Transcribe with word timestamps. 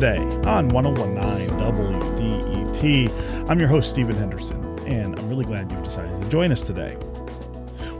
Today 0.00 0.24
on 0.46 0.70
1019 0.70 1.50
WDET. 1.58 3.50
I'm 3.50 3.60
your 3.60 3.68
host, 3.68 3.90
Stephen 3.90 4.16
Henderson, 4.16 4.78
and 4.86 5.18
I'm 5.18 5.28
really 5.28 5.44
glad 5.44 5.70
you've 5.70 5.84
decided 5.84 6.22
to 6.22 6.30
join 6.30 6.52
us 6.52 6.66
today. 6.66 6.96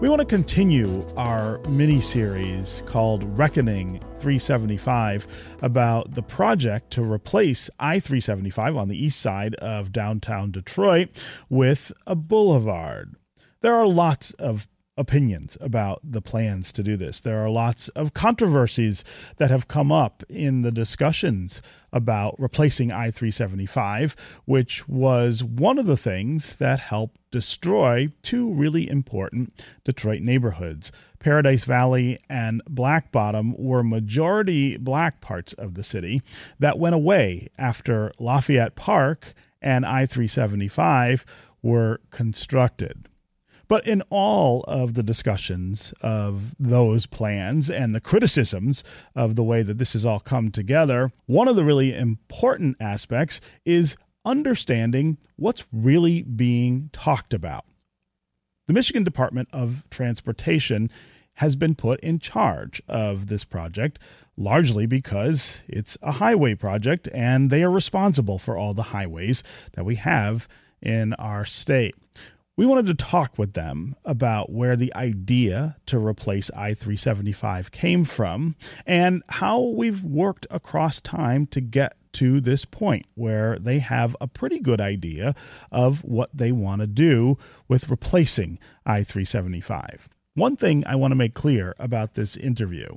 We 0.01 0.09
want 0.09 0.21
to 0.21 0.25
continue 0.25 1.07
our 1.19 1.59
mini 1.69 2.01
series 2.01 2.83
called 2.87 3.25
Reckoning 3.39 3.99
375 4.19 5.59
about 5.61 6.15
the 6.15 6.23
project 6.23 6.91
to 6.93 7.03
replace 7.03 7.69
I 7.79 8.01
375 8.01 8.79
on 8.79 8.89
the 8.89 8.97
east 8.97 9.21
side 9.21 9.55
of 9.57 9.93
downtown 9.93 10.53
Detroit 10.53 11.11
with 11.51 11.93
a 12.07 12.17
boulevard. 12.17 13.15
There 13.61 13.75
are 13.75 13.87
lots 13.87 14.33
of 14.39 14.69
opinions 14.97 15.57
about 15.61 16.01
the 16.05 16.21
plans 16.21 16.73
to 16.73 16.83
do 16.83 16.97
this. 16.97 17.21
There 17.21 17.43
are 17.43 17.49
lots 17.49 17.89
of 17.89 18.13
controversies 18.13 19.03
that 19.39 19.51
have 19.51 19.67
come 19.67 19.91
up 19.91 20.23
in 20.29 20.63
the 20.63 20.71
discussions 20.71 21.63
about 21.93 22.39
replacing 22.39 22.93
I 22.93 23.11
375, 23.11 24.41
which 24.45 24.89
was 24.89 25.45
one 25.45 25.79
of 25.79 25.87
the 25.87 25.97
things 25.97 26.55
that 26.57 26.81
helped 26.81 27.19
destroy 27.31 28.13
two 28.23 28.53
really 28.53 28.89
important 28.89 29.53
Detroit 29.85 30.23
neighborhoods. 30.23 30.91
Paradise 31.19 31.65
Valley 31.65 32.19
and 32.29 32.63
Black 32.69 33.13
Bottom 33.13 33.55
were 33.59 33.83
majority 33.83 34.77
black 34.77 35.21
parts 35.21 35.53
of 35.55 35.75
the 35.75 35.85
city 35.85 36.23
that 36.59 36.79
went 36.79 36.95
away 36.95 37.49
after 37.59 38.13
Lafayette 38.19 38.75
Park 38.75 39.35
and 39.61 39.85
I 39.85 40.07
375 40.07 41.27
were 41.63 42.01
constructed. 42.11 43.10
But 43.71 43.87
in 43.87 44.03
all 44.11 44.65
of 44.67 44.95
the 44.95 45.03
discussions 45.05 45.95
of 46.01 46.57
those 46.59 47.07
plans 47.07 47.71
and 47.71 47.95
the 47.95 48.01
criticisms 48.01 48.83
of 49.15 49.37
the 49.37 49.45
way 49.45 49.63
that 49.63 49.79
this 49.79 49.93
has 49.93 50.05
all 50.05 50.19
come 50.19 50.51
together, 50.51 51.13
one 51.27 51.47
of 51.47 51.55
the 51.55 51.65
really 51.65 51.95
important 51.95 52.79
aspects 52.81 53.41
is 53.65 53.97
understanding 54.25 55.19
what's 55.37 55.69
really 55.73 56.25
being 56.25 56.91
talked 56.93 57.33
about. 57.33 57.65
The 58.67 58.75
Michigan 58.75 59.05
Department 59.05 59.49
of 59.53 59.85
Transportation 59.89 60.91
has 61.37 61.55
been 61.55 61.77
put 61.77 62.01
in 62.01 62.19
charge 62.19 62.83
of 62.89 63.29
this 63.29 63.45
project, 63.45 64.01
largely 64.37 64.87
because 64.87 65.63
it's 65.69 65.97
a 66.03 66.11
highway 66.11 66.57
project 66.57 67.09
and 67.15 67.51
they 67.51 67.63
are 67.63 67.71
responsible 67.71 68.41
for 68.41 68.57
all 68.57 68.75
the 68.75 68.91
highways 68.91 69.45
that 69.75 69.85
we 69.85 69.95
have 69.95 70.49
in 70.83 71.15
our 71.15 71.45
state. 71.45 71.95
We 72.57 72.67
wanted 72.67 72.87
to 72.87 72.95
talk 72.95 73.39
with 73.39 73.55
them 73.55 73.95
about 74.05 74.53
where 74.53 74.77
the 74.77 74.95
idea 74.95 75.77
to 75.87 75.99
replace 75.99 76.51
I 76.51 76.75
375 76.75 77.71
came 77.71 78.05
from 78.05 78.55
and 78.85 79.23
how 79.29 79.61
we've 79.61 80.05
worked 80.05 80.47
across 80.51 81.01
time 81.01 81.47
to 81.49 81.61
get 81.61 81.95
to 82.13 82.41
this 82.41 82.65
point 82.65 83.07
where 83.15 83.59
they 83.59 83.79
have 83.79 84.17
a 84.21 84.27
pretty 84.27 84.59
good 84.59 84.81
idea 84.81 85.35
of 85.71 86.03
what 86.05 86.31
they 86.37 86.53
want 86.53 86.81
to 86.81 86.87
do 86.87 87.39
with 87.69 87.89
replacing 87.89 88.59
I 88.85 89.05
375. 89.05 90.11
One 90.35 90.57
thing 90.57 90.85
I 90.87 90.97
want 90.97 91.13
to 91.13 91.17
make 91.17 91.35
clear 91.35 91.75
about 91.79 92.15
this 92.15 92.37
interview 92.37 92.97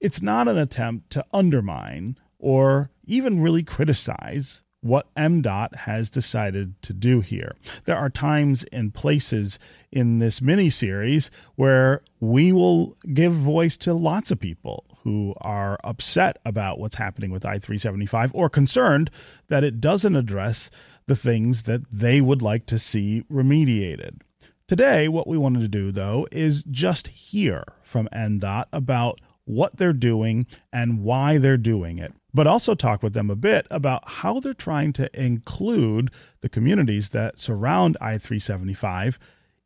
it's 0.00 0.20
not 0.20 0.48
an 0.48 0.58
attempt 0.58 1.10
to 1.10 1.24
undermine 1.32 2.18
or 2.38 2.90
even 3.04 3.40
really 3.40 3.62
criticize 3.62 4.62
what 4.82 5.12
MDOT 5.14 5.74
has 5.76 6.10
decided 6.10 6.80
to 6.82 6.92
do 6.92 7.20
here. 7.20 7.54
There 7.84 7.96
are 7.96 8.10
times 8.10 8.64
and 8.72 8.92
places 8.92 9.58
in 9.90 10.18
this 10.18 10.42
mini 10.42 10.70
series 10.70 11.30
where 11.54 12.02
we 12.20 12.52
will 12.52 12.96
give 13.14 13.32
voice 13.32 13.76
to 13.78 13.94
lots 13.94 14.30
of 14.30 14.40
people 14.40 14.84
who 15.04 15.34
are 15.40 15.78
upset 15.84 16.36
about 16.44 16.78
what's 16.78 16.96
happening 16.96 17.30
with 17.30 17.46
I 17.46 17.58
375 17.58 18.32
or 18.34 18.48
concerned 18.48 19.10
that 19.48 19.64
it 19.64 19.80
doesn't 19.80 20.16
address 20.16 20.68
the 21.06 21.16
things 21.16 21.62
that 21.64 21.88
they 21.90 22.20
would 22.20 22.42
like 22.42 22.66
to 22.66 22.78
see 22.78 23.24
remediated. 23.30 24.20
Today, 24.68 25.08
what 25.08 25.26
we 25.28 25.36
wanted 25.36 25.60
to 25.60 25.68
do, 25.68 25.92
though, 25.92 26.26
is 26.32 26.62
just 26.64 27.08
hear 27.08 27.64
from 27.82 28.08
MDOT 28.12 28.66
about 28.72 29.20
what 29.44 29.76
they're 29.76 29.92
doing 29.92 30.46
and 30.72 31.02
why 31.02 31.38
they're 31.38 31.56
doing 31.56 31.98
it 31.98 32.12
but 32.34 32.46
also 32.46 32.74
talk 32.74 33.02
with 33.02 33.12
them 33.12 33.30
a 33.30 33.36
bit 33.36 33.66
about 33.70 34.02
how 34.06 34.40
they're 34.40 34.54
trying 34.54 34.92
to 34.94 35.10
include 35.20 36.10
the 36.40 36.48
communities 36.48 37.10
that 37.10 37.38
surround 37.38 37.96
I 38.00 38.18
375 38.18 39.18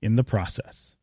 in 0.03 0.17
the 0.17 0.25
process. 0.25 0.95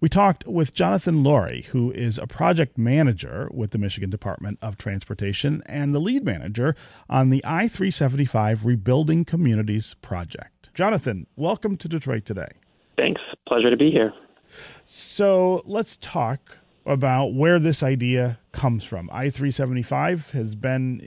We 0.00 0.08
talked 0.08 0.46
with 0.46 0.74
Jonathan 0.74 1.24
Loree, 1.24 1.66
who 1.66 1.90
is 1.90 2.16
a 2.16 2.26
project 2.26 2.78
manager 2.78 3.50
with 3.52 3.72
the 3.72 3.78
Michigan 3.78 4.10
Department 4.10 4.58
of 4.62 4.78
Transportation 4.78 5.60
and 5.66 5.92
the 5.92 5.98
lead 5.98 6.24
manager 6.24 6.76
on 7.08 7.30
the 7.30 7.42
I 7.44 7.66
375 7.66 8.64
Rebuilding 8.64 9.24
Communities 9.24 9.96
project. 10.00 10.68
Jonathan, 10.72 11.26
welcome 11.34 11.76
to 11.76 11.88
Detroit 11.88 12.24
today. 12.24 12.48
Thanks. 12.96 13.20
Pleasure 13.48 13.70
to 13.70 13.76
be 13.76 13.90
here. 13.90 14.12
So 14.84 15.62
let's 15.66 15.96
talk 15.96 16.58
about 16.84 17.34
where 17.34 17.58
this 17.58 17.82
idea 17.82 18.38
comes 18.52 18.84
from. 18.84 19.08
I 19.12 19.30
375 19.30 20.32
has 20.32 20.54
been 20.54 21.00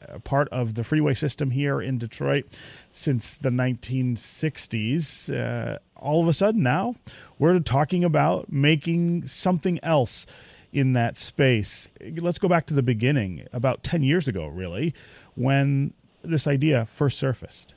a 0.00 0.20
part 0.20 0.48
of 0.48 0.74
the 0.74 0.84
freeway 0.84 1.14
system 1.14 1.50
here 1.50 1.80
in 1.80 1.98
Detroit 1.98 2.46
since 2.90 3.34
the 3.34 3.50
1960s. 3.50 5.32
Uh, 5.32 5.78
all 5.96 6.22
of 6.22 6.28
a 6.28 6.32
sudden, 6.32 6.62
now 6.62 6.96
we're 7.38 7.58
talking 7.60 8.04
about 8.04 8.50
making 8.50 9.26
something 9.26 9.78
else 9.82 10.26
in 10.72 10.92
that 10.94 11.16
space. 11.16 11.88
Let's 12.16 12.38
go 12.38 12.48
back 12.48 12.66
to 12.66 12.74
the 12.74 12.82
beginning, 12.82 13.46
about 13.52 13.82
10 13.82 14.02
years 14.02 14.28
ago, 14.28 14.46
really, 14.46 14.94
when 15.34 15.92
this 16.22 16.46
idea 16.46 16.86
first 16.86 17.18
surfaced. 17.18 17.74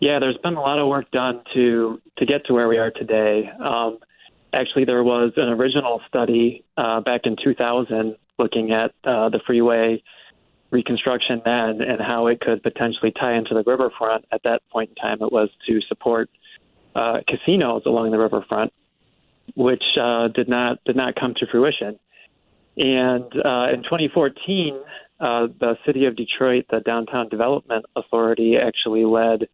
Yeah, 0.00 0.18
there's 0.20 0.36
been 0.38 0.54
a 0.54 0.60
lot 0.60 0.78
of 0.78 0.86
work 0.86 1.10
done 1.10 1.42
to 1.54 2.00
to 2.18 2.26
get 2.26 2.46
to 2.46 2.54
where 2.54 2.68
we 2.68 2.78
are 2.78 2.92
today. 2.92 3.50
Um, 3.60 3.98
actually, 4.52 4.84
there 4.84 5.02
was 5.02 5.32
an 5.36 5.48
original 5.48 6.00
study 6.08 6.64
uh, 6.76 7.00
back 7.00 7.22
in 7.24 7.36
2000 7.42 8.16
looking 8.38 8.72
at 8.72 8.92
uh, 9.04 9.28
the 9.28 9.40
freeway 9.46 10.02
reconstruction 10.70 11.40
then 11.44 11.80
and 11.80 12.00
how 12.00 12.26
it 12.26 12.40
could 12.40 12.62
potentially 12.62 13.12
tie 13.18 13.34
into 13.34 13.54
the 13.54 13.62
riverfront. 13.66 14.24
At 14.32 14.42
that 14.44 14.62
point 14.70 14.90
in 14.90 14.94
time, 14.96 15.22
it 15.22 15.32
was 15.32 15.48
to 15.66 15.80
support 15.88 16.30
uh, 16.94 17.18
casinos 17.26 17.82
along 17.86 18.10
the 18.10 18.18
riverfront, 18.18 18.72
which 19.56 19.82
uh, 20.00 20.28
did 20.28 20.48
not 20.48 20.78
did 20.84 20.96
not 20.96 21.14
come 21.14 21.34
to 21.34 21.46
fruition. 21.46 21.98
And 22.76 23.24
uh, 23.44 23.72
in 23.72 23.82
2014, 23.82 24.80
uh, 25.20 25.48
the 25.58 25.76
city 25.84 26.04
of 26.04 26.16
Detroit, 26.16 26.66
the 26.70 26.80
Downtown 26.80 27.28
Development 27.28 27.84
Authority, 27.96 28.56
actually 28.56 29.04
led 29.04 29.48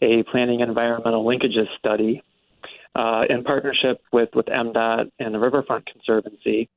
a 0.00 0.22
planning 0.30 0.60
environmental 0.60 1.24
linkages 1.24 1.66
study 1.78 2.22
uh, 2.94 3.22
in 3.28 3.44
partnership 3.44 4.02
with, 4.12 4.30
with 4.34 4.46
MDOT 4.46 5.10
and 5.18 5.34
the 5.34 5.38
Riverfront 5.38 5.86
Conservancy, 5.86 6.68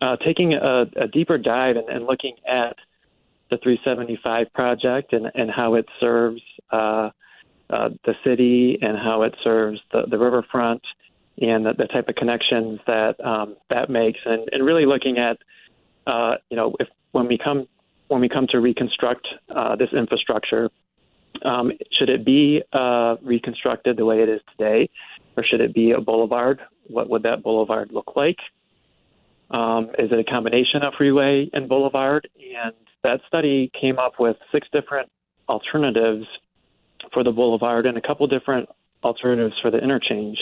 uh, 0.00 0.16
taking 0.16 0.54
a, 0.54 0.82
a, 0.96 1.08
deeper 1.08 1.38
dive 1.38 1.76
and, 1.76 1.88
and, 1.88 2.06
looking 2.06 2.36
at 2.46 2.76
the 3.50 3.56
375 3.62 4.52
project 4.52 5.12
and, 5.12 5.30
and 5.34 5.50
how 5.50 5.74
it 5.74 5.86
serves 6.00 6.42
uh, 6.70 7.10
uh, 7.70 7.88
the 8.04 8.14
city 8.24 8.78
and 8.82 8.98
how 8.98 9.22
it 9.22 9.34
serves 9.42 9.80
the, 9.92 10.02
the 10.10 10.18
riverfront 10.18 10.82
and 11.40 11.66
the, 11.66 11.72
the, 11.74 11.86
type 11.86 12.08
of 12.08 12.14
connections 12.14 12.78
that 12.86 13.18
um, 13.24 13.56
that 13.68 13.90
makes, 13.90 14.20
and, 14.24 14.48
and, 14.52 14.64
really 14.64 14.86
looking 14.86 15.18
at 15.18 15.38
uh, 16.06 16.36
you 16.50 16.56
know 16.56 16.74
if 16.80 16.88
when 17.12 17.26
we 17.26 17.36
come 17.36 17.66
when 18.08 18.20
we 18.20 18.28
come 18.28 18.46
to 18.48 18.60
reconstruct 18.60 19.26
uh, 19.54 19.76
this 19.76 19.92
infrastructure, 19.92 20.70
um, 21.44 21.72
should 21.92 22.08
it 22.08 22.24
be 22.24 22.62
reconstructed 23.22 23.96
the 23.96 24.04
way 24.04 24.22
it 24.22 24.28
is 24.28 24.40
today? 24.56 24.88
Or 25.36 25.44
should 25.44 25.60
it 25.60 25.74
be 25.74 25.92
a 25.92 26.00
boulevard? 26.00 26.60
What 26.86 27.08
would 27.10 27.22
that 27.24 27.42
boulevard 27.42 27.90
look 27.92 28.14
like? 28.16 28.38
Um, 29.50 29.90
is 29.98 30.10
it 30.10 30.18
a 30.18 30.24
combination 30.24 30.82
of 30.82 30.94
freeway 30.96 31.48
and 31.52 31.68
boulevard? 31.68 32.28
And 32.36 32.74
that 33.04 33.20
study 33.28 33.70
came 33.80 33.98
up 33.98 34.14
with 34.18 34.36
six 34.50 34.66
different 34.72 35.10
alternatives 35.48 36.26
for 37.12 37.22
the 37.22 37.30
boulevard 37.30 37.86
and 37.86 37.96
a 37.96 38.00
couple 38.00 38.26
different 38.26 38.68
alternatives 39.04 39.54
for 39.62 39.70
the 39.70 39.78
interchange. 39.78 40.38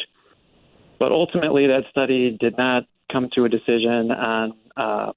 But 0.98 1.12
ultimately, 1.12 1.66
that 1.66 1.82
study 1.90 2.36
did 2.40 2.56
not 2.56 2.84
come 3.12 3.28
to 3.34 3.44
a 3.44 3.48
decision 3.48 4.10
on 4.10 4.52
uh, 4.76 5.12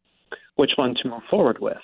which 0.56 0.72
one 0.76 0.96
to 1.02 1.10
move 1.10 1.22
forward 1.30 1.60
with. 1.60 1.78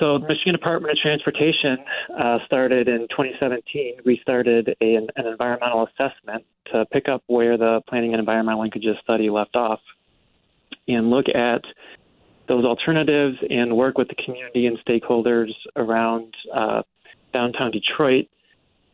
So, 0.00 0.18
the 0.18 0.26
Michigan 0.26 0.54
Department 0.54 0.92
of 0.92 0.98
Transportation 0.98 1.76
uh, 2.18 2.38
started 2.46 2.88
in 2.88 3.00
2017. 3.10 3.96
We 4.06 4.18
started 4.22 4.74
a, 4.80 4.94
an, 4.94 5.08
environmental 5.18 5.86
assessment 5.86 6.46
to 6.72 6.86
pick 6.86 7.06
up 7.06 7.22
where 7.26 7.58
the 7.58 7.82
planning 7.86 8.14
and 8.14 8.20
environmental 8.20 8.62
linkages 8.62 8.98
study 9.02 9.28
left 9.28 9.56
off 9.56 9.80
and 10.88 11.10
look 11.10 11.26
at 11.28 11.60
those 12.48 12.64
alternatives 12.64 13.36
and 13.50 13.76
work 13.76 13.98
with 13.98 14.08
the 14.08 14.14
community 14.24 14.66
and 14.66 14.78
stakeholders 14.88 15.50
around 15.76 16.34
uh, 16.54 16.80
downtown 17.34 17.70
Detroit 17.70 18.26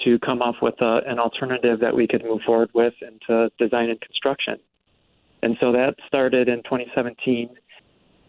to 0.05 0.19
come 0.19 0.43
up 0.43 0.57
with 0.61 0.75
a, 0.81 1.03
an 1.07 1.21
alternative 1.21 1.79
that 1.81 1.95
we 1.95 2.09
could 2.09 2.25
move 2.25 2.41
forward 2.45 2.71
with 2.75 2.95
into 3.01 3.49
design 3.61 3.91
and 3.91 4.01
construction. 4.01 4.57
And 5.41 5.57
so 5.61 5.71
that 5.71 5.95
started 6.09 6.49
in 6.49 6.65
2017. 6.65 7.51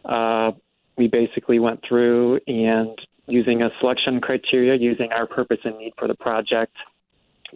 Uh, 0.05 0.51
we 0.97 1.07
basically 1.07 1.59
went 1.59 1.81
through 1.87 2.39
and 2.47 2.97
using 3.27 3.61
a 3.61 3.69
selection 3.79 4.19
criteria, 4.21 4.75
using 4.75 5.11
our 5.11 5.27
purpose 5.27 5.59
and 5.63 5.77
need 5.77 5.93
for 5.97 6.07
the 6.07 6.15
project, 6.15 6.75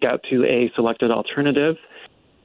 got 0.02 0.22
to 0.30 0.46
a 0.46 0.72
selected 0.76 1.12
alternative 1.12 1.76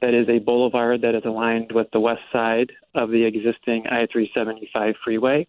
that 0.01 0.13
is 0.13 0.27
a 0.29 0.39
boulevard 0.39 1.01
that 1.01 1.15
is 1.15 1.23
aligned 1.25 1.71
with 1.71 1.87
the 1.91 1.99
west 1.99 2.21
side 2.31 2.71
of 2.95 3.09
the 3.09 3.23
existing 3.23 3.85
I 3.87 4.07
375 4.11 4.95
freeway. 5.03 5.47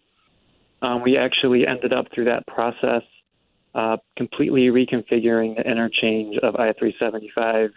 Um, 0.81 1.03
we 1.03 1.17
actually 1.17 1.67
ended 1.67 1.93
up 1.93 2.07
through 2.15 2.27
that 2.27 2.47
process 2.47 3.03
uh, 3.75 3.99
completely 4.17 4.69
reconfiguring 4.69 5.57
the 5.57 5.71
interchange 5.71 6.37
of 6.43 6.57
I 6.57 6.73
375 6.73 7.71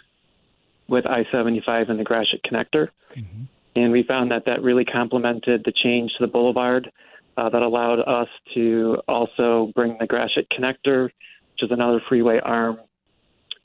with 0.88 1.06
I 1.06 1.26
75 1.32 1.90
and 1.90 2.00
the 2.00 2.04
Gratiot 2.04 2.42
connector. 2.44 2.90
Mm-hmm. 3.16 3.44
And 3.76 3.92
we 3.92 4.04
found 4.04 4.32
that 4.32 4.46
that 4.46 4.62
really 4.62 4.86
complemented 4.86 5.64
the 5.66 5.72
change 5.72 6.12
to 6.18 6.26
the 6.26 6.32
boulevard 6.32 6.92
uh, 7.38 7.50
that 7.50 7.62
allowed 7.62 8.00
us 8.00 8.28
to 8.54 8.98
also 9.08 9.72
bring 9.76 9.98
the 10.00 10.08
Gratiot 10.08 10.48
connector, 10.52 11.06
which 11.06 11.64
is 11.64 11.72
another 11.72 12.02
freeway 12.08 12.40
arm 12.44 12.78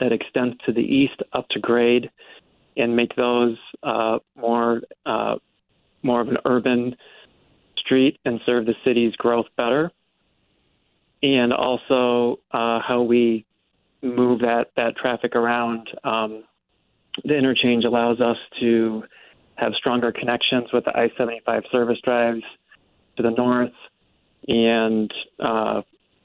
that 0.00 0.12
extends 0.12 0.56
to 0.66 0.72
the 0.72 0.80
east 0.80 1.22
up 1.32 1.48
to 1.50 1.60
grade, 1.60 2.10
and 2.76 2.94
make 2.94 3.14
those 3.16 3.56
uh, 3.82 4.18
more 4.36 4.82
uh, 5.06 5.36
more 6.02 6.20
of 6.20 6.28
an 6.28 6.36
urban 6.44 6.94
street 7.78 8.18
and 8.24 8.40
serve 8.44 8.66
the 8.66 8.74
city's 8.84 9.14
growth 9.16 9.46
better. 9.56 9.90
And 11.22 11.52
also 11.52 12.40
uh, 12.52 12.80
how 12.86 13.02
we 13.02 13.46
move 14.02 14.40
that 14.40 14.66
that 14.76 14.96
traffic 14.96 15.34
around. 15.34 15.88
Um, 16.04 16.44
the 17.24 17.34
interchange 17.34 17.84
allows 17.84 18.20
us 18.20 18.36
to 18.60 19.02
have 19.56 19.72
stronger 19.78 20.12
connections 20.12 20.68
with 20.72 20.84
the 20.84 20.96
I 20.96 21.08
75 21.16 21.62
service 21.72 21.98
drives 22.04 22.42
to 23.16 23.22
the 23.22 23.30
north 23.30 23.72
and 24.48 25.12
uh, 25.40 25.82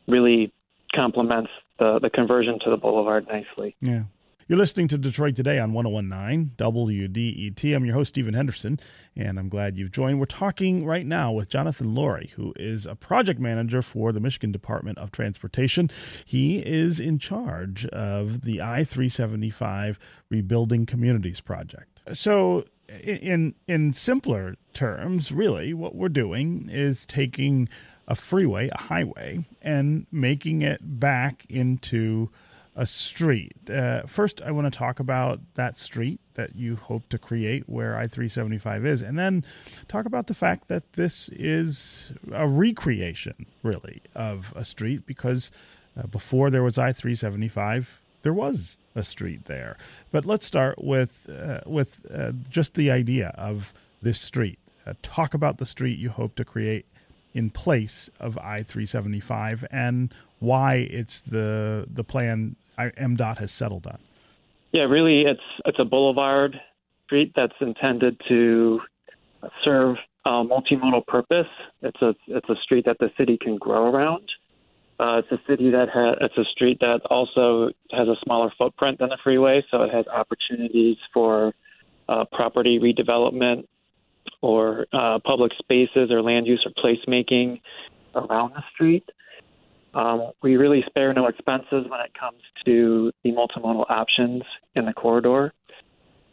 really 0.08 0.54
complements 0.94 1.50
the, 1.80 2.00
the 2.00 2.10
conversion 2.10 2.60
to 2.64 2.70
the 2.70 2.78
boulevard 2.78 3.28
nicely. 3.28 3.76
Yeah. 3.82 4.04
You're 4.52 4.58
listening 4.58 4.90
to 4.90 4.98
Detroit 4.98 5.38
Today 5.38 5.60
on 5.60 5.72
1019 5.72 6.52
WDET. 6.58 7.74
I'm 7.74 7.86
your 7.86 7.96
host, 7.96 8.10
Stephen 8.10 8.34
Henderson, 8.34 8.82
and 9.16 9.40
I'm 9.40 9.48
glad 9.48 9.78
you've 9.78 9.94
joined. 9.94 10.20
We're 10.20 10.26
talking 10.26 10.86
right 10.86 11.06
now 11.06 11.32
with 11.32 11.48
Jonathan 11.48 11.96
Loree, 11.96 12.32
who 12.32 12.54
is 12.58 12.86
a 12.86 12.94
project 12.94 13.40
manager 13.40 13.82
for 13.82 14.12
the 14.12 14.20
Michigan 14.20 14.52
Department 14.52 14.98
of 14.98 15.10
Transportation. 15.10 15.90
He 16.26 16.60
is 16.60 17.00
in 17.00 17.18
charge 17.18 17.86
of 17.86 18.42
the 18.42 18.62
I 18.62 18.84
375 18.84 19.98
Rebuilding 20.30 20.86
Communities 20.86 21.40
Project. 21.40 22.02
So, 22.14 22.66
in 23.04 23.56
in 23.68 23.94
simpler 23.94 24.56
terms, 24.74 25.32
really, 25.32 25.74
what 25.74 25.96
we're 25.96 26.10
doing 26.10 26.70
is 26.70 27.06
taking 27.06 27.70
a 28.08 28.16
freeway, 28.16 28.70
a 28.70 28.78
highway, 28.78 29.46
and 29.62 30.06
making 30.12 30.62
it 30.62 31.00
back 31.00 31.46
into 31.50 32.30
a 32.76 32.86
street. 32.86 33.54
Uh, 33.70 34.02
first, 34.04 34.42
I 34.42 34.52
want 34.52 34.72
to 34.72 34.78
talk 34.78 35.00
about 35.00 35.40
that 35.56 35.78
street 35.78 36.20
that 36.36 36.56
you 36.56 36.78
hope 36.78 37.10
to 37.10 37.18
create 37.18 37.68
where 37.68 37.98
I 37.98 38.08
375 38.08 38.86
is, 38.86 39.02
and 39.02 39.20
then 39.20 39.46
talk 39.88 40.06
about 40.06 40.28
the 40.28 40.34
fact 40.34 40.68
that 40.70 40.94
this 40.94 41.30
is 41.30 42.14
a 42.32 42.48
recreation, 42.48 43.46
really, 43.62 44.02
of 44.16 44.54
a 44.56 44.64
street 44.64 45.06
because 45.06 45.52
uh, 45.98 46.08
before 46.08 46.50
there 46.50 46.64
was 46.64 46.78
I 46.78 46.94
375, 46.94 48.02
there 48.24 48.34
was 48.34 48.78
a 48.96 49.04
street 49.04 49.46
there. 49.46 49.76
But 50.12 50.26
let's 50.26 50.46
start 50.46 50.84
with 50.84 51.30
uh, 51.30 51.62
with 51.66 52.06
uh, 52.14 52.34
just 52.50 52.76
the 52.76 52.92
idea 52.92 53.34
of 53.38 53.74
this 54.02 54.20
street. 54.20 54.60
Uh, 54.86 54.94
talk 55.02 55.34
about 55.34 55.58
the 55.58 55.66
street 55.66 56.00
you 56.00 56.10
hope 56.10 56.36
to 56.36 56.46
create 56.46 56.86
in 57.34 57.50
place 57.50 58.10
of 58.20 58.38
I 58.40 58.64
three 58.64 58.86
seventy 58.86 59.20
five 59.20 59.66
and 59.72 60.14
why 60.40 60.76
it's 60.76 61.22
the 61.22 61.86
the 61.92 62.04
plan 62.04 62.56
MDOT 62.78 63.38
has 63.38 63.52
settled 63.52 63.86
on. 63.86 64.00
Yeah, 64.72 64.84
really, 64.84 65.22
it's 65.22 65.42
it's 65.66 65.80
a 65.80 65.86
boulevard 65.86 66.60
street 67.06 67.34
that's 67.36 67.54
intended 67.60 68.20
to 68.30 68.80
serve 69.64 69.98
a 70.26 70.30
multimodal 70.30 71.06
purpose. 71.08 71.48
It's 71.82 72.02
a 72.02 72.16
it's 72.28 72.50
a 72.50 72.56
street 72.64 72.86
that 72.86 72.98
the 73.00 73.12
city 73.18 73.38
can 73.40 73.58
grow 73.58 73.92
around. 73.92 74.30
Uh, 75.02 75.18
it's 75.18 75.32
a 75.32 75.40
city 75.50 75.72
that 75.72 75.90
has 75.90 76.16
it's 76.22 76.38
a 76.38 76.44
street 76.52 76.78
that 76.80 77.02
also 77.10 77.72
has 77.90 78.08
a 78.08 78.16
smaller 78.24 78.54
footprint 78.56 79.00
than 79.00 79.10
the 79.10 79.18
freeway, 79.24 79.64
so 79.72 79.82
it 79.82 79.92
has 79.92 80.06
opportunities 80.08 80.96
for 81.12 81.54
uh, 82.08 82.24
property 82.32 82.78
redevelopment 82.80 83.66
or 84.44 84.86
uh, 84.94 85.18
public 85.26 85.52
spaces 85.58 86.12
or 86.12 86.22
land 86.22 86.46
use 86.46 86.64
or 86.68 86.72
placemaking 86.84 87.60
around 88.14 88.54
the 88.54 88.62
street. 88.76 89.04
Um, 89.96 90.34
we 90.44 90.56
really 90.56 90.84
spare 90.86 91.12
no 91.16 91.26
expenses 91.26 91.86
when 91.88 92.00
it 92.02 92.14
comes 92.18 92.42
to 92.66 93.12
the 93.24 93.32
multimodal 93.32 93.90
options 93.90 94.44
in 94.76 94.86
the 94.86 94.94
corridor. 94.94 95.52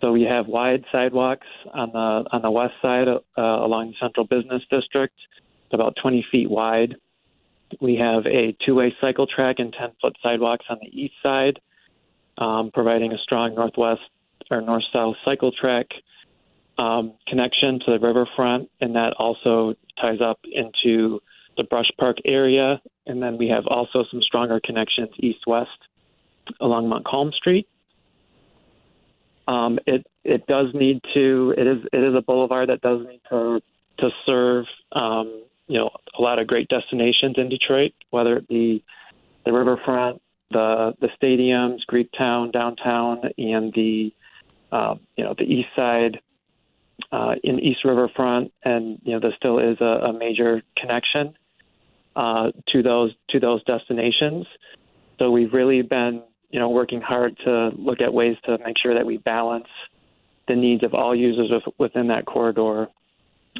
So 0.02 0.12
we 0.12 0.24
have 0.24 0.46
wide 0.46 0.84
sidewalks 0.92 1.46
on 1.72 1.90
the 1.92 2.28
on 2.32 2.42
the 2.42 2.50
west 2.50 2.74
side 2.82 3.08
uh, 3.08 3.40
along 3.40 3.92
the 3.92 3.94
Central 3.98 4.26
Business 4.26 4.62
District, 4.70 5.14
about 5.72 5.94
20 6.02 6.26
feet 6.30 6.50
wide 6.50 6.96
we 7.80 7.96
have 7.96 8.26
a 8.26 8.56
two 8.64 8.74
way 8.74 8.94
cycle 9.00 9.26
track 9.26 9.56
and 9.58 9.72
10 9.72 9.90
foot 10.00 10.16
sidewalks 10.22 10.66
on 10.68 10.78
the 10.80 10.88
east 10.88 11.14
side, 11.22 11.60
um, 12.38 12.70
providing 12.72 13.12
a 13.12 13.18
strong 13.18 13.54
northwest 13.54 14.02
or 14.50 14.60
north 14.60 14.84
south 14.92 15.16
cycle 15.24 15.52
track 15.52 15.86
um, 16.78 17.14
connection 17.26 17.80
to 17.80 17.92
the 17.92 17.98
riverfront, 17.98 18.70
and 18.80 18.94
that 18.94 19.12
also 19.18 19.74
ties 20.00 20.20
up 20.20 20.38
into 20.44 21.20
the 21.56 21.64
Brush 21.64 21.90
Park 21.98 22.18
area. 22.24 22.80
And 23.06 23.22
then 23.22 23.36
we 23.36 23.48
have 23.48 23.66
also 23.66 24.04
some 24.10 24.22
stronger 24.22 24.60
connections 24.64 25.10
east 25.18 25.46
west 25.46 25.70
along 26.60 26.88
Montcalm 26.88 27.32
Street. 27.32 27.68
Um, 29.48 29.78
it 29.86 30.06
it 30.24 30.46
does 30.46 30.66
need 30.74 31.00
to 31.14 31.54
it 31.56 31.66
is 31.66 31.78
it 31.92 32.04
is 32.04 32.14
a 32.14 32.20
boulevard 32.20 32.68
that 32.68 32.82
does 32.82 33.00
need 33.06 33.22
to 33.30 33.60
to 33.98 34.10
serve 34.26 34.66
um, 34.92 35.42
you 35.68 35.78
know 35.78 35.90
a 36.18 36.22
lot 36.22 36.38
of 36.38 36.46
great 36.46 36.68
destinations 36.68 37.36
in 37.36 37.48
Detroit, 37.48 37.92
whether 38.10 38.36
it 38.36 38.48
be 38.48 38.82
the 39.44 39.52
riverfront, 39.52 40.20
the 40.50 40.94
the 41.00 41.08
stadiums, 41.20 41.78
Greektown, 41.90 42.52
downtown, 42.52 43.20
and 43.38 43.72
the 43.74 44.12
uh, 44.72 44.94
you 45.16 45.24
know 45.24 45.34
the 45.36 45.44
east 45.44 45.68
side 45.76 46.20
uh, 47.12 47.34
in 47.44 47.58
East 47.60 47.84
Riverfront, 47.84 48.52
and 48.64 48.98
you 49.04 49.12
know 49.12 49.20
there 49.20 49.34
still 49.36 49.58
is 49.58 49.78
a, 49.80 50.08
a 50.08 50.12
major 50.12 50.62
connection 50.76 51.34
uh, 52.16 52.50
to 52.68 52.82
those 52.82 53.12
to 53.30 53.40
those 53.40 53.62
destinations. 53.64 54.46
So 55.18 55.30
we've 55.30 55.52
really 55.52 55.82
been 55.82 56.22
you 56.50 56.58
know 56.58 56.70
working 56.70 57.00
hard 57.00 57.36
to 57.44 57.70
look 57.76 58.00
at 58.00 58.12
ways 58.12 58.36
to 58.44 58.58
make 58.64 58.76
sure 58.82 58.94
that 58.94 59.06
we 59.06 59.18
balance 59.18 59.68
the 60.48 60.56
needs 60.56 60.82
of 60.82 60.94
all 60.94 61.14
users 61.14 61.50
within 61.78 62.08
that 62.08 62.24
corridor 62.24 62.88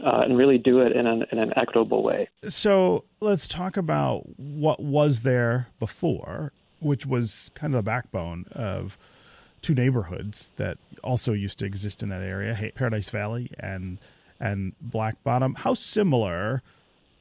uh, 0.04 0.20
and 0.24 0.36
really 0.36 0.58
do 0.58 0.80
it 0.80 0.92
in 0.92 1.06
an, 1.06 1.24
in 1.32 1.38
an 1.38 1.52
equitable 1.56 2.02
way. 2.02 2.28
So 2.48 3.04
let's 3.20 3.48
talk 3.48 3.76
about 3.76 4.38
what 4.38 4.80
was 4.80 5.20
there 5.20 5.68
before, 5.78 6.52
which 6.80 7.06
was 7.06 7.50
kind 7.54 7.74
of 7.74 7.78
the 7.78 7.82
backbone 7.90 8.46
of 8.52 8.96
two 9.62 9.74
neighborhoods 9.74 10.52
that 10.56 10.78
also 11.02 11.32
used 11.32 11.58
to 11.58 11.66
exist 11.66 12.02
in 12.02 12.08
that 12.10 12.22
area, 12.22 12.56
Paradise 12.74 13.10
Valley 13.10 13.50
and 13.58 13.98
and 14.40 14.72
Black 14.80 15.22
Bottom. 15.24 15.54
How 15.56 15.74
similar 15.74 16.62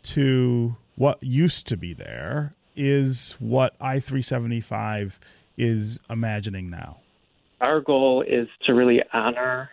to 0.03 0.75
what 0.95 1.17
used 1.23 1.65
to 1.67 1.77
be 1.77 1.93
there 1.93 2.51
is 2.75 3.35
what 3.39 3.73
I 3.81 3.99
three 3.99 4.21
seventy 4.21 4.61
five 4.61 5.19
is 5.57 5.99
imagining 6.09 6.69
now? 6.69 6.97
Our 7.59 7.81
goal 7.81 8.21
is 8.21 8.47
to 8.67 8.73
really 8.73 9.01
honor 9.11 9.71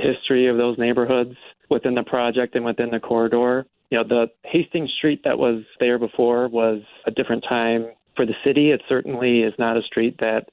history 0.00 0.48
of 0.48 0.56
those 0.56 0.78
neighborhoods 0.78 1.34
within 1.70 1.94
the 1.94 2.02
project 2.02 2.54
and 2.54 2.64
within 2.64 2.90
the 2.90 3.00
corridor. 3.00 3.66
You 3.90 3.98
know, 3.98 4.04
the 4.04 4.26
Hastings 4.44 4.90
Street 4.98 5.22
that 5.24 5.38
was 5.38 5.62
there 5.80 5.98
before 5.98 6.48
was 6.48 6.82
a 7.06 7.10
different 7.10 7.44
time 7.48 7.86
for 8.16 8.26
the 8.26 8.34
city. 8.44 8.70
It 8.70 8.82
certainly 8.88 9.40
is 9.40 9.54
not 9.58 9.76
a 9.76 9.82
street 9.82 10.16
that 10.18 10.48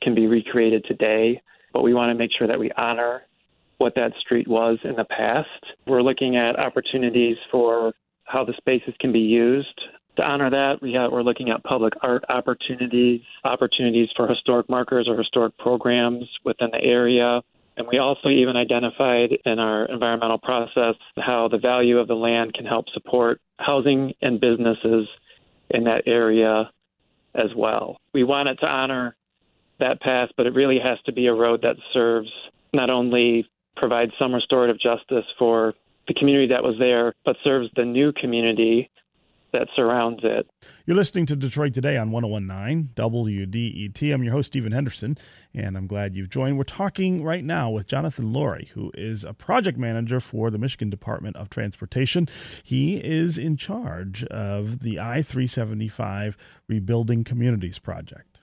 can 0.00 0.14
be 0.14 0.26
recreated 0.26 0.84
today, 0.84 1.40
but 1.72 1.82
we 1.82 1.94
want 1.94 2.10
to 2.10 2.14
make 2.14 2.30
sure 2.36 2.48
that 2.48 2.58
we 2.58 2.70
honor 2.76 3.22
what 3.78 3.94
that 3.96 4.12
street 4.20 4.48
was 4.48 4.78
in 4.84 4.96
the 4.96 5.04
past. 5.04 5.48
We're 5.86 6.02
looking 6.02 6.36
at 6.36 6.58
opportunities 6.58 7.36
for 7.50 7.92
how 8.24 8.44
the 8.44 8.54
spaces 8.56 8.94
can 9.00 9.12
be 9.12 9.20
used. 9.20 9.80
To 10.16 10.22
honor 10.22 10.50
that, 10.50 10.82
we 10.82 10.92
have, 10.92 11.10
we're 11.10 11.22
looking 11.22 11.50
at 11.50 11.64
public 11.64 11.94
art 12.02 12.24
opportunities, 12.28 13.22
opportunities 13.44 14.08
for 14.14 14.28
historic 14.28 14.68
markers 14.68 15.08
or 15.08 15.16
historic 15.16 15.56
programs 15.58 16.24
within 16.44 16.68
the 16.70 16.82
area, 16.82 17.40
and 17.76 17.86
we 17.90 17.98
also 17.98 18.28
even 18.28 18.56
identified 18.56 19.30
in 19.44 19.58
our 19.58 19.86
environmental 19.86 20.38
process 20.38 20.94
how 21.18 21.48
the 21.48 21.58
value 21.58 21.98
of 21.98 22.08
the 22.08 22.14
land 22.14 22.54
can 22.54 22.66
help 22.66 22.86
support 22.92 23.40
housing 23.58 24.12
and 24.20 24.40
businesses 24.40 25.08
in 25.70 25.84
that 25.84 26.02
area 26.06 26.70
as 27.34 27.48
well. 27.56 27.96
We 28.12 28.24
wanted 28.24 28.58
to 28.60 28.66
honor 28.66 29.16
that 29.80 30.00
path, 30.00 30.28
but 30.36 30.46
it 30.46 30.54
really 30.54 30.78
has 30.78 30.98
to 31.06 31.12
be 31.12 31.26
a 31.26 31.34
road 31.34 31.62
that 31.62 31.76
serves 31.94 32.28
not 32.74 32.90
only 32.90 33.48
provides 33.76 34.12
some 34.18 34.34
restorative 34.34 34.78
justice 34.78 35.24
for 35.38 35.74
the 36.08 36.14
community 36.14 36.48
that 36.48 36.62
was 36.62 36.76
there, 36.78 37.14
but 37.24 37.36
serves 37.42 37.68
the 37.76 37.84
new 37.84 38.12
community 38.12 38.90
that 39.52 39.68
surrounds 39.74 40.20
it. 40.22 40.48
You're 40.86 40.96
listening 40.96 41.26
to 41.26 41.36
Detroit 41.36 41.74
Today 41.74 41.96
on 41.96 42.10
1019 42.10 42.90
WDET. 42.94 44.14
I'm 44.14 44.22
your 44.22 44.32
host, 44.32 44.48
Stephen 44.48 44.72
Henderson, 44.72 45.16
and 45.54 45.76
I'm 45.76 45.86
glad 45.86 46.14
you've 46.14 46.30
joined. 46.30 46.56
We're 46.56 46.64
talking 46.64 47.22
right 47.22 47.44
now 47.44 47.70
with 47.70 47.86
Jonathan 47.86 48.32
Loree, 48.32 48.68
who 48.68 48.90
is 48.94 49.24
a 49.24 49.34
project 49.34 49.78
manager 49.78 50.20
for 50.20 50.50
the 50.50 50.58
Michigan 50.58 50.90
Department 50.90 51.36
of 51.36 51.50
Transportation. 51.50 52.28
He 52.62 52.96
is 52.96 53.38
in 53.38 53.56
charge 53.56 54.24
of 54.24 54.80
the 54.80 54.98
I 54.98 55.22
375 55.22 56.36
Rebuilding 56.68 57.24
Communities 57.24 57.78
Project. 57.78 58.40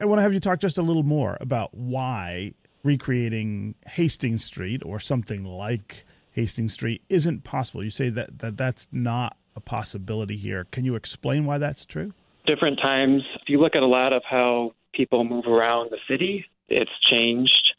I 0.00 0.06
want 0.06 0.18
to 0.18 0.22
have 0.22 0.34
you 0.34 0.40
talk 0.40 0.60
just 0.60 0.78
a 0.78 0.82
little 0.82 1.02
more 1.02 1.36
about 1.40 1.74
why 1.74 2.54
recreating 2.82 3.74
Hastings 3.86 4.44
Street 4.44 4.82
or 4.84 4.98
something 4.98 5.44
like 5.44 6.04
Hastings 6.32 6.72
Street 6.72 7.02
isn't 7.08 7.44
possible. 7.44 7.84
You 7.84 7.90
say 7.90 8.08
that, 8.10 8.38
that 8.38 8.56
that's 8.56 8.88
not 8.90 9.36
a 9.60 9.62
possibility 9.62 10.36
here. 10.36 10.66
Can 10.70 10.84
you 10.84 10.94
explain 10.94 11.44
why 11.44 11.58
that's 11.58 11.84
true? 11.84 12.12
Different 12.46 12.78
times, 12.80 13.22
if 13.36 13.48
you 13.48 13.60
look 13.60 13.76
at 13.76 13.82
a 13.82 13.86
lot 13.86 14.12
of 14.12 14.22
how 14.28 14.72
people 14.94 15.24
move 15.24 15.44
around 15.46 15.90
the 15.90 15.98
city, 16.08 16.46
it's 16.68 16.90
changed. 17.10 17.74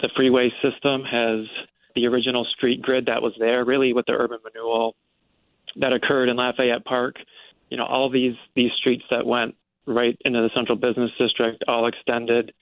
The 0.00 0.08
freeway 0.14 0.52
system 0.62 1.02
has 1.04 1.46
the 1.94 2.06
original 2.06 2.44
street 2.56 2.80
grid 2.82 3.06
that 3.06 3.22
was 3.22 3.32
there, 3.38 3.64
really 3.64 3.92
with 3.92 4.06
the 4.06 4.12
urban 4.12 4.38
renewal 4.44 4.94
that 5.80 5.92
occurred 5.92 6.28
in 6.28 6.36
Lafayette 6.36 6.84
Park. 6.84 7.16
You 7.70 7.76
know, 7.76 7.86
all 7.86 8.08
these 8.08 8.36
these 8.54 8.70
streets 8.78 9.04
that 9.10 9.26
went 9.26 9.56
right 9.86 10.16
into 10.24 10.40
the 10.40 10.50
central 10.54 10.76
business 10.76 11.10
district 11.18 11.64
all 11.66 11.86
extended, 11.86 12.52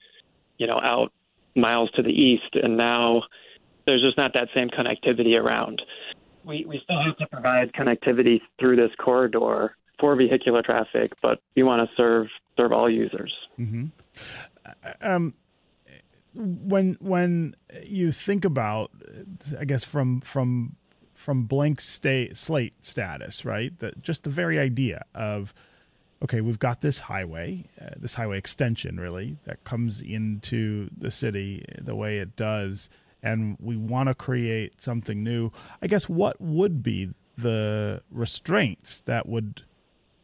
you 0.57 0.65
know, 0.65 0.79
out 0.81 1.11
miles 1.55 1.91
to 1.91 2.01
the 2.01 2.09
east, 2.09 2.55
and 2.55 2.75
now 2.75 3.23
there's 3.85 4.01
just 4.01 4.17
not 4.17 4.33
that 4.33 4.47
same 4.55 4.69
connectivity 4.69 5.39
around 5.39 5.81
we, 6.45 6.65
we 6.67 6.79
still 6.83 7.01
have 7.01 7.17
to 7.17 7.27
provide 7.27 7.73
connectivity 7.73 8.41
through 8.59 8.75
this 8.75 8.91
corridor 8.97 9.75
for 9.99 10.15
vehicular 10.15 10.61
traffic, 10.61 11.13
but 11.21 11.39
we 11.55 11.63
want 11.63 11.87
to 11.87 11.95
serve 11.95 12.27
serve 12.57 12.71
all 12.71 12.89
users. 12.89 13.33
Mm-hmm. 13.59 13.85
Um, 15.01 15.33
when 16.33 16.97
when 16.99 17.55
you 17.83 18.11
think 18.11 18.45
about, 18.45 18.91
I 19.59 19.65
guess 19.65 19.83
from 19.83 20.21
from 20.21 20.75
from 21.13 21.43
blank 21.43 21.81
state 21.81 22.35
slate 22.35 22.85
status, 22.85 23.45
right? 23.45 23.77
That 23.79 24.01
just 24.01 24.23
the 24.23 24.29
very 24.29 24.59
idea 24.59 25.05
of 25.13 25.53
okay, 26.21 26.41
we've 26.41 26.59
got 26.59 26.81
this 26.81 26.99
highway, 26.99 27.65
uh, 27.79 27.91
this 27.97 28.15
highway 28.15 28.37
extension, 28.37 28.99
really 28.99 29.37
that 29.45 29.63
comes 29.63 30.01
into 30.01 30.89
the 30.97 31.11
city 31.11 31.65
the 31.79 31.95
way 31.95 32.19
it 32.19 32.35
does 32.35 32.89
and 33.25 33.57
we 33.59 33.75
want 33.75 34.07
to 34.07 34.15
create 34.15 34.79
something 34.79 35.23
new, 35.23 35.51
I 35.81 35.87
guess 35.87 36.07
what 36.07 36.39
would 36.39 36.83
be 36.83 37.09
the 37.35 38.01
restraints 38.11 39.01
that 39.01 39.27
would 39.27 39.63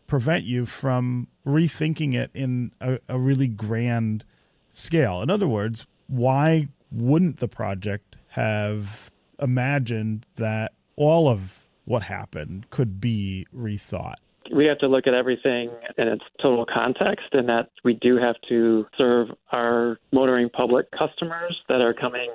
prevent 0.08 0.46
you 0.46 0.66
from 0.66 1.28
rethinking 1.46 2.14
it 2.14 2.30
in 2.34 2.72
a, 2.80 3.00
a 3.10 3.20
really 3.20 3.48
grand 3.48 4.24
scale? 4.70 5.22
In 5.22 5.30
other 5.30 5.48
words, 5.48 5.88
why 6.08 6.70
wouldn't 6.92 7.38
the 7.38 7.48
project 7.48 8.18
have 8.30 9.12
imagined 9.40 10.28
that 10.36 10.74
all 10.96 11.28
of 11.28 11.68
what 11.86 12.04
happened 12.04 12.70
could 12.70 13.02
be 13.02 13.48
rethought? 13.54 14.16
we 14.54 14.66
have 14.66 14.78
to 14.80 14.88
look 14.88 15.08
at 15.08 15.14
everything 15.14 15.70
in 15.98 16.10
its 16.10 16.26
total 16.42 16.66
context, 16.66 17.28
and 17.32 17.48
that 17.48 17.70
we 17.86 17.94
do 17.94 18.18
have 18.18 18.36
to 18.50 18.86
serve 18.98 19.30
our 19.54 19.98
motoring 20.12 20.50
public 20.50 20.92
customers 20.92 21.58
that 21.70 21.80
are 21.80 21.94
coming 21.94 22.30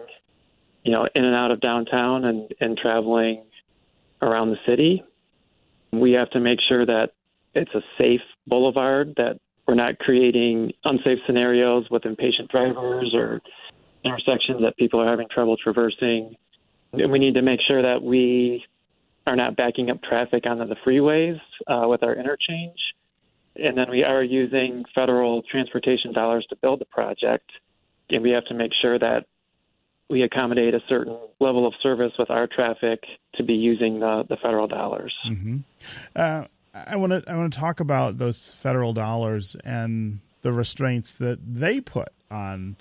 you 0.87 0.93
know, 0.93 1.05
in 1.16 1.25
and 1.25 1.35
out 1.35 1.50
of 1.50 1.61
downtown 1.61 2.25
and, 2.25 2.55
and 2.61 2.78
traveling 2.78 3.43
around 4.23 4.50
the 4.50 4.57
city. 4.64 5.02
We 5.93 6.12
have 6.12 6.31
to 6.31 6.38
make 6.38 6.61
sure 6.69 6.87
that 6.87 7.09
it's 7.55 7.75
a 7.75 7.81
safe 7.99 8.21
boulevard, 8.47 9.14
that 9.16 9.40
we're 9.66 9.75
not 9.75 9.99
creating 9.99 10.71
unsafe 10.85 11.19
scenarios 11.26 11.87
with 11.90 12.07
impatient 12.07 12.52
drivers 12.52 13.12
or 13.14 13.40
intersections 14.05 14.61
that 14.62 14.76
people 14.78 15.00
are 15.00 15.11
having 15.11 15.26
trouble 15.28 15.57
traversing. 15.57 16.37
And 16.93 17.11
we 17.11 17.19
need 17.19 17.35
to 17.35 17.43
make 17.43 17.59
sure 17.66 17.83
that 17.83 18.00
we 18.00 18.64
are 19.26 19.35
not 19.35 19.57
backing 19.57 19.90
up 19.90 20.00
traffic 20.05 20.45
onto 20.47 20.69
the 20.69 20.76
freeways 20.87 21.40
uh, 21.66 21.88
with 21.88 22.05
our 22.05 22.14
interchange. 22.14 22.78
And 23.57 23.76
then 23.76 23.90
we 23.90 24.05
are 24.05 24.23
using 24.23 24.85
federal 24.95 25.43
transportation 25.50 26.12
dollars 26.12 26.47
to 26.50 26.57
build 26.57 26.81
the 26.81 26.85
project. 26.85 27.50
And 28.09 28.23
we 28.23 28.31
have 28.31 28.45
to 28.45 28.55
make 28.55 28.71
sure 28.81 29.00
that 29.00 29.26
we 30.08 30.22
accommodate 30.22 30.75
a 30.75 30.80
certain 30.88 31.16
level 31.40 31.66
of 31.66 31.75
service 31.82 32.12
with 32.18 32.30
our 32.30 32.46
traffic 32.46 33.04
to 33.34 33.42
be 33.42 33.54
using 33.54 34.00
the, 34.00 34.25
the 34.28 34.36
federal 34.36 34.66
dollars. 34.66 35.14
Mm-hmm. 35.28 35.58
Uh, 36.14 36.44
I 36.75 36.96
want 36.96 37.12
to 37.12 37.30
I 37.30 37.36
want 37.36 37.52
to 37.52 37.58
talk 37.58 37.80
about 37.80 38.18
those 38.18 38.52
federal 38.52 38.92
dollars 38.92 39.56
and 39.64 40.20
the 40.42 40.52
restraints 40.52 41.14
that 41.14 41.38
they 41.42 41.80
put 41.80 42.08
on 42.30 42.76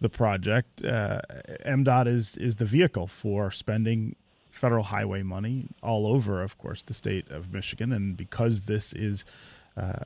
the 0.00 0.08
project. 0.08 0.84
Uh, 0.84 1.20
MDOT 1.66 2.06
is 2.06 2.36
is 2.36 2.56
the 2.56 2.66
vehicle 2.66 3.06
for 3.06 3.50
spending 3.50 4.16
federal 4.50 4.84
highway 4.84 5.22
money 5.22 5.68
all 5.82 6.06
over, 6.06 6.42
of 6.42 6.58
course, 6.58 6.82
the 6.82 6.94
state 6.94 7.30
of 7.30 7.52
Michigan, 7.52 7.92
and 7.92 8.16
because 8.16 8.62
this 8.62 8.92
is 8.92 9.24
uh, 9.76 10.04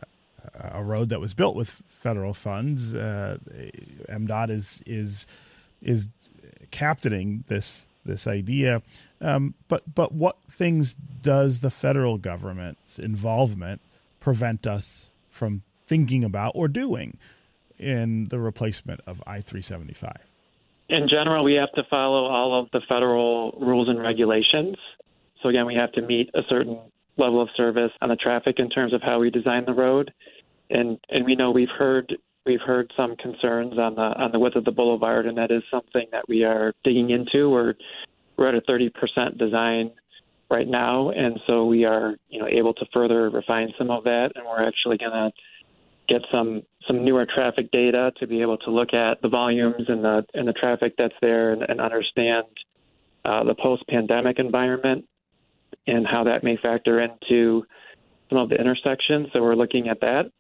a 0.61 0.85
road 0.85 1.09
that 1.09 1.21
was 1.21 1.35
built 1.35 1.57
with 1.57 1.83
federal 1.89 2.35
funds, 2.35 2.95
uh, 2.95 3.39
MDOT 4.09 4.51
is 4.51 4.83
is 4.87 5.27
is 5.81 6.09
captaining 6.71 7.45
this 7.49 7.89
this 8.05 8.27
idea. 8.27 8.83
Um, 9.21 9.55
but 9.69 9.95
but 9.95 10.13
what 10.13 10.37
things 10.51 10.95
does 10.95 11.61
the 11.61 11.71
federal 11.71 12.19
government's 12.19 12.99
involvement 12.99 13.81
prevent 14.21 14.67
us 14.67 15.11
from 15.31 15.63
thinking 15.87 16.25
about 16.25 16.53
or 16.55 16.69
doing 16.69 17.17
in 17.79 18.29
the 18.29 18.39
replacement 18.39 19.01
of 19.07 19.23
I 19.27 19.41
three 19.41 19.63
seventy 19.63 19.95
five? 19.95 20.23
In 20.89 21.09
general, 21.09 21.45
we 21.45 21.55
have 21.55 21.73
to 21.73 21.85
follow 21.89 22.27
all 22.27 22.61
of 22.61 22.71
the 22.73 22.81
federal 22.89 23.53
rules 23.61 23.89
and 23.89 23.99
regulations. 23.99 24.77
So 25.43 25.49
again, 25.49 25.67
we 25.67 25.75
have 25.75 25.93
to 25.93 26.03
meet 26.03 26.31
a 26.35 26.43
certain 26.49 26.79
level 27.17 27.41
of 27.41 27.49
service 27.57 27.93
on 28.01 28.09
the 28.09 28.17
traffic 28.17 28.57
in 28.59 28.69
terms 28.69 28.93
of 28.93 29.03
how 29.03 29.19
we 29.19 29.31
design 29.31 29.65
the 29.65 29.73
road. 29.73 30.13
And 30.71 30.99
and 31.09 31.25
we 31.25 31.35
know 31.35 31.51
we've 31.51 31.69
heard 31.69 32.17
we've 32.47 32.61
heard 32.61 32.93
some 32.97 33.17
concerns 33.17 33.79
on 33.79 33.95
the 33.95 34.03
on 34.03 34.33
the 34.33 34.39
width 34.39 34.57
of 34.57 34.65
the 34.65 34.73
boulevard, 34.73 35.27
and 35.27 35.37
that 35.39 35.51
is 35.51 35.63
something 35.71 36.07
that 36.13 36.29
we 36.29 36.45
are 36.45 36.73
digging 36.85 37.11
into. 37.11 37.51
We're 37.51 37.75
we're 38.37 38.49
at 38.49 38.55
a 38.55 38.63
30% 38.63 39.39
design 39.39 39.93
right 40.51 40.67
now, 40.67 41.11
and 41.11 41.39
so 41.47 41.67
we 41.67 41.85
are 41.85 42.17
you 42.29 42.41
know 42.41 42.49
able 42.49 42.75
to 42.75 42.87
further 42.93 43.31
refine 43.31 43.73
some 43.79 43.91
of 43.91 44.05
that, 44.05 44.31
and 44.35 44.45
we're 44.45 44.67
actually 44.67 44.99
going 44.99 45.13
to 45.13 45.31
get 46.09 46.23
some 46.33 46.63
some 46.87 47.05
newer 47.05 47.27
traffic 47.33 47.71
data 47.71 48.13
to 48.19 48.27
be 48.27 48.43
able 48.43 48.59
to 48.59 48.71
look 48.71 48.93
at 48.93 49.23
the 49.23 49.29
volumes 49.29 49.85
and 49.89 50.05
the 50.05 50.25
and 50.35 50.49
the 50.49 50.53
traffic 50.53 50.95
that's 50.99 51.15
there 51.21 51.53
and, 51.53 51.63
and 51.63 51.81
understand 51.81 52.47
uh, 53.25 53.45
the 53.45 53.55
post-pandemic 53.55 54.39
environment 54.39 55.05
and 55.87 56.07
how 56.07 56.25
that 56.25 56.43
may 56.43 56.57
factor 56.57 57.01
into 57.01 57.65
some 58.29 58.39
of 58.39 58.49
the 58.49 58.57
intersections. 58.57 59.29
So 59.33 59.41
we're 59.41 59.55
looking 59.55 59.89
at 59.89 60.01
that 60.01 60.31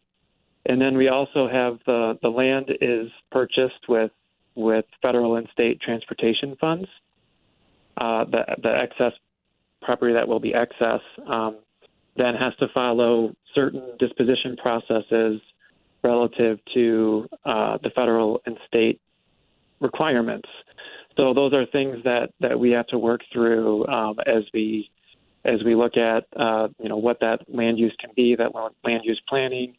and 0.66 0.80
then 0.80 0.96
we 0.96 1.08
also 1.08 1.48
have 1.48 1.78
the 1.86 2.18
the 2.22 2.28
land 2.28 2.70
is 2.80 3.08
purchased 3.30 3.88
with 3.88 4.10
with 4.54 4.84
federal 5.00 5.36
and 5.36 5.48
state 5.52 5.80
transportation 5.80 6.56
funds. 6.60 6.88
Uh, 7.96 8.24
the 8.24 8.44
the 8.62 8.74
excess 8.74 9.12
property 9.82 10.14
that 10.14 10.26
will 10.26 10.40
be 10.40 10.54
excess 10.54 11.00
um, 11.26 11.58
then 12.16 12.34
has 12.34 12.54
to 12.56 12.68
follow 12.72 13.34
certain 13.54 13.96
disposition 13.98 14.56
processes 14.56 15.40
relative 16.02 16.58
to 16.74 17.26
uh, 17.44 17.78
the 17.82 17.90
federal 17.90 18.40
and 18.46 18.56
state 18.66 19.00
requirements. 19.80 20.48
So 21.16 21.34
those 21.34 21.52
are 21.52 21.66
things 21.66 21.96
that, 22.04 22.30
that 22.40 22.58
we 22.58 22.70
have 22.70 22.86
to 22.88 22.98
work 22.98 23.20
through 23.32 23.86
um, 23.86 24.16
as 24.26 24.44
we 24.54 24.90
as 25.44 25.58
we 25.64 25.74
look 25.74 25.96
at 25.96 26.24
uh, 26.36 26.68
you 26.78 26.88
know 26.88 26.96
what 26.96 27.18
that 27.20 27.40
land 27.52 27.76
use 27.76 27.94
can 27.98 28.10
be, 28.14 28.36
that 28.36 28.54
land 28.54 29.02
use 29.02 29.20
planning, 29.28 29.74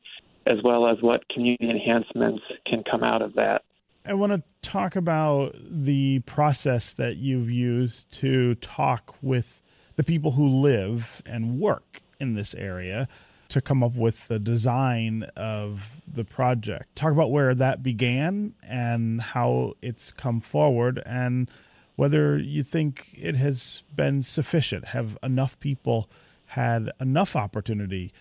as 0.45 0.57
well 0.63 0.87
as 0.87 0.97
what 1.01 1.27
community 1.29 1.69
enhancements 1.69 2.43
can 2.65 2.83
come 2.89 3.03
out 3.03 3.21
of 3.21 3.33
that. 3.35 3.63
I 4.05 4.13
want 4.13 4.33
to 4.33 4.43
talk 4.61 4.95
about 4.95 5.55
the 5.63 6.19
process 6.19 6.93
that 6.95 7.15
you've 7.15 7.49
used 7.49 8.11
to 8.19 8.55
talk 8.55 9.15
with 9.21 9.61
the 9.95 10.03
people 10.03 10.31
who 10.31 10.47
live 10.47 11.21
and 11.25 11.59
work 11.59 12.01
in 12.19 12.33
this 12.33 12.53
area 12.53 13.07
to 13.49 13.61
come 13.61 13.83
up 13.83 13.95
with 13.95 14.27
the 14.27 14.39
design 14.39 15.23
of 15.35 16.01
the 16.07 16.25
project. 16.25 16.95
Talk 16.95 17.11
about 17.11 17.31
where 17.31 17.53
that 17.55 17.83
began 17.83 18.55
and 18.63 19.21
how 19.21 19.73
it's 19.81 20.11
come 20.11 20.41
forward 20.41 21.01
and 21.05 21.49
whether 21.95 22.37
you 22.37 22.63
think 22.63 23.15
it 23.17 23.35
has 23.35 23.83
been 23.95 24.23
sufficient. 24.23 24.85
Have 24.87 25.17
enough 25.21 25.59
people 25.59 26.09
had 26.47 26.91
enough 26.99 27.35
opportunity 27.35 28.11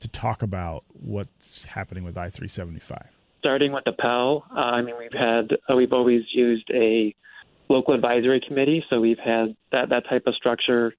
to 0.00 0.08
talk 0.08 0.42
about 0.42 0.84
what's 0.88 1.64
happening 1.64 2.04
with 2.04 2.16
I 2.16 2.30
three 2.30 2.48
seventy 2.48 2.80
five? 2.80 3.08
Starting 3.40 3.72
with 3.72 3.84
the 3.84 3.92
PEL, 3.92 4.44
uh, 4.50 4.58
I 4.58 4.82
mean 4.82 4.96
we've 4.98 5.12
had 5.12 5.56
uh, 5.70 5.76
we've 5.76 5.92
always 5.92 6.22
used 6.32 6.70
a 6.72 7.14
local 7.68 7.94
advisory 7.94 8.40
committee, 8.46 8.84
so 8.90 9.00
we've 9.00 9.18
had 9.18 9.56
that 9.72 9.88
that 9.90 10.08
type 10.08 10.24
of 10.26 10.34
structure 10.34 10.94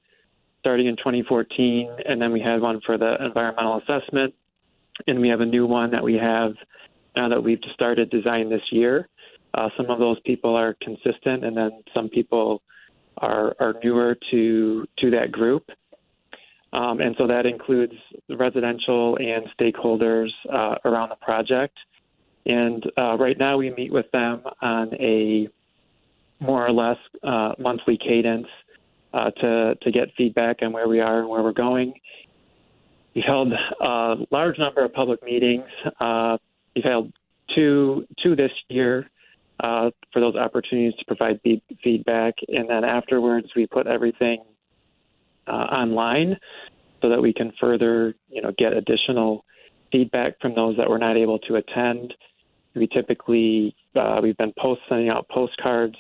starting 0.60 0.88
in 0.88 0.98
2014, 0.98 1.90
and 2.06 2.22
then 2.22 2.32
we 2.32 2.42
had 2.42 2.62
one 2.62 2.82
for 2.86 2.98
the 2.98 3.16
environmental 3.24 3.78
assessment, 3.78 4.34
and 5.08 5.20
we 5.20 5.30
have 5.30 5.42
a 5.42 5.46
new 5.46 5.66
one 5.66 5.92
that 5.92 6.04
we 6.04 6.16
have 6.16 6.54
now 7.16 7.30
that 7.30 7.42
we've 7.42 7.60
started 7.74 8.10
design 8.10 8.50
this 8.50 8.62
year. 8.72 9.08
Uh, 9.54 9.70
some 9.78 9.90
of 9.90 10.00
those 10.00 10.20
people 10.26 10.56
are 10.56 10.76
consistent, 10.82 11.44
and 11.44 11.56
then 11.56 11.72
some 11.94 12.10
people 12.10 12.62
are 13.18 13.56
are 13.60 13.76
newer 13.84 14.18
to 14.32 14.86
to 15.00 15.12
that 15.12 15.32
group. 15.32 15.70
Um, 16.72 17.02
and 17.02 17.16
so 17.18 17.28
that 17.28 17.46
includes 17.46 17.94
residential 18.30 19.18
and 19.18 19.46
stakeholders 19.60 20.30
uh, 20.52 20.76
around 20.86 21.10
the 21.10 21.16
project. 21.16 21.78
And 22.46 22.84
uh, 22.98 23.18
right 23.18 23.38
now 23.38 23.58
we 23.58 23.72
meet 23.72 23.92
with 23.92 24.10
them 24.12 24.44
on 24.62 24.94
a 24.96 25.50
more 26.40 26.66
or 26.66 26.72
less 26.72 26.98
uh, 27.24 27.54
monthly 27.58 27.98
cadence 27.98 28.48
uh, 29.14 29.32
to, 29.32 29.76
to 29.82 29.92
get 29.92 30.10
feedback 30.16 30.58
on 30.62 30.72
where 30.72 30.88
we 30.88 31.00
are 31.00 31.20
and 31.20 31.30
where 31.30 31.44
we're 31.44 31.52
going. 31.52 31.94
We've 33.16 33.26
held 33.26 33.52
a 33.82 34.16
large 34.32 34.58
number 34.60 34.86
of 34.86 34.94
public 34.94 35.24
meetings. 35.24 35.66
Uh, 36.00 36.38
we've 36.76 36.84
held 36.84 37.12
two, 37.56 38.06
two 38.24 38.36
this 38.36 38.52
year 38.70 39.10
uh, 39.60 39.90
for 40.14 40.20
those 40.20 40.36
opportunities 40.36 40.98
to 41.00 41.06
provide 41.06 41.40
feedback. 41.84 42.36
And 42.48 42.70
then 42.70 42.84
afterwards, 42.84 43.48
we 43.56 43.66
put 43.66 43.88
everything 43.88 44.44
uh, 45.50 45.54
online 45.54 46.38
so 47.02 47.10
that 47.10 47.22
we 47.22 47.34
can 47.34 47.52
further, 47.60 48.16
you 48.30 48.42
know, 48.42 48.52
get 48.58 48.74
additional 48.74 49.46
feedback 49.92 50.40
from 50.40 50.56
those 50.56 50.78
that 50.78 50.90
were 50.90 51.00
not 51.00 51.18
able 51.18 51.40
to 51.40 51.56
attend. 51.56 52.14
We 52.76 52.88
typically 52.88 53.76
uh, 53.96 54.20
we've 54.22 54.38
been 54.38 54.54
post 54.58 54.82
sending 54.88 55.10
out 55.10 55.28
postcards 55.30 55.96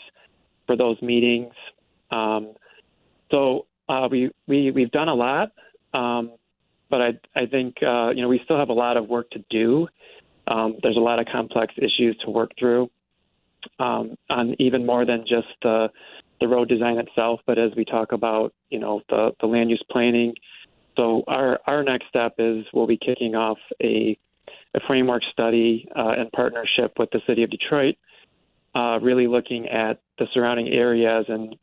for 0.67 0.77
those 0.77 1.01
meetings. 1.01 1.53
Um, 2.11 2.53
so 3.31 3.65
uh, 3.87 4.07
we 4.09 4.31
we 4.47 4.71
we've 4.71 4.91
done 4.91 5.09
a 5.09 5.13
lot, 5.13 5.51
um, 5.93 6.33
but 6.89 7.01
I 7.01 7.09
I 7.35 7.45
think 7.47 7.75
uh, 7.81 8.11
you 8.11 8.21
know 8.21 8.27
we 8.27 8.39
still 8.43 8.57
have 8.57 8.69
a 8.69 8.73
lot 8.73 8.97
of 8.97 9.07
work 9.07 9.29
to 9.31 9.43
do. 9.49 9.87
Um, 10.47 10.77
there's 10.81 10.97
a 10.97 11.01
lot 11.01 11.19
of 11.19 11.27
complex 11.31 11.73
issues 11.77 12.17
to 12.25 12.31
work 12.31 12.51
through, 12.57 12.89
um, 13.79 14.15
on 14.29 14.55
even 14.59 14.85
more 14.85 15.05
than 15.05 15.21
just 15.21 15.47
the 15.61 15.89
the 16.39 16.47
road 16.47 16.69
design 16.69 16.97
itself, 16.97 17.41
but 17.45 17.57
as 17.57 17.71
we 17.75 17.85
talk 17.85 18.11
about 18.11 18.53
you 18.69 18.79
know 18.79 19.01
the 19.09 19.31
the 19.39 19.47
land 19.47 19.69
use 19.69 19.83
planning. 19.91 20.33
So 20.97 21.23
our 21.27 21.59
our 21.65 21.83
next 21.83 22.07
step 22.09 22.35
is 22.37 22.65
we'll 22.73 22.87
be 22.87 22.97
kicking 22.97 23.35
off 23.35 23.57
a 23.81 24.17
a 24.75 24.79
framework 24.87 25.23
study 25.31 25.87
uh, 25.97 26.13
in 26.19 26.29
partnership 26.35 26.93
with 26.99 27.09
the 27.11 27.21
city 27.25 27.43
of 27.43 27.49
Detroit, 27.49 27.95
uh, 28.75 28.99
really 29.01 29.27
looking 29.27 29.67
at 29.67 29.99
the 30.17 30.27
surrounding 30.33 30.67
areas 30.69 31.25
and 31.27 31.55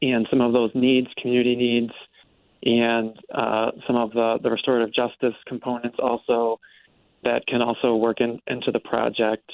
and 0.00 0.26
some 0.30 0.40
of 0.40 0.52
those 0.52 0.70
needs, 0.74 1.06
community 1.20 1.54
needs, 1.54 1.92
and 2.64 3.16
uh, 3.32 3.70
some 3.86 3.96
of 3.96 4.10
the, 4.12 4.38
the 4.42 4.50
restorative 4.50 4.92
justice 4.92 5.34
components 5.46 5.96
also 6.00 6.58
that 7.22 7.46
can 7.46 7.62
also 7.62 7.94
work 7.94 8.20
in, 8.20 8.40
into 8.48 8.72
the 8.72 8.80
project. 8.80 9.48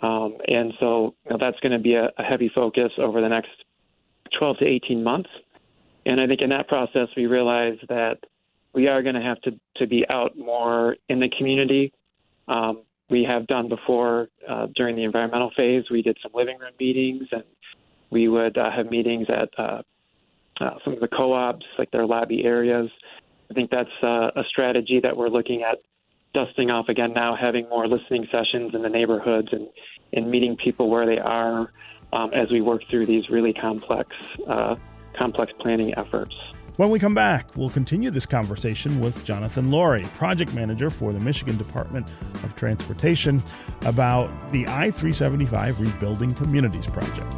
Um, 0.00 0.36
and 0.46 0.72
so 0.78 1.14
you 1.24 1.32
know, 1.32 1.36
that's 1.38 1.58
going 1.60 1.72
to 1.72 1.78
be 1.78 1.94
a, 1.94 2.10
a 2.16 2.22
heavy 2.22 2.50
focus 2.54 2.92
over 2.98 3.20
the 3.20 3.28
next 3.28 3.50
12 4.38 4.58
to 4.58 4.66
18 4.66 5.02
months. 5.02 5.30
And 6.06 6.20
I 6.20 6.26
think 6.26 6.40
in 6.40 6.50
that 6.50 6.68
process, 6.68 7.08
we 7.16 7.26
realize 7.26 7.78
that 7.88 8.18
we 8.74 8.88
are 8.88 9.02
going 9.02 9.14
to 9.14 9.20
have 9.20 9.40
to, 9.42 9.52
to 9.76 9.86
be 9.86 10.04
out 10.08 10.36
more 10.36 10.96
in 11.08 11.20
the 11.20 11.28
community. 11.36 11.92
Um, 12.48 12.82
we 13.10 13.24
have 13.24 13.46
done 13.46 13.68
before 13.68 14.28
uh, 14.48 14.68
during 14.74 14.96
the 14.96 15.04
environmental 15.04 15.50
phase. 15.56 15.84
We 15.90 16.02
did 16.02 16.16
some 16.22 16.32
living 16.34 16.58
room 16.58 16.72
meetings, 16.80 17.28
and 17.30 17.44
we 18.10 18.28
would 18.28 18.56
uh, 18.56 18.70
have 18.70 18.86
meetings 18.86 19.26
at 19.28 19.50
uh, 19.58 19.82
uh, 20.60 20.70
some 20.84 20.94
of 20.94 21.00
the 21.00 21.08
co-ops, 21.08 21.66
like 21.78 21.90
their 21.90 22.06
lobby 22.06 22.44
areas. 22.44 22.90
I 23.50 23.54
think 23.54 23.70
that's 23.70 23.90
uh, 24.02 24.30
a 24.34 24.42
strategy 24.48 25.00
that 25.02 25.16
we're 25.16 25.28
looking 25.28 25.62
at 25.62 25.78
dusting 26.34 26.70
off 26.70 26.88
again 26.88 27.12
now, 27.12 27.36
having 27.36 27.68
more 27.68 27.86
listening 27.86 28.26
sessions 28.32 28.74
in 28.74 28.82
the 28.82 28.88
neighborhoods 28.88 29.48
and, 29.52 29.68
and 30.14 30.30
meeting 30.30 30.56
people 30.56 30.88
where 30.88 31.04
they 31.04 31.18
are 31.18 31.70
um, 32.12 32.32
as 32.32 32.50
we 32.50 32.60
work 32.60 32.82
through 32.88 33.06
these 33.06 33.28
really 33.30 33.52
complex 33.52 34.14
uh, 34.46 34.76
complex 35.16 35.52
planning 35.58 35.94
efforts. 35.96 36.34
When 36.76 36.88
we 36.88 36.98
come 36.98 37.14
back, 37.14 37.54
we'll 37.54 37.70
continue 37.70 38.10
this 38.10 38.24
conversation 38.24 38.98
with 38.98 39.26
Jonathan 39.26 39.70
Loree, 39.70 40.06
project 40.14 40.54
manager 40.54 40.88
for 40.88 41.12
the 41.12 41.20
Michigan 41.20 41.58
Department 41.58 42.06
of 42.42 42.56
Transportation, 42.56 43.42
about 43.82 44.30
the 44.52 44.66
I 44.66 44.90
375 44.90 45.80
Rebuilding 45.80 46.32
Communities 46.34 46.86
Project. 46.86 47.30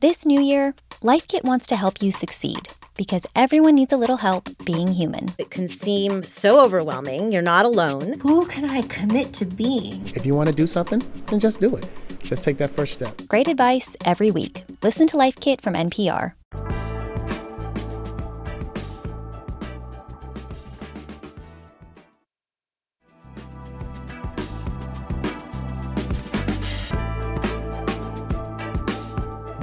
This 0.00 0.26
new 0.26 0.40
year, 0.40 0.74
LifeKit 1.00 1.44
wants 1.44 1.66
to 1.68 1.76
help 1.76 2.02
you 2.02 2.12
succeed 2.12 2.68
because 2.96 3.26
everyone 3.34 3.74
needs 3.74 3.92
a 3.92 3.96
little 3.96 4.18
help 4.18 4.48
being 4.64 4.88
human. 4.88 5.28
It 5.38 5.50
can 5.50 5.68
seem 5.68 6.22
so 6.22 6.64
overwhelming. 6.64 7.32
You're 7.32 7.42
not 7.42 7.66
alone. 7.66 8.20
Who 8.20 8.46
can 8.46 8.70
I 8.70 8.82
commit 8.82 9.32
to 9.34 9.44
being? 9.44 10.02
If 10.14 10.24
you 10.24 10.34
want 10.34 10.48
to 10.48 10.54
do 10.54 10.66
something, 10.66 11.02
then 11.26 11.40
just 11.40 11.60
do 11.60 11.74
it. 11.76 11.90
Just 12.20 12.44
take 12.44 12.58
that 12.58 12.70
first 12.70 12.94
step. 12.94 13.20
Great 13.28 13.48
advice 13.48 13.96
every 14.04 14.30
week. 14.30 14.64
Listen 14.82 15.06
to 15.08 15.16
Life 15.16 15.40
Kit 15.40 15.60
from 15.60 15.74
NPR. 15.74 16.35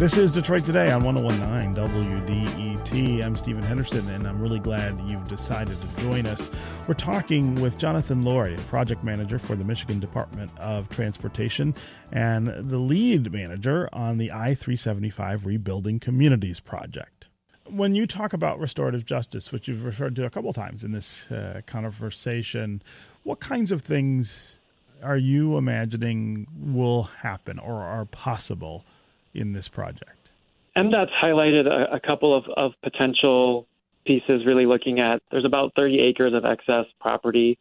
This 0.03 0.17
is 0.17 0.33
Detroit 0.33 0.65
Today 0.65 0.91
on 0.91 1.01
1019 1.05 1.81
WDET. 1.81 3.23
I'm 3.23 3.37
Stephen 3.37 3.63
Henderson, 3.63 4.05
and 4.09 4.27
I'm 4.27 4.41
really 4.41 4.59
glad 4.59 4.99
you've 5.07 5.29
decided 5.29 5.77
to 5.79 6.01
join 6.01 6.25
us. 6.25 6.51
We're 6.89 6.93
talking 6.93 7.55
with 7.55 7.77
Jonathan 7.77 8.21
Loree, 8.21 8.57
project 8.67 9.05
manager 9.05 9.39
for 9.39 9.55
the 9.55 9.63
Michigan 9.63 10.01
Department 10.01 10.51
of 10.59 10.89
Transportation 10.89 11.73
and 12.11 12.49
the 12.49 12.79
lead 12.79 13.31
manager 13.31 13.87
on 13.93 14.17
the 14.17 14.29
I 14.33 14.55
375 14.55 15.45
Rebuilding 15.45 16.01
Communities 16.01 16.59
project. 16.59 17.27
When 17.69 17.95
you 17.95 18.05
talk 18.05 18.33
about 18.33 18.59
restorative 18.59 19.05
justice, 19.05 19.53
which 19.53 19.69
you've 19.69 19.85
referred 19.85 20.17
to 20.17 20.25
a 20.25 20.29
couple 20.29 20.49
of 20.49 20.55
times 20.57 20.83
in 20.83 20.91
this 20.91 21.31
uh, 21.31 21.61
conversation, 21.65 22.81
what 23.23 23.39
kinds 23.39 23.71
of 23.71 23.81
things 23.81 24.57
are 25.01 25.15
you 25.15 25.57
imagining 25.57 26.45
will 26.53 27.03
happen 27.03 27.57
or 27.57 27.83
are 27.83 28.03
possible? 28.03 28.85
In 29.33 29.53
this 29.53 29.67
project? 29.67 30.31
MDOT's 30.77 31.11
highlighted 31.21 31.67
a, 31.67 31.95
a 31.95 31.99
couple 31.99 32.35
of, 32.35 32.45
of 32.57 32.71
potential 32.83 33.67
pieces, 34.05 34.45
really 34.45 34.65
looking 34.65 34.99
at 34.99 35.21
there's 35.31 35.45
about 35.45 35.73
30 35.75 35.99
acres 35.99 36.33
of 36.33 36.45
excess 36.45 36.85
property. 36.99 37.57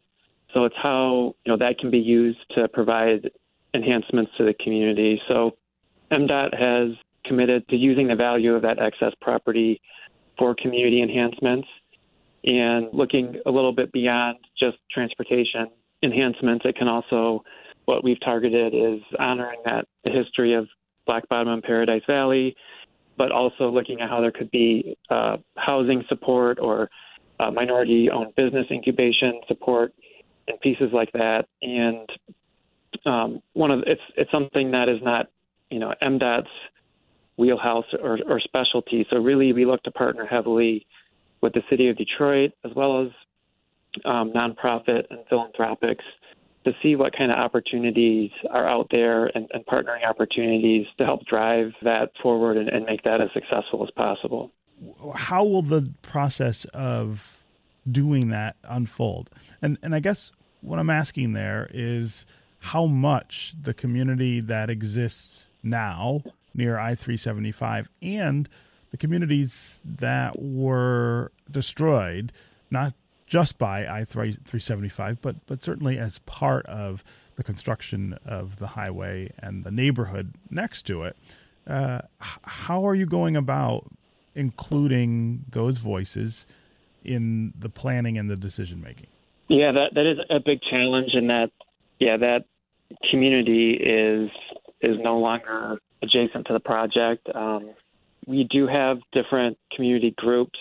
So 0.53 0.65
it's 0.65 0.75
how 0.81 1.35
you 1.45 1.51
know 1.51 1.57
that 1.57 1.79
can 1.79 1.89
be 1.89 1.99
used 1.99 2.39
to 2.55 2.67
provide 2.67 3.29
enhancements 3.73 4.31
to 4.37 4.45
the 4.45 4.53
community. 4.53 5.21
So 5.27 5.57
MDOT 6.11 6.59
has 6.59 6.97
committed 7.25 7.67
to 7.69 7.75
using 7.75 8.07
the 8.07 8.15
value 8.15 8.53
of 8.53 8.61
that 8.63 8.79
excess 8.79 9.13
property 9.21 9.81
for 10.37 10.55
community 10.55 11.01
enhancements 11.01 11.67
and 12.43 12.87
looking 12.91 13.39
a 13.45 13.51
little 13.51 13.71
bit 13.71 13.91
beyond 13.91 14.37
just 14.59 14.77
transportation 14.91 15.67
enhancements. 16.03 16.65
It 16.65 16.75
can 16.75 16.87
also 16.87 17.43
what 17.85 18.03
we've 18.03 18.19
targeted 18.21 18.73
is 18.73 19.01
honoring 19.19 19.59
that 19.65 19.85
the 20.03 20.11
history 20.11 20.53
of 20.53 20.67
Black 21.05 21.27
Bottom 21.29 21.53
and 21.53 21.63
Paradise 21.63 22.01
Valley, 22.07 22.55
but 23.17 23.31
also 23.31 23.69
looking 23.69 24.01
at 24.01 24.09
how 24.09 24.21
there 24.21 24.31
could 24.31 24.51
be 24.51 24.97
uh, 25.09 25.37
housing 25.57 26.03
support 26.07 26.59
or 26.59 26.89
uh, 27.39 27.51
minority-owned 27.51 28.35
business 28.35 28.65
incubation 28.71 29.41
support 29.47 29.93
and 30.47 30.59
pieces 30.61 30.89
like 30.93 31.11
that. 31.13 31.45
And 31.61 32.09
um, 33.05 33.41
one 33.53 33.71
of 33.71 33.81
it's 33.85 34.01
it's 34.17 34.31
something 34.31 34.71
that 34.71 34.89
is 34.89 34.99
not 35.01 35.27
you 35.69 35.79
know 35.79 35.93
MDOT's 36.01 36.47
wheelhouse 37.37 37.85
or, 38.01 38.19
or 38.27 38.39
specialty. 38.39 39.05
So 39.09 39.17
really, 39.17 39.53
we 39.53 39.65
look 39.65 39.81
to 39.83 39.91
partner 39.91 40.25
heavily 40.25 40.85
with 41.41 41.53
the 41.53 41.61
city 41.69 41.89
of 41.89 41.97
Detroit 41.97 42.51
as 42.63 42.71
well 42.75 43.01
as 43.01 43.09
um, 44.05 44.31
nonprofit 44.33 45.03
and 45.09 45.19
philanthropics 45.29 46.05
to 46.65 46.71
see 46.81 46.95
what 46.95 47.15
kind 47.15 47.31
of 47.31 47.37
opportunities 47.37 48.31
are 48.49 48.67
out 48.67 48.87
there 48.91 49.25
and, 49.27 49.47
and 49.53 49.65
partnering 49.65 50.07
opportunities 50.07 50.85
to 50.97 51.05
help 51.05 51.25
drive 51.25 51.71
that 51.83 52.11
forward 52.21 52.57
and, 52.57 52.69
and 52.69 52.85
make 52.85 53.03
that 53.03 53.21
as 53.21 53.29
successful 53.33 53.83
as 53.83 53.91
possible. 53.91 54.51
How 55.15 55.43
will 55.43 55.61
the 55.61 55.93
process 56.01 56.65
of 56.73 57.43
doing 57.89 58.29
that 58.29 58.55
unfold? 58.63 59.29
And 59.61 59.77
and 59.81 59.93
I 59.93 59.99
guess 59.99 60.31
what 60.61 60.79
I'm 60.79 60.89
asking 60.89 61.33
there 61.33 61.69
is 61.73 62.25
how 62.59 62.85
much 62.85 63.53
the 63.61 63.73
community 63.73 64.39
that 64.39 64.69
exists 64.69 65.45
now 65.61 66.23
near 66.53 66.77
I-375 66.77 67.87
and 68.01 68.47
the 68.91 68.97
communities 68.97 69.81
that 69.83 70.39
were 70.39 71.31
destroyed, 71.49 72.31
not 72.69 72.93
just 73.25 73.57
by 73.57 73.87
I 73.87 74.03
375, 74.03 75.21
but, 75.21 75.45
but 75.45 75.63
certainly 75.63 75.97
as 75.97 76.19
part 76.19 76.65
of 76.65 77.03
the 77.35 77.43
construction 77.43 78.17
of 78.25 78.59
the 78.59 78.67
highway 78.67 79.31
and 79.39 79.63
the 79.63 79.71
neighborhood 79.71 80.33
next 80.49 80.83
to 80.83 81.03
it. 81.03 81.17
Uh, 81.65 82.01
how 82.19 82.85
are 82.85 82.95
you 82.95 83.05
going 83.05 83.35
about 83.35 83.89
including 84.35 85.45
those 85.49 85.77
voices 85.77 86.45
in 87.03 87.53
the 87.57 87.69
planning 87.69 88.17
and 88.17 88.29
the 88.29 88.35
decision 88.35 88.81
making? 88.81 89.07
Yeah, 89.47 89.71
that 89.71 89.93
that 89.93 90.05
is 90.05 90.17
a 90.29 90.39
big 90.39 90.59
challenge, 90.69 91.11
and 91.13 91.29
that 91.29 91.51
yeah, 91.99 92.17
that 92.17 92.45
community 93.11 93.73
is 93.73 94.29
is 94.81 94.97
no 95.01 95.19
longer 95.19 95.79
adjacent 96.01 96.47
to 96.47 96.53
the 96.53 96.59
project. 96.59 97.27
Um, 97.33 97.71
we 98.25 98.47
do 98.49 98.67
have 98.67 98.99
different 99.11 99.57
community 99.75 100.13
groups 100.17 100.59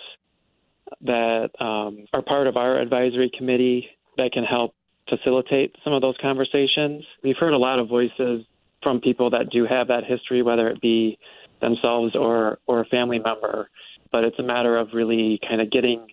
that 1.02 1.50
um, 1.60 2.06
are 2.12 2.22
part 2.22 2.46
of 2.46 2.56
our 2.56 2.78
advisory 2.78 3.30
committee 3.36 3.86
that 4.16 4.32
can 4.32 4.44
help 4.44 4.74
facilitate 5.08 5.74
some 5.84 5.92
of 5.92 6.02
those 6.02 6.16
conversations. 6.20 7.04
We've 7.22 7.36
heard 7.36 7.54
a 7.54 7.58
lot 7.58 7.78
of 7.78 7.88
voices 7.88 8.44
from 8.82 9.00
people 9.00 9.30
that 9.30 9.50
do 9.50 9.66
have 9.66 9.88
that 9.88 10.04
history, 10.04 10.42
whether 10.42 10.68
it 10.68 10.80
be 10.80 11.18
themselves 11.60 12.14
or 12.16 12.58
or 12.66 12.80
a 12.80 12.84
family 12.86 13.18
member. 13.18 13.68
But 14.10 14.24
it's 14.24 14.38
a 14.38 14.42
matter 14.42 14.76
of 14.76 14.88
really 14.92 15.40
kind 15.48 15.60
of 15.60 15.70
getting 15.70 16.06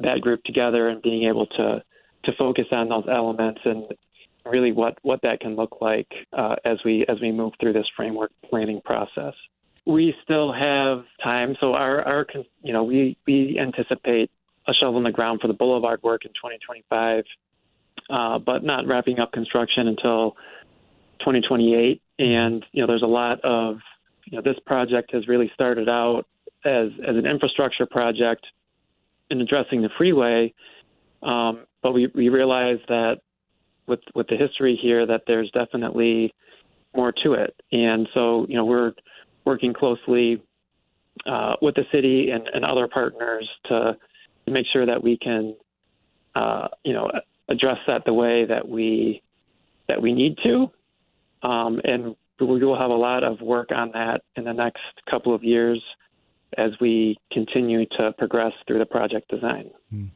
that 0.00 0.20
group 0.20 0.42
together 0.44 0.88
and 0.88 1.00
being 1.02 1.28
able 1.28 1.46
to 1.46 1.82
to 2.24 2.32
focus 2.38 2.66
on 2.72 2.88
those 2.88 3.04
elements 3.10 3.60
and 3.64 3.84
really 4.44 4.72
what 4.72 4.98
what 5.02 5.20
that 5.22 5.40
can 5.40 5.56
look 5.56 5.80
like 5.80 6.08
uh, 6.36 6.56
as 6.64 6.78
we 6.84 7.04
as 7.08 7.20
we 7.20 7.32
move 7.32 7.52
through 7.60 7.72
this 7.72 7.86
framework 7.96 8.30
planning 8.48 8.80
process. 8.84 9.34
We 9.86 10.14
still 10.24 10.52
have 10.52 11.04
time, 11.22 11.56
so 11.60 11.74
our 11.74 12.02
our 12.02 12.26
you 12.62 12.72
know 12.72 12.82
we 12.82 13.16
we 13.26 13.58
anticipate 13.60 14.30
a 14.68 14.74
shovel 14.74 14.98
in 14.98 15.04
the 15.04 15.12
ground 15.12 15.40
for 15.40 15.46
the 15.48 15.54
boulevard 15.54 16.02
work 16.02 16.24
in 16.24 16.32
2025, 16.32 17.24
uh, 18.10 18.38
but 18.40 18.64
not 18.64 18.86
wrapping 18.86 19.20
up 19.20 19.30
construction 19.32 19.86
until 19.86 20.32
2028. 21.20 22.02
And 22.18 22.64
you 22.72 22.80
know 22.80 22.86
there's 22.86 23.02
a 23.02 23.06
lot 23.06 23.40
of 23.44 23.78
you 24.24 24.36
know 24.36 24.42
this 24.42 24.58
project 24.66 25.12
has 25.12 25.28
really 25.28 25.50
started 25.54 25.88
out 25.88 26.26
as 26.64 26.88
as 27.06 27.16
an 27.16 27.26
infrastructure 27.26 27.86
project 27.86 28.44
in 29.30 29.40
addressing 29.40 29.82
the 29.82 29.90
freeway, 29.96 30.52
um, 31.22 31.64
but 31.82 31.92
we 31.92 32.10
we 32.14 32.28
realize 32.28 32.78
that 32.88 33.20
with 33.86 34.00
with 34.14 34.26
the 34.28 34.36
history 34.36 34.78
here 34.80 35.06
that 35.06 35.22
there's 35.26 35.50
definitely 35.52 36.34
more 36.94 37.12
to 37.24 37.34
it, 37.34 37.54
and 37.72 38.08
so 38.14 38.46
you 38.48 38.56
know 38.56 38.64
we're 38.64 38.92
working 39.46 39.72
closely 39.72 40.42
uh, 41.24 41.54
with 41.62 41.74
the 41.76 41.84
city 41.92 42.30
and, 42.30 42.46
and 42.52 42.64
other 42.64 42.88
partners 42.88 43.48
to, 43.66 43.96
to 44.44 44.52
make 44.52 44.66
sure 44.72 44.84
that 44.84 45.02
we 45.02 45.16
can 45.16 45.56
uh, 46.34 46.68
you 46.84 46.92
know 46.92 47.10
address 47.48 47.78
that 47.86 48.04
the 48.04 48.12
way 48.12 48.44
that 48.44 48.68
we 48.68 49.22
that 49.88 50.02
we 50.02 50.12
need 50.12 50.36
to, 50.42 50.70
um, 51.48 51.80
and 51.84 52.16
we 52.40 52.64
will 52.64 52.78
have 52.78 52.90
a 52.90 52.94
lot 52.94 53.24
of 53.24 53.40
work 53.40 53.70
on 53.74 53.92
that 53.92 54.22
in 54.34 54.44
the 54.44 54.52
next 54.52 54.82
couple 55.08 55.34
of 55.34 55.42
years 55.42 55.82
as 56.58 56.72
we 56.80 57.16
continue 57.32 57.86
to 57.86 58.12
progress 58.18 58.52
through 58.66 58.78
the 58.78 58.86
project 58.86 59.28
design. 59.30 59.70
Mm. 59.94 60.10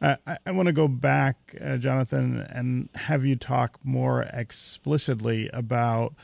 Uh, 0.00 0.16
I, 0.26 0.38
I 0.46 0.50
want 0.50 0.66
to 0.66 0.72
go 0.72 0.88
back, 0.88 1.54
uh, 1.60 1.76
Jonathan, 1.76 2.46
and 2.50 2.88
have 2.94 3.24
you 3.24 3.36
talk 3.36 3.78
more 3.82 4.22
explicitly 4.32 5.48
about 5.52 6.14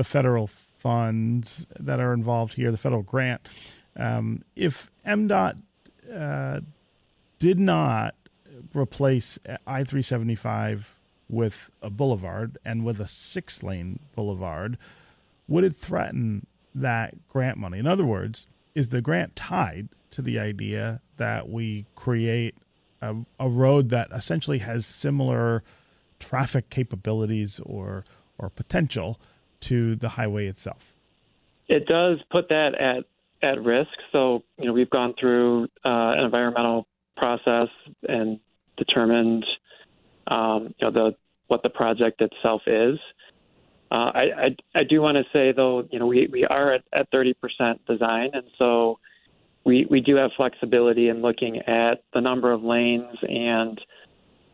the 0.00 0.04
federal 0.04 0.46
funds 0.46 1.66
that 1.78 2.00
are 2.00 2.14
involved 2.14 2.54
here, 2.54 2.70
the 2.70 2.78
federal 2.78 3.02
grant. 3.02 3.46
Um, 3.94 4.42
if 4.56 4.90
MDOT 5.06 5.58
uh, 6.10 6.60
did 7.38 7.60
not 7.60 8.14
replace 8.72 9.38
I 9.66 9.84
375 9.84 10.98
with 11.28 11.70
a 11.82 11.90
boulevard 11.90 12.56
and 12.64 12.82
with 12.82 12.98
a 12.98 13.06
six 13.06 13.62
lane 13.62 13.98
boulevard, 14.16 14.78
would 15.46 15.64
it 15.64 15.76
threaten 15.76 16.46
that 16.74 17.28
grant 17.28 17.58
money? 17.58 17.78
In 17.78 17.86
other 17.86 18.06
words, 18.06 18.46
is 18.74 18.88
the 18.88 19.02
grant 19.02 19.36
tied 19.36 19.90
to 20.12 20.22
the 20.22 20.38
idea 20.38 21.02
that 21.18 21.50
we 21.50 21.84
create 21.94 22.54
a, 23.02 23.16
a 23.38 23.50
road 23.50 23.90
that 23.90 24.08
essentially 24.12 24.60
has 24.60 24.86
similar 24.86 25.62
traffic 26.18 26.70
capabilities 26.70 27.60
or 27.66 28.06
or 28.38 28.48
potential 28.48 29.20
to 29.60 29.96
the 29.96 30.10
highway 30.10 30.46
itself. 30.46 30.92
It 31.68 31.86
does 31.86 32.18
put 32.30 32.48
that 32.48 32.74
at 32.74 33.04
at 33.42 33.62
risk. 33.62 33.90
So 34.12 34.42
you 34.58 34.66
know 34.66 34.72
we've 34.72 34.90
gone 34.90 35.14
through 35.18 35.64
uh, 35.84 36.14
an 36.16 36.24
environmental 36.24 36.86
process 37.16 37.68
and 38.08 38.40
determined 38.76 39.44
um, 40.26 40.74
you 40.78 40.86
know 40.86 40.90
the 40.90 41.16
what 41.46 41.62
the 41.62 41.70
project 41.70 42.20
itself 42.20 42.62
is. 42.66 42.98
Uh, 43.92 44.12
I, 44.14 44.20
I, 44.20 44.56
I 44.76 44.84
do 44.84 45.00
want 45.00 45.16
to 45.16 45.24
say 45.32 45.52
though 45.52 45.86
you 45.90 45.98
know 45.98 46.06
we, 46.06 46.28
we 46.30 46.44
are 46.44 46.74
at, 46.74 46.84
at 46.92 47.10
30% 47.10 47.34
design 47.88 48.30
and 48.32 48.44
so 48.56 48.98
we 49.64 49.86
we 49.90 50.00
do 50.00 50.16
have 50.16 50.30
flexibility 50.36 51.08
in 51.08 51.22
looking 51.22 51.58
at 51.58 52.02
the 52.14 52.20
number 52.20 52.52
of 52.52 52.62
lanes 52.62 53.16
and 53.22 53.80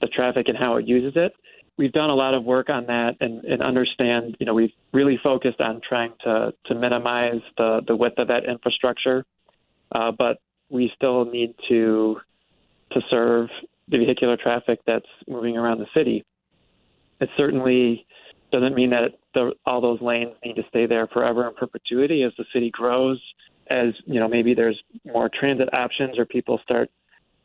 the 0.00 0.08
traffic 0.08 0.48
and 0.48 0.56
how 0.58 0.76
it 0.76 0.86
uses 0.86 1.12
it. 1.16 1.32
We've 1.78 1.92
done 1.92 2.10
a 2.10 2.14
lot 2.14 2.34
of 2.34 2.44
work 2.44 2.70
on 2.70 2.86
that 2.86 3.16
and, 3.20 3.44
and 3.44 3.62
understand, 3.62 4.36
you 4.40 4.46
know, 4.46 4.54
we've 4.54 4.72
really 4.92 5.18
focused 5.22 5.60
on 5.60 5.80
trying 5.86 6.12
to, 6.24 6.52
to 6.66 6.74
minimize 6.74 7.42
the, 7.58 7.82
the 7.86 7.94
width 7.94 8.18
of 8.18 8.28
that 8.28 8.44
infrastructure. 8.46 9.24
Uh, 9.92 10.10
but 10.10 10.38
we 10.70 10.90
still 10.96 11.24
need 11.24 11.54
to 11.68 12.16
to 12.92 13.00
serve 13.10 13.48
the 13.88 13.98
vehicular 13.98 14.36
traffic 14.36 14.80
that's 14.86 15.06
moving 15.28 15.56
around 15.56 15.78
the 15.78 15.86
city. 15.92 16.24
It 17.20 17.28
certainly 17.36 18.06
doesn't 18.52 18.74
mean 18.74 18.90
that 18.90 19.18
the, 19.34 19.52
all 19.64 19.80
those 19.80 20.00
lanes 20.00 20.34
need 20.44 20.54
to 20.54 20.62
stay 20.68 20.86
there 20.86 21.08
forever 21.08 21.48
in 21.48 21.54
perpetuity 21.54 22.22
as 22.22 22.32
the 22.38 22.44
city 22.52 22.70
grows 22.70 23.20
as 23.68 23.88
you 24.06 24.20
know 24.20 24.28
maybe 24.28 24.54
there's 24.54 24.80
more 25.04 25.28
transit 25.28 25.72
options 25.74 26.18
or 26.18 26.24
people 26.24 26.60
start 26.62 26.90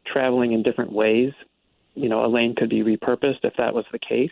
traveling 0.06 0.54
in 0.54 0.64
different 0.64 0.92
ways 0.92 1.32
you 1.96 2.10
know 2.10 2.26
a 2.26 2.28
lane 2.28 2.56
could 2.56 2.70
be 2.70 2.84
repurposed 2.84 3.44
if 3.44 3.54
that 3.58 3.74
was 3.74 3.86
the 3.92 4.00
case. 4.00 4.32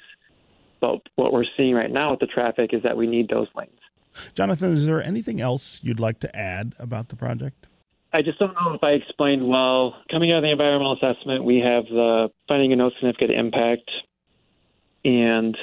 But 0.79 1.01
what 1.15 1.33
we're 1.33 1.45
seeing 1.57 1.75
right 1.75 1.91
now 1.91 2.11
with 2.11 2.21
the 2.21 2.27
traffic 2.27 2.73
is 2.73 2.83
that 2.83 2.95
we 2.95 3.05
need 3.05 3.29
those 3.29 3.47
lanes. 3.55 3.71
Jonathan 4.33 4.73
is 4.73 4.85
there 4.85 5.03
anything 5.03 5.41
else 5.41 5.79
you'd 5.83 5.99
like 5.99 6.19
to 6.21 6.35
add 6.35 6.73
about 6.79 7.09
the 7.09 7.15
project? 7.15 7.67
I 8.11 8.21
just 8.21 8.39
don't 8.39 8.53
know 8.53 8.73
if 8.73 8.83
I 8.83 8.91
explained 8.91 9.47
well. 9.47 9.95
Coming 10.09 10.31
out 10.31 10.37
of 10.37 10.43
the 10.43 10.51
environmental 10.51 10.93
assessment, 10.93 11.43
we 11.43 11.57
have 11.59 11.85
the 11.85 12.29
finding 12.47 12.73
a 12.73 12.75
no 12.75 12.89
significant 12.91 13.31
impact, 13.31 13.89
and 15.05 15.55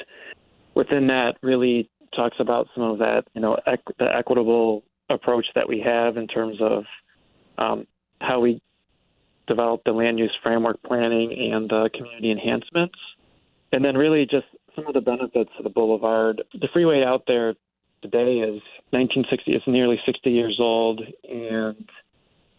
within 0.73 1.07
that, 1.07 1.35
really 1.41 1.89
talks 2.15 2.37
about 2.39 2.67
some 2.73 2.83
of 2.83 2.99
that, 2.99 3.23
you 3.33 3.41
know, 3.41 3.57
equ- 3.67 3.97
the 3.99 4.07
equitable 4.15 4.83
approach 5.09 5.45
that 5.55 5.67
we 5.67 5.79
have 5.79 6.17
in 6.17 6.27
terms 6.27 6.57
of 6.61 6.83
um, 7.57 7.85
how 8.21 8.39
we 8.39 8.61
develop 9.47 9.81
the 9.85 9.91
land 9.91 10.19
use 10.19 10.35
framework 10.43 10.81
planning 10.83 11.51
and 11.53 11.71
uh, 11.71 11.89
community 11.93 12.31
enhancements. 12.31 12.97
And 13.71 13.83
then, 13.83 13.95
really, 13.95 14.25
just 14.25 14.45
some 14.75 14.87
of 14.87 14.93
the 14.93 15.01
benefits 15.01 15.49
of 15.57 15.63
the 15.63 15.69
boulevard. 15.69 16.43
The 16.53 16.67
freeway 16.71 17.03
out 17.03 17.23
there 17.27 17.55
today 18.01 18.37
is 18.39 18.61
1960, 18.91 19.53
it's 19.53 19.67
nearly 19.67 19.99
60 20.05 20.29
years 20.29 20.57
old, 20.59 21.01
and 21.29 21.89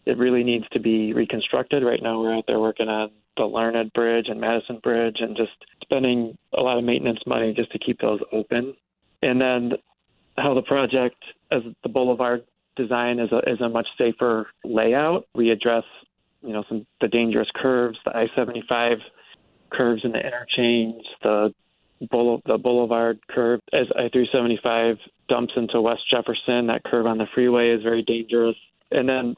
it 0.05 0.17
really 0.17 0.43
needs 0.43 0.65
to 0.73 0.79
be 0.79 1.13
reconstructed. 1.13 1.83
Right 1.83 2.01
now, 2.01 2.21
we're 2.21 2.35
out 2.35 2.45
there 2.47 2.59
working 2.59 2.89
on 2.89 3.11
the 3.37 3.45
Larned 3.45 3.93
Bridge 3.93 4.25
and 4.27 4.39
Madison 4.39 4.79
Bridge 4.83 5.17
and 5.19 5.35
just 5.35 5.51
spending 5.81 6.37
a 6.57 6.61
lot 6.61 6.77
of 6.77 6.83
maintenance 6.83 7.19
money 7.25 7.53
just 7.53 7.71
to 7.71 7.79
keep 7.79 7.99
those 7.99 8.19
open. 8.31 8.75
And 9.21 9.39
then 9.39 9.71
how 10.37 10.53
the 10.53 10.61
project 10.61 11.15
as 11.51 11.61
the 11.83 11.89
boulevard 11.89 12.43
design 12.75 13.19
is 13.19 13.31
a 13.31 13.39
is 13.49 13.61
a 13.61 13.69
much 13.69 13.87
safer 13.97 14.47
layout. 14.63 15.25
We 15.35 15.51
address 15.51 15.83
you 16.41 16.53
know 16.53 16.63
some 16.67 16.85
the 17.01 17.07
dangerous 17.07 17.49
curves, 17.55 17.97
the 18.05 18.15
I-75 18.15 18.97
curves 19.71 20.01
in 20.03 20.11
the 20.11 20.19
interchange, 20.19 21.03
the 21.23 21.53
the 22.01 22.57
boulevard 22.57 23.19
curve 23.29 23.59
as 23.73 23.87
I-375 23.95 24.97
dumps 25.27 25.53
into 25.57 25.81
West 25.81 26.01
Jefferson. 26.09 26.67
That 26.67 26.83
curve 26.85 27.05
on 27.05 27.17
the 27.17 27.27
freeway 27.35 27.71
is 27.71 27.83
very 27.83 28.03
dangerous. 28.03 28.55
And 28.91 29.07
then 29.09 29.35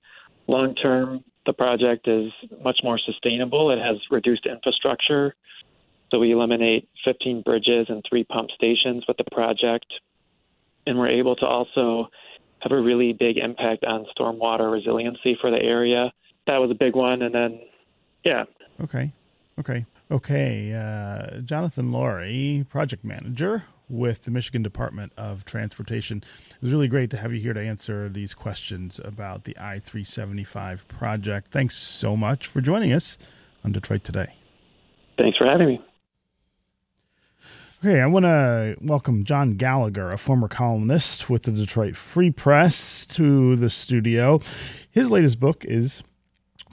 long 0.48 0.76
term, 0.76 1.24
the 1.48 1.54
project 1.54 2.08
is 2.08 2.32
much 2.64 2.80
more 2.84 3.00
sustainable. 3.00 3.72
It 3.72 3.80
has 3.80 3.98
reduced 4.12 4.46
infrastructure. 4.46 5.34
So 6.12 6.20
we 6.20 6.34
eliminate 6.34 6.88
15 7.04 7.42
bridges 7.42 7.88
and 7.90 8.04
three 8.08 8.26
pump 8.26 8.52
stations 8.52 9.06
with 9.08 9.18
the 9.18 9.26
project 9.32 9.88
and 10.86 10.98
we're 10.98 11.10
able 11.10 11.36
to 11.38 11.46
also 11.46 12.10
have 12.60 12.72
a 12.72 12.82
really 12.82 13.14
big 13.14 13.38
impact 13.38 13.84
on 13.84 14.06
stormwater 14.18 14.72
resiliency 14.72 15.38
for 15.40 15.52
the 15.52 15.62
area. 15.62 16.12
That 16.48 16.58
was 16.58 16.72
a 16.72 16.76
big 16.76 16.96
one, 16.96 17.22
and 17.22 17.34
then 17.34 17.60
yeah. 18.24 18.46
Okay, 18.82 19.14
okay, 19.60 19.86
okay. 20.10 20.74
Uh, 20.74 21.42
Jonathan 21.42 21.92
Loree, 21.92 22.68
project 22.68 23.04
manager 23.04 23.64
with 23.92 24.24
the 24.24 24.32
Michigan 24.32 24.64
Department 24.64 25.12
of 25.18 25.46
Transportation. 25.46 26.24
It 26.50 26.62
was 26.62 26.72
really 26.72 26.88
great 26.88 27.10
to 27.12 27.18
have 27.18 27.34
you 27.34 27.40
here 27.40 27.54
to 27.54 27.62
answer 27.62 28.08
these 28.10 28.34
questions 28.34 29.00
about 29.04 29.44
the 29.44 29.56
I 29.60 29.80
375 29.80 30.88
project. 30.88 31.52
Thanks 31.52 31.76
so 31.76 32.16
much 32.16 32.48
for 32.48 32.62
joining 32.62 32.94
us 32.94 33.18
on 33.66 33.74
Detroit 33.74 34.04
Today. 34.04 34.36
Thanks 35.18 35.38
for 35.38 35.46
having 35.46 35.68
me. 35.68 35.82
Okay, 37.84 38.00
I 38.00 38.06
want 38.06 38.26
to 38.26 38.78
welcome 38.80 39.24
John 39.24 39.54
Gallagher, 39.54 40.12
a 40.12 40.18
former 40.18 40.48
columnist 40.48 41.30
with 41.30 41.44
the 41.44 41.52
Detroit 41.52 41.96
Free 41.96 42.30
Press, 42.30 43.08
to 43.08 43.56
the 43.56 43.72
studio. 43.72 44.40
His 44.92 45.10
latest 45.10 45.40
book 45.40 45.66
is 45.66 46.04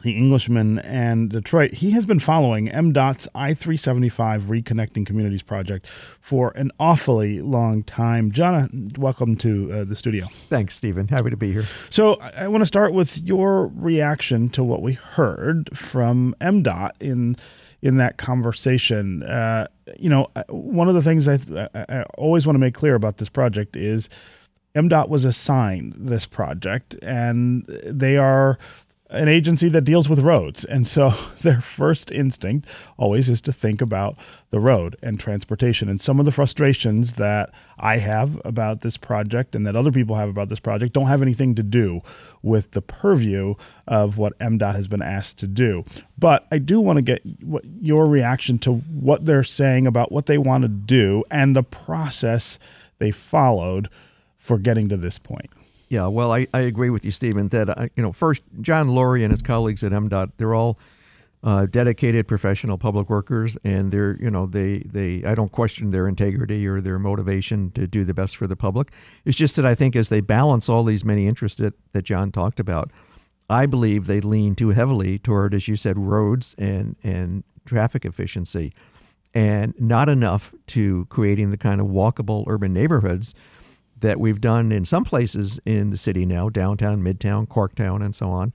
The 0.03 0.17
Englishman 0.17 0.79
and 0.81 1.29
Detroit. 1.29 1.75
He 1.75 1.91
has 1.91 2.07
been 2.07 2.21
following 2.21 2.69
MDOT's 2.69 3.27
I 3.35 3.53
375 3.53 4.45
Reconnecting 4.45 5.05
Communities 5.05 5.43
project 5.43 5.89
for 5.89 6.53
an 6.55 6.71
awfully 6.79 7.41
long 7.41 7.83
time. 7.83 8.31
John, 8.31 8.93
welcome 8.97 9.35
to 9.39 9.73
uh, 9.73 9.85
the 9.85 9.97
studio. 9.97 10.27
Thanks, 10.27 10.77
Stephen. 10.77 11.09
Happy 11.09 11.31
to 11.31 11.37
be 11.37 11.53
here. 11.53 11.65
So, 11.91 12.15
I, 12.21 12.45
I 12.45 12.49
want 12.49 12.63
to 12.63 12.67
start 12.67 12.93
with 12.93 13.23
your 13.25 13.67
reaction 13.67 14.49
to 14.51 14.63
what 14.63 14.83
we 14.83 14.93
heard 14.93 15.77
from 15.77 16.35
MDOT 16.41 16.91
in 17.01 17.37
in 17.83 17.97
that 17.97 18.19
conversation. 18.19 19.23
Uh, 19.25 19.67
you 19.99 20.09
know, 20.09 20.29
one 20.49 20.89
of 20.89 20.95
the 20.95 21.03
things 21.03 21.29
I, 21.29 21.39
I 21.75 22.05
always 22.17 22.47
want 22.47 22.55
to 22.55 22.61
make 22.61 22.75
clear 22.75 22.95
about 22.95 23.17
this 23.17 23.29
project 23.29 23.77
is 23.77 24.09
MDOT 24.75 25.09
was 25.09 25.25
assigned 25.25 25.95
this 25.97 26.27
project, 26.27 26.97
and 27.03 27.67
they 27.87 28.17
are 28.17 28.59
an 29.11 29.27
agency 29.27 29.69
that 29.71 29.83
deals 29.83 30.09
with 30.09 30.19
roads. 30.19 30.65
And 30.65 30.87
so 30.87 31.11
their 31.43 31.61
first 31.61 32.11
instinct 32.11 32.69
always 32.97 33.29
is 33.29 33.41
to 33.43 33.53
think 33.53 33.81
about 33.81 34.17
the 34.51 34.61
road 34.61 34.97
and 35.03 35.19
transportation. 35.19 35.89
And 35.89 36.01
some 36.01 36.21
of 36.21 36.27
the 36.27 36.33
frustrations 36.33 37.15
that 37.15 37.51
I 37.79 37.99
have 37.99 38.41
about 38.45 38.83
this 38.83 38.97
project 38.97 39.55
and 39.55 39.67
that 39.67 39.77
other 39.77 39.93
people 39.93 40.17
have 40.17 40.29
about 40.29 40.49
this 40.49 40.61
project 40.61 40.93
don't 40.93 41.07
have 41.07 41.23
anything 41.23 41.55
to 41.55 41.63
do 41.63 42.03
with 42.43 42.73
the 42.73 42.83
purview 42.83 43.55
of 43.87 44.19
what 44.19 44.39
MDOT 44.39 44.75
has 44.75 44.89
been 44.89 45.03
asked 45.03 45.39
to 45.39 45.47
do. 45.47 45.85
But 46.19 46.47
I 46.51 46.59
do 46.59 46.81
want 46.81 46.99
to 46.99 47.03
get 47.03 47.23
what, 47.43 47.65
your 47.81 48.07
reaction 48.07 48.59
to 48.61 48.75
what 48.75 49.25
they're 49.25 49.45
saying 49.45 49.87
about 49.87 50.13
what 50.13 50.27
they 50.27 50.39
want 50.39 50.63
to 50.63 50.69
do 50.69 51.25
and 51.31 51.57
the 51.57 51.63
process 51.63 52.59
they 52.99 53.11
followed 53.11 53.89
for 54.37 54.59
getting 54.59 54.89
to 54.89 54.97
this 54.97 55.19
point. 55.19 55.51
Yeah, 55.89 56.07
well, 56.09 56.33
I, 56.33 56.47
I 56.53 56.61
agree 56.61 56.91
with 56.91 57.05
you, 57.05 57.11
Stephen, 57.11 57.49
that, 57.49 57.71
uh, 57.71 57.89
you 57.97 58.03
know, 58.03 58.13
first, 58.13 58.43
John 58.61 58.89
Loree 58.89 59.23
and 59.23 59.31
his 59.33 59.41
colleagues 59.41 59.83
at 59.83 59.93
MDOT, 59.93 60.33
they're 60.37 60.55
all 60.55 60.79
uh, 61.43 61.67
dedicated 61.67 62.29
professional 62.29 62.77
public 62.77 63.09
workers, 63.09 63.57
and 63.65 63.91
they're, 63.91 64.17
you 64.21 64.31
know, 64.31 64.45
they, 64.47 64.81
they, 64.81 65.25
I 65.25 65.35
don't 65.35 65.53
question 65.53 65.91
their 65.91 66.07
integrity 66.07 66.67
or 66.67 66.81
their 66.81 66.99
motivation 66.99 67.71
to 67.73 67.87
do 67.87 68.05
the 68.05 68.13
best 68.13 68.37
for 68.37 68.47
the 68.47 68.57
public. 68.57 68.91
It's 69.25 69.37
just 69.37 69.57
that 69.57 69.65
I 69.65 69.75
think 69.75 69.97
as 69.97 70.09
they 70.11 70.21
balance 70.21 70.69
all 70.69 70.85
these 70.85 71.05
many 71.05 71.27
interests 71.27 71.59
that, 71.59 71.75
that 71.93 72.03
John 72.03 72.33
talked 72.33 72.61
about, 72.61 72.91
I 73.49 73.65
believe 73.65 74.07
they 74.07 74.21
lean 74.21 74.57
too 74.57 74.71
heavily 74.71 75.19
toward, 75.19 75.55
as 75.55 75.69
you 75.69 75.77
said, 75.77 75.97
roads 75.97 76.55
and, 76.59 76.97
and 77.03 77.45
traffic 77.65 78.05
efficiency, 78.05 78.75
and 79.33 79.75
not 79.79 80.09
enough 80.11 80.53
to 80.69 81.07
creating 81.07 81.51
the 81.51 81.57
kind 81.57 81.81
of 81.81 81.87
walkable 81.87 82.45
urban 82.47 82.75
neighborhoods 82.75 83.35
that 84.01 84.21
we've 84.21 84.41
done 84.41 84.73
in 84.73 84.85
some 84.85 85.05
places 85.05 85.61
in 85.65 85.91
the 85.91 85.97
city 85.97 86.25
now, 86.27 86.49
downtown, 86.49 87.03
midtown, 87.03 87.47
Corktown, 87.47 88.05
and 88.05 88.15
so 88.15 88.31
on, 88.31 88.53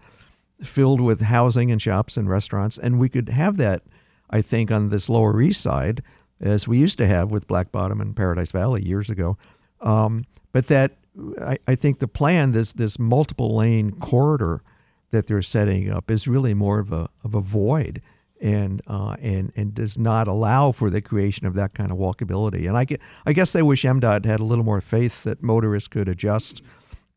filled 0.61 1.01
with 1.01 1.21
housing 1.21 1.71
and 1.71 1.81
shops 1.81 2.17
and 2.17 2.29
restaurants. 2.29 2.77
And 2.77 2.99
we 2.99 3.09
could 3.09 3.29
have 3.29 3.57
that, 3.57 3.83
I 4.29 4.41
think, 4.41 4.71
on 4.71 4.89
this 4.89 5.09
Lower 5.09 5.41
East 5.41 5.61
Side, 5.61 6.01
as 6.39 6.67
we 6.67 6.77
used 6.77 6.97
to 6.97 7.07
have 7.07 7.31
with 7.31 7.47
Black 7.47 7.71
Bottom 7.71 8.01
and 8.01 8.15
Paradise 8.15 8.51
Valley 8.51 8.85
years 8.85 9.09
ago. 9.09 9.37
Um, 9.81 10.25
but 10.51 10.67
that 10.67 10.97
I, 11.41 11.57
I 11.67 11.75
think 11.75 11.99
the 11.99 12.07
plan, 12.07 12.51
this 12.51 12.73
this 12.73 12.97
multiple 12.97 13.55
lane 13.55 13.91
corridor 13.91 14.63
that 15.11 15.27
they're 15.27 15.41
setting 15.41 15.91
up, 15.91 16.09
is 16.09 16.27
really 16.27 16.53
more 16.53 16.79
of 16.79 16.91
a 16.91 17.09
of 17.23 17.35
a 17.35 17.41
void 17.41 18.01
and 18.43 18.81
uh, 18.87 19.15
and 19.21 19.53
and 19.55 19.73
does 19.73 19.97
not 19.97 20.27
allow 20.27 20.73
for 20.73 20.89
the 20.89 21.01
creation 21.01 21.47
of 21.47 21.55
that 21.55 21.73
kind 21.73 21.91
of 21.91 21.97
walkability. 21.97 22.67
And 22.67 22.77
I, 22.77 22.83
get, 22.83 22.99
I 23.25 23.31
guess 23.31 23.53
they 23.53 23.63
wish 23.63 23.83
MDOT 23.83 24.25
had 24.25 24.41
a 24.41 24.43
little 24.43 24.65
more 24.65 24.81
faith 24.81 25.23
that 25.23 25.41
motorists 25.41 25.87
could 25.87 26.09
adjust 26.09 26.61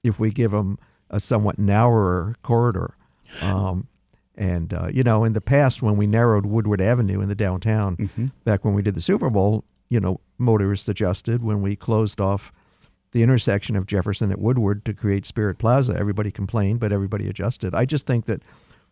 if 0.04 0.20
we 0.20 0.30
give 0.30 0.52
them 0.52 0.78
a 1.10 1.18
somewhat 1.18 1.58
narrower 1.58 2.36
corridor. 2.42 2.96
Um, 3.42 3.88
and 4.36 4.72
uh, 4.72 4.88
you 4.92 5.02
know, 5.02 5.24
in 5.24 5.32
the 5.32 5.40
past, 5.40 5.82
when 5.82 5.96
we 5.96 6.06
narrowed 6.06 6.46
Woodward 6.46 6.80
Avenue 6.80 7.20
in 7.20 7.28
the 7.28 7.34
downtown, 7.34 7.96
mm-hmm. 7.96 8.26
back 8.44 8.64
when 8.64 8.74
we 8.74 8.82
did 8.82 8.94
the 8.94 9.02
Super 9.02 9.28
Bowl, 9.28 9.64
you 9.88 9.98
know, 9.98 10.20
motorists 10.38 10.88
adjusted. 10.88 11.42
When 11.42 11.60
we 11.60 11.74
closed 11.74 12.20
off 12.20 12.52
the 13.10 13.24
intersection 13.24 13.74
of 13.74 13.86
Jefferson 13.86 14.30
at 14.30 14.38
Woodward 14.38 14.84
to 14.84 14.94
create 14.94 15.26
Spirit 15.26 15.58
Plaza, 15.58 15.96
everybody 15.98 16.30
complained, 16.30 16.78
but 16.78 16.92
everybody 16.92 17.28
adjusted. 17.28 17.74
I 17.74 17.84
just 17.84 18.06
think 18.06 18.26
that 18.26 18.42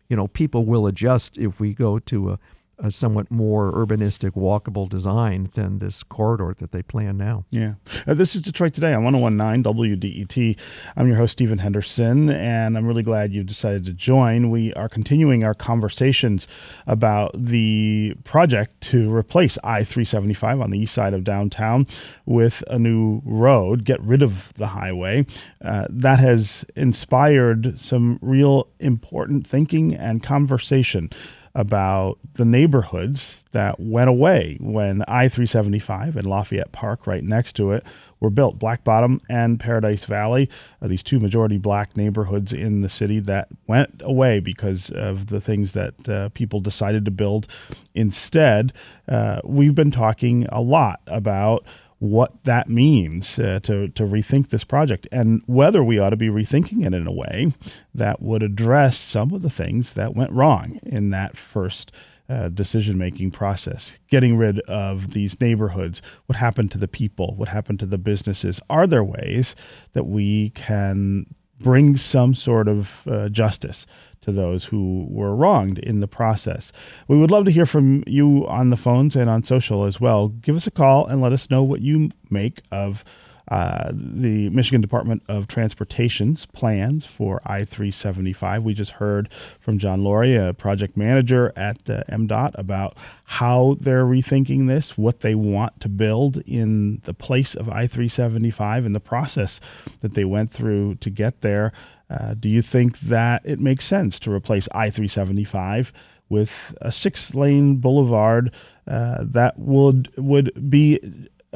you 0.09 0.15
know, 0.15 0.27
people 0.27 0.65
will 0.65 0.87
adjust 0.87 1.37
if 1.37 1.59
we 1.59 1.73
go 1.73 1.99
to 1.99 2.31
a, 2.31 2.39
a 2.77 2.91
somewhat 2.91 3.31
more 3.31 3.71
urbanistic, 3.71 4.31
walkable 4.31 4.89
design 4.89 5.49
than 5.53 5.79
this 5.79 6.03
corridor 6.03 6.53
that 6.57 6.71
they 6.71 6.81
plan 6.81 7.17
now. 7.17 7.45
Yeah. 7.49 7.75
Uh, 8.05 8.13
this 8.13 8.35
is 8.35 8.41
Detroit 8.41 8.73
Today 8.73 8.93
on 8.93 9.03
1019 9.03 9.63
WDET. 9.63 10.59
I'm 10.95 11.07
your 11.07 11.17
host, 11.17 11.33
Stephen 11.33 11.59
Henderson, 11.59 12.29
and 12.29 12.77
I'm 12.77 12.85
really 12.85 13.03
glad 13.03 13.33
you 13.33 13.43
decided 13.43 13.85
to 13.85 13.93
join. 13.93 14.49
We 14.49 14.73
are 14.73 14.89
continuing 14.89 15.43
our 15.43 15.53
conversations 15.53 16.47
about 16.85 17.31
the 17.33 18.15
project 18.23 18.81
to 18.81 19.13
replace 19.13 19.57
I 19.63 19.83
375 19.83 20.61
on 20.61 20.71
the 20.71 20.79
east 20.79 20.93
side 20.93 21.13
of 21.13 21.23
downtown 21.23 21.87
with 22.25 22.63
a 22.67 22.77
new 22.77 23.21
road, 23.25 23.83
get 23.83 24.01
rid 24.01 24.21
of 24.21 24.53
the 24.55 24.67
highway. 24.67 25.25
Uh, 25.63 25.85
that 25.89 26.19
has 26.19 26.65
inspired 26.75 27.79
some 27.79 28.19
real 28.21 28.67
important 28.79 29.47
thinking 29.47 29.95
and 29.95 30.21
conversation 30.21 31.09
about 31.55 32.19
the 32.33 32.43
neighborhoods 32.43 33.45
that 33.53 33.79
went 33.79 34.09
away 34.09 34.57
when 34.59 35.01
I 35.07 35.29
375 35.29 36.17
and 36.17 36.27
Lafayette 36.27 36.73
Park, 36.73 37.07
right 37.07 37.23
next 37.23 37.53
to 37.55 37.71
it, 37.71 37.85
were 38.19 38.29
built. 38.29 38.59
Black 38.59 38.83
Bottom 38.83 39.21
and 39.29 39.57
Paradise 39.57 40.03
Valley, 40.03 40.49
uh, 40.81 40.87
these 40.87 41.01
two 41.01 41.19
majority 41.19 41.57
black 41.57 41.95
neighborhoods 41.95 42.51
in 42.51 42.81
the 42.81 42.89
city 42.89 43.19
that 43.21 43.47
went 43.67 44.01
away 44.03 44.41
because 44.41 44.89
of 44.89 45.27
the 45.27 45.39
things 45.39 45.71
that 45.71 46.09
uh, 46.09 46.29
people 46.29 46.59
decided 46.59 47.05
to 47.05 47.11
build 47.11 47.47
instead. 47.93 48.73
Uh, 49.07 49.39
we've 49.45 49.75
been 49.75 49.91
talking 49.91 50.45
a 50.51 50.61
lot 50.61 50.99
about 51.07 51.65
what 51.99 52.43
that 52.43 52.69
means 52.69 53.39
uh, 53.39 53.59
to, 53.63 53.87
to 53.89 54.03
rethink 54.03 54.49
this 54.49 54.63
project 54.63 55.07
and 55.11 55.41
whether 55.45 55.83
we 55.83 55.97
ought 55.97 56.09
to 56.09 56.17
be 56.17 56.27
rethinking 56.27 56.85
it 56.85 56.93
in 56.93 57.07
a 57.07 57.11
way 57.11 57.53
that 57.93 58.21
would 58.21 58.43
address 58.43 58.97
some 58.97 59.33
of 59.33 59.41
the 59.41 59.49
things 59.49 59.93
that 59.93 60.13
went 60.13 60.31
wrong 60.31 60.79
in 60.83 61.09
that 61.09 61.37
first 61.37 61.91
uh, 62.27 62.49
decision 62.49 62.97
making 62.97 63.31
process. 63.31 63.93
Getting 64.09 64.35
rid 64.35 64.59
of 64.61 65.13
these 65.13 65.39
neighborhoods, 65.39 66.01
what 66.25 66.37
happened 66.37 66.71
to 66.71 66.77
the 66.77 66.87
people, 66.87 67.35
what 67.35 67.49
happened 67.49 67.79
to 67.79 67.85
the 67.85 67.97
businesses. 67.97 68.59
Are 68.69 68.87
there 68.87 69.03
ways 69.03 69.55
that 69.93 70.05
we 70.05 70.49
can 70.49 71.27
bring 71.59 71.97
some 71.97 72.33
sort 72.33 72.67
of 72.67 73.07
uh, 73.07 73.29
justice 73.29 73.85
to 74.21 74.31
those 74.31 74.65
who 74.65 75.05
were 75.09 75.35
wronged 75.35 75.77
in 75.79 75.99
the 75.99 76.07
process. 76.07 76.71
We 77.07 77.17
would 77.17 77.31
love 77.31 77.45
to 77.45 77.51
hear 77.51 77.65
from 77.65 78.03
you 78.07 78.47
on 78.47 78.69
the 78.69 78.77
phones 78.77 79.15
and 79.15 79.29
on 79.29 79.43
social 79.43 79.85
as 79.85 80.01
well. 80.01 80.29
Give 80.29 80.55
us 80.55 80.67
a 80.67 80.71
call 80.71 81.05
and 81.05 81.21
let 81.21 81.31
us 81.31 81.49
know 81.49 81.63
what 81.63 81.81
you 81.81 82.09
make 82.29 82.61
of 82.71 83.05
uh, 83.47 83.91
the 83.93 84.49
Michigan 84.49 84.81
Department 84.81 85.23
of 85.27 85.47
Transportation's 85.47 86.45
plans 86.47 87.05
for 87.05 87.41
I 87.45 87.63
375. 87.63 88.63
We 88.63 88.73
just 88.73 88.91
heard 88.93 89.31
from 89.59 89.77
John 89.77 90.01
Loree, 90.01 90.49
a 90.49 90.53
project 90.53 90.97
manager 90.97 91.53
at 91.55 91.85
the 91.85 92.03
MDOT, 92.09 92.51
about 92.55 92.97
how 93.25 93.77
they're 93.79 94.05
rethinking 94.05 94.67
this, 94.67 94.97
what 94.97 95.19
they 95.19 95.35
want 95.35 95.79
to 95.81 95.89
build 95.89 96.37
in 96.45 97.01
the 97.03 97.13
place 97.13 97.55
of 97.55 97.69
I 97.69 97.87
375, 97.87 98.85
and 98.85 98.95
the 98.95 98.99
process 98.99 99.61
that 100.01 100.13
they 100.13 100.25
went 100.25 100.51
through 100.51 100.95
to 100.95 101.09
get 101.09 101.41
there. 101.41 101.71
Uh, 102.09 102.35
do 102.35 102.49
you 102.49 102.61
think 102.61 102.99
that 102.99 103.41
it 103.45 103.59
makes 103.59 103.85
sense 103.85 104.19
to 104.19 104.31
replace 104.31 104.67
I 104.73 104.89
375 104.89 105.91
with 106.29 106.75
a 106.81 106.91
six 106.91 107.35
lane 107.35 107.77
boulevard 107.77 108.51
uh, 108.87 109.23
that 109.23 109.57
would 109.57 110.11
would 110.17 110.69
be 110.69 110.99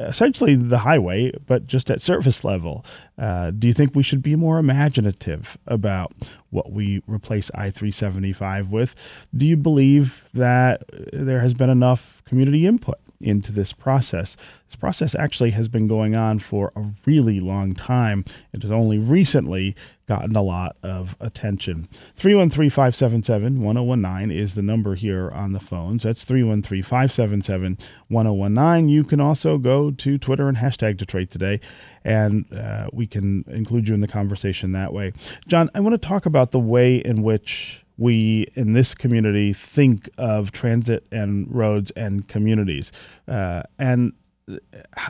essentially 0.08 0.54
the 0.54 0.78
highway, 0.78 1.32
but 1.46 1.66
just 1.66 1.90
at 1.90 2.02
surface 2.02 2.44
level. 2.44 2.84
Uh, 3.18 3.50
do 3.50 3.66
you 3.66 3.72
think 3.72 3.94
we 3.94 4.02
should 4.02 4.22
be 4.22 4.36
more 4.36 4.58
imaginative 4.58 5.58
about 5.66 6.12
what 6.50 6.72
we 6.72 7.02
replace 7.06 7.50
I 7.54 7.70
375 7.70 8.72
with? 8.72 8.94
Do 9.36 9.46
you 9.46 9.56
believe 9.56 10.24
that 10.34 10.82
there 11.12 11.40
has 11.40 11.54
been 11.54 11.70
enough 11.70 12.22
community 12.24 12.66
input 12.66 12.98
into 13.20 13.52
this 13.52 13.72
process. 13.72 14.36
This 14.66 14.76
process 14.76 15.14
actually 15.14 15.50
has 15.50 15.68
been 15.68 15.88
going 15.88 16.14
on 16.14 16.38
for 16.38 16.72
a 16.74 16.92
really 17.04 17.38
long 17.38 17.74
time. 17.74 18.24
It 18.52 18.62
has 18.62 18.70
only 18.70 18.98
recently 18.98 19.76
gotten 20.06 20.34
a 20.34 20.42
lot 20.42 20.76
of 20.82 21.16
attention. 21.20 21.88
313 22.16 22.70
577 22.70 23.60
1019 23.60 24.36
is 24.36 24.54
the 24.54 24.62
number 24.62 24.94
here 24.94 25.30
on 25.30 25.52
the 25.52 25.60
phones. 25.60 26.02
That's 26.02 26.24
313 26.24 26.82
577 26.82 27.78
1019. 28.08 28.88
You 28.88 29.04
can 29.04 29.20
also 29.20 29.58
go 29.58 29.90
to 29.90 30.18
Twitter 30.18 30.48
and 30.48 30.56
hashtag 30.56 30.96
Detroit 30.96 31.30
Today, 31.30 31.60
and 32.04 32.46
uh, 32.52 32.88
we 32.92 33.06
can 33.06 33.44
include 33.48 33.86
you 33.86 33.94
in 33.94 34.00
the 34.00 34.08
conversation 34.08 34.72
that 34.72 34.92
way. 34.92 35.12
John, 35.46 35.70
I 35.74 35.80
want 35.80 35.92
to 35.92 36.08
talk 36.08 36.26
about 36.26 36.50
the 36.50 36.58
way 36.58 36.96
in 36.96 37.22
which 37.22 37.84
we 38.00 38.46
in 38.54 38.72
this 38.72 38.94
community 38.94 39.52
think 39.52 40.08
of 40.16 40.50
transit 40.52 41.06
and 41.12 41.46
roads 41.54 41.90
and 41.92 42.26
communities. 42.26 42.90
Uh, 43.28 43.62
and 43.78 44.14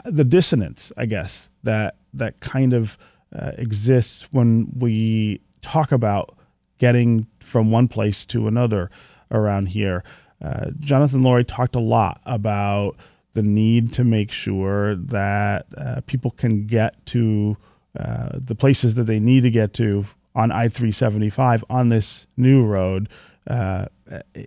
the 0.05 0.25
dissonance, 0.25 0.93
I 0.97 1.07
guess, 1.07 1.49
that 1.63 1.97
that 2.13 2.41
kind 2.41 2.73
of 2.73 2.99
uh, 3.35 3.53
exists 3.57 4.29
when 4.33 4.73
we 4.77 5.41
talk 5.63 5.93
about 5.93 6.37
getting 6.79 7.29
from 7.39 7.71
one 7.71 7.87
place 7.87 8.27
to 8.27 8.49
another 8.49 8.91
around 9.31 9.67
here. 9.67 10.03
Uh, 10.43 10.71
Jonathan 10.81 11.23
Loree 11.23 11.47
talked 11.47 11.77
a 11.77 11.81
lot 11.81 12.21
about 12.27 12.97
the 13.35 13.43
need 13.43 13.93
to 13.93 14.03
make 14.03 14.33
sure 14.33 14.97
that 14.97 15.67
uh, 15.77 16.01
people 16.07 16.33
can 16.33 16.67
get 16.67 17.07
to 17.07 17.57
uh, 17.97 18.31
the 18.33 18.57
places 18.57 18.97
that 18.97 19.05
they 19.05 19.21
need 19.21 19.45
to 19.45 19.51
get 19.51 19.73
to 19.75 20.07
on 20.35 20.53
I 20.53 20.69
375 20.69 21.65
on 21.69 21.89
this 21.89 22.27
new 22.37 22.65
road. 22.65 23.09
Uh, 23.47 23.87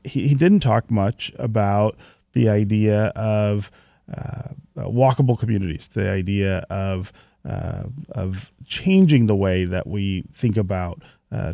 he, 0.03 0.27
he, 0.27 0.35
didn't 0.35 0.61
talk 0.61 0.89
much 0.91 1.31
about 1.39 1.97
the 2.33 2.47
idea 2.49 3.07
of 3.15 3.71
uh, 4.15 4.49
walkable 4.77 5.37
communities, 5.37 5.87
the 5.89 6.11
idea 6.11 6.59
of 6.69 7.11
uh, 7.43 7.83
of 8.09 8.51
changing 8.65 9.27
the 9.27 9.35
way 9.35 9.65
that 9.65 9.87
we 9.87 10.23
think 10.31 10.55
about 10.55 11.01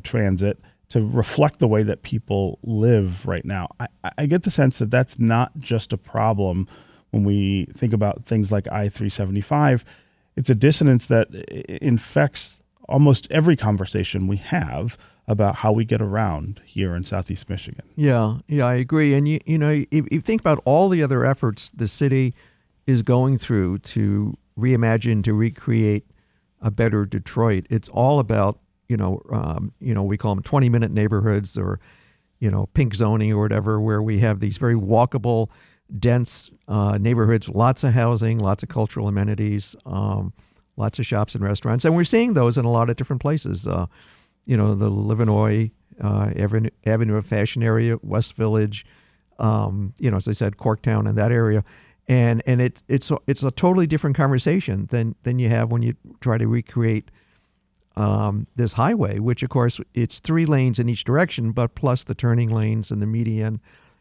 transit 0.04 0.60
to 0.90 1.02
reflect 1.02 1.60
the 1.60 1.68
way 1.68 1.84
that 1.84 2.04
people 2.04 2.60
live 2.64 3.26
right 3.26 3.46
now. 3.46 3.70
I, 3.80 3.88
I, 4.18 4.26
get 4.26 4.44
the 4.44 4.52
sense 4.52 4.80
that 4.80 4.92
that's 4.92 5.20
not 5.20 5.58
just 5.58 5.94
a 5.94 5.98
problem 5.98 6.68
when 7.12 7.24
we 7.24 7.68
think 7.74 7.94
about 7.94 8.26
things 8.26 8.52
like 8.52 8.68
I 8.72 8.90
375. 8.90 9.86
It's 10.36 10.50
a 10.50 10.56
dissonance 10.56 11.08
that 11.08 11.34
infects 11.82 12.59
almost 12.90 13.28
every 13.32 13.56
conversation 13.56 14.28
we 14.28 14.38
have 14.38 14.98
about 15.28 15.58
how 15.58 15.72
we 15.72 15.86
get 15.86 16.02
around 16.02 16.60
here 16.66 16.96
in 16.96 17.06
Southeast 17.06 17.50
Michigan. 17.50 17.86
Yeah, 17.96 18.40
yeah, 18.48 18.66
I 18.66 18.76
agree. 18.76 19.14
And 19.14 19.28
you, 19.28 19.40
you 19.46 19.58
know, 19.58 19.86
if 19.92 20.06
you 20.12 20.22
think 20.22 20.42
about 20.42 20.62
all 20.66 20.90
the 20.90 21.04
other 21.04 21.24
efforts 21.24 21.70
the 21.70 21.88
city 21.88 22.34
is 22.88 23.04
going 23.04 23.38
through 23.38 23.78
to 23.80 24.38
reimagine, 24.58 25.24
to 25.24 25.34
recreate 25.34 26.06
a 26.62 26.72
better 26.72 27.06
Detroit, 27.06 27.66
it's 27.70 27.90
all 27.90 28.20
about 28.20 28.60
you 28.90 28.98
know, 28.98 29.22
um, 29.32 29.72
you 29.80 29.94
know, 29.94 30.04
we 30.04 30.18
call 30.18 30.36
them 30.36 30.44
20 30.44 30.68
minute 30.68 30.92
neighborhoods 30.92 31.58
or, 31.58 31.80
you 32.40 32.52
know, 32.52 32.66
pink 32.74 32.96
zoning 32.96 33.32
or 33.32 33.40
whatever, 33.40 33.80
where 33.80 34.02
we 34.02 34.18
have 34.18 34.40
these 34.40 34.58
very 34.58 34.74
walkable, 34.74 35.50
dense 35.98 36.50
uh, 36.68 36.98
neighborhoods, 36.98 37.48
lots 37.48 37.84
of 37.84 37.94
housing, 37.94 38.40
lots 38.40 38.64
of 38.64 38.70
cultural 38.70 39.08
amenities, 39.08 39.76
um, 39.86 40.34
lots 40.80 40.98
of 40.98 41.06
shops 41.06 41.36
and 41.36 41.44
restaurants. 41.44 41.86
And 41.86 41.96
we're 41.96 42.04
seeing 42.06 42.34
those 42.34 42.58
in 42.58 42.66
a 42.66 42.72
lot 42.72 42.90
of 42.90 42.96
different 42.96 43.22
places. 43.22 43.68
Uh, 43.68 43.86
you 44.46 44.58
know, 44.58 44.74
the 44.74 44.90
Livernois 44.90 45.72
uh, 46.02 46.32
Avenue, 46.36 46.70
Avenue 46.86 47.18
of 47.18 47.26
Fashion 47.26 47.62
area, 47.62 47.98
West 48.02 48.34
Village, 48.36 48.86
um, 49.38 49.94
you 50.00 50.10
know, 50.10 50.18
as 50.18 50.28
I 50.28 50.32
said, 50.32 50.58
Corktown 50.58 51.08
and 51.08 51.18
that 51.18 51.32
area. 51.32 51.64
And, 52.08 52.42
and 52.46 52.60
it, 52.62 52.82
it's, 52.88 53.12
a, 53.12 53.18
it's 53.28 53.44
a 53.44 53.52
totally 53.52 53.86
different 53.86 54.16
conversation 54.16 54.88
than, 54.88 55.16
than 55.24 55.38
you 55.38 55.50
have 55.50 55.72
when 55.72 55.84
you 55.84 55.96
try 56.22 56.38
to 56.38 56.48
recreate 56.48 57.12
um, 57.96 58.48
this 58.56 58.74
highway, 58.74 59.20
which 59.20 59.44
of 59.44 59.50
course 59.50 59.80
it's 59.94 60.20
three 60.20 60.46
lanes 60.46 60.80
in 60.80 60.88
each 60.90 61.04
direction, 61.04 61.52
but 61.52 61.76
plus 61.76 62.04
the 62.04 62.16
turning 62.16 62.50
lanes 62.50 62.92
and 62.92 63.02
the 63.02 63.06
median 63.06 63.60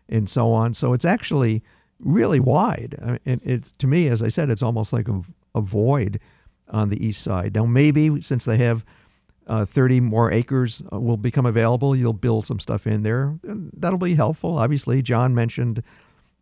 and 0.09 0.31
so 0.31 0.53
on. 0.53 0.73
So 0.73 0.93
it's 0.93 1.05
actually 1.05 1.63
really 1.99 2.41
wide. 2.41 3.19
And 3.27 3.43
it's 3.45 3.73
to 3.73 3.87
me, 3.87 4.09
as 4.09 4.23
I 4.23 4.29
said, 4.29 4.51
it's 4.51 4.63
almost 4.63 4.93
like 4.93 5.09
a, 5.09 5.21
a 5.55 5.61
void 5.61 6.21
on 6.71 6.89
the 6.91 7.05
east 7.05 7.23
side. 7.23 7.55
Now 7.55 7.67
maybe 7.67 8.21
since 8.21 8.45
they 8.45 8.59
have 8.59 8.85
uh, 9.47 9.65
30 9.65 10.01
more 10.01 10.31
acres 10.31 10.83
uh, 10.93 11.01
will 11.01 11.17
become 11.17 11.47
available, 11.47 11.97
you'll 11.97 12.13
build 12.13 12.45
some 12.45 12.61
stuff 12.61 12.87
in 12.87 13.03
there. 13.03 13.39
And 13.45 13.71
that'll 13.75 13.99
be 13.99 14.15
helpful. 14.15 14.59
Obviously, 14.59 15.01
John 15.01 15.35
mentioned 15.35 15.83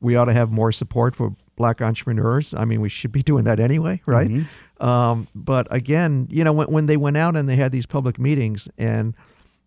we 0.01 0.17
ought 0.17 0.27
to 0.27 0.33
have 0.33 0.51
more 0.51 0.73
support 0.73 1.15
for 1.15 1.35
black 1.55 1.81
entrepreneurs. 1.81 2.53
I 2.53 2.65
mean, 2.65 2.81
we 2.81 2.89
should 2.89 3.12
be 3.12 3.23
doing 3.31 3.45
that 3.45 3.61
anyway, 3.61 4.03
right? 4.07 4.29
Mm-hmm. 4.29 4.85
Um, 4.85 5.29
but 5.35 5.67
again, 5.71 6.27
you 6.31 6.45
know, 6.45 6.53
when, 6.53 6.67
when 6.69 6.87
they 6.87 6.97
went 6.97 7.17
out 7.17 7.37
and 7.37 7.49
they 7.49 7.57
had 7.57 7.73
these 7.73 7.87
public 7.87 8.19
meetings 8.19 8.69
and 8.77 9.15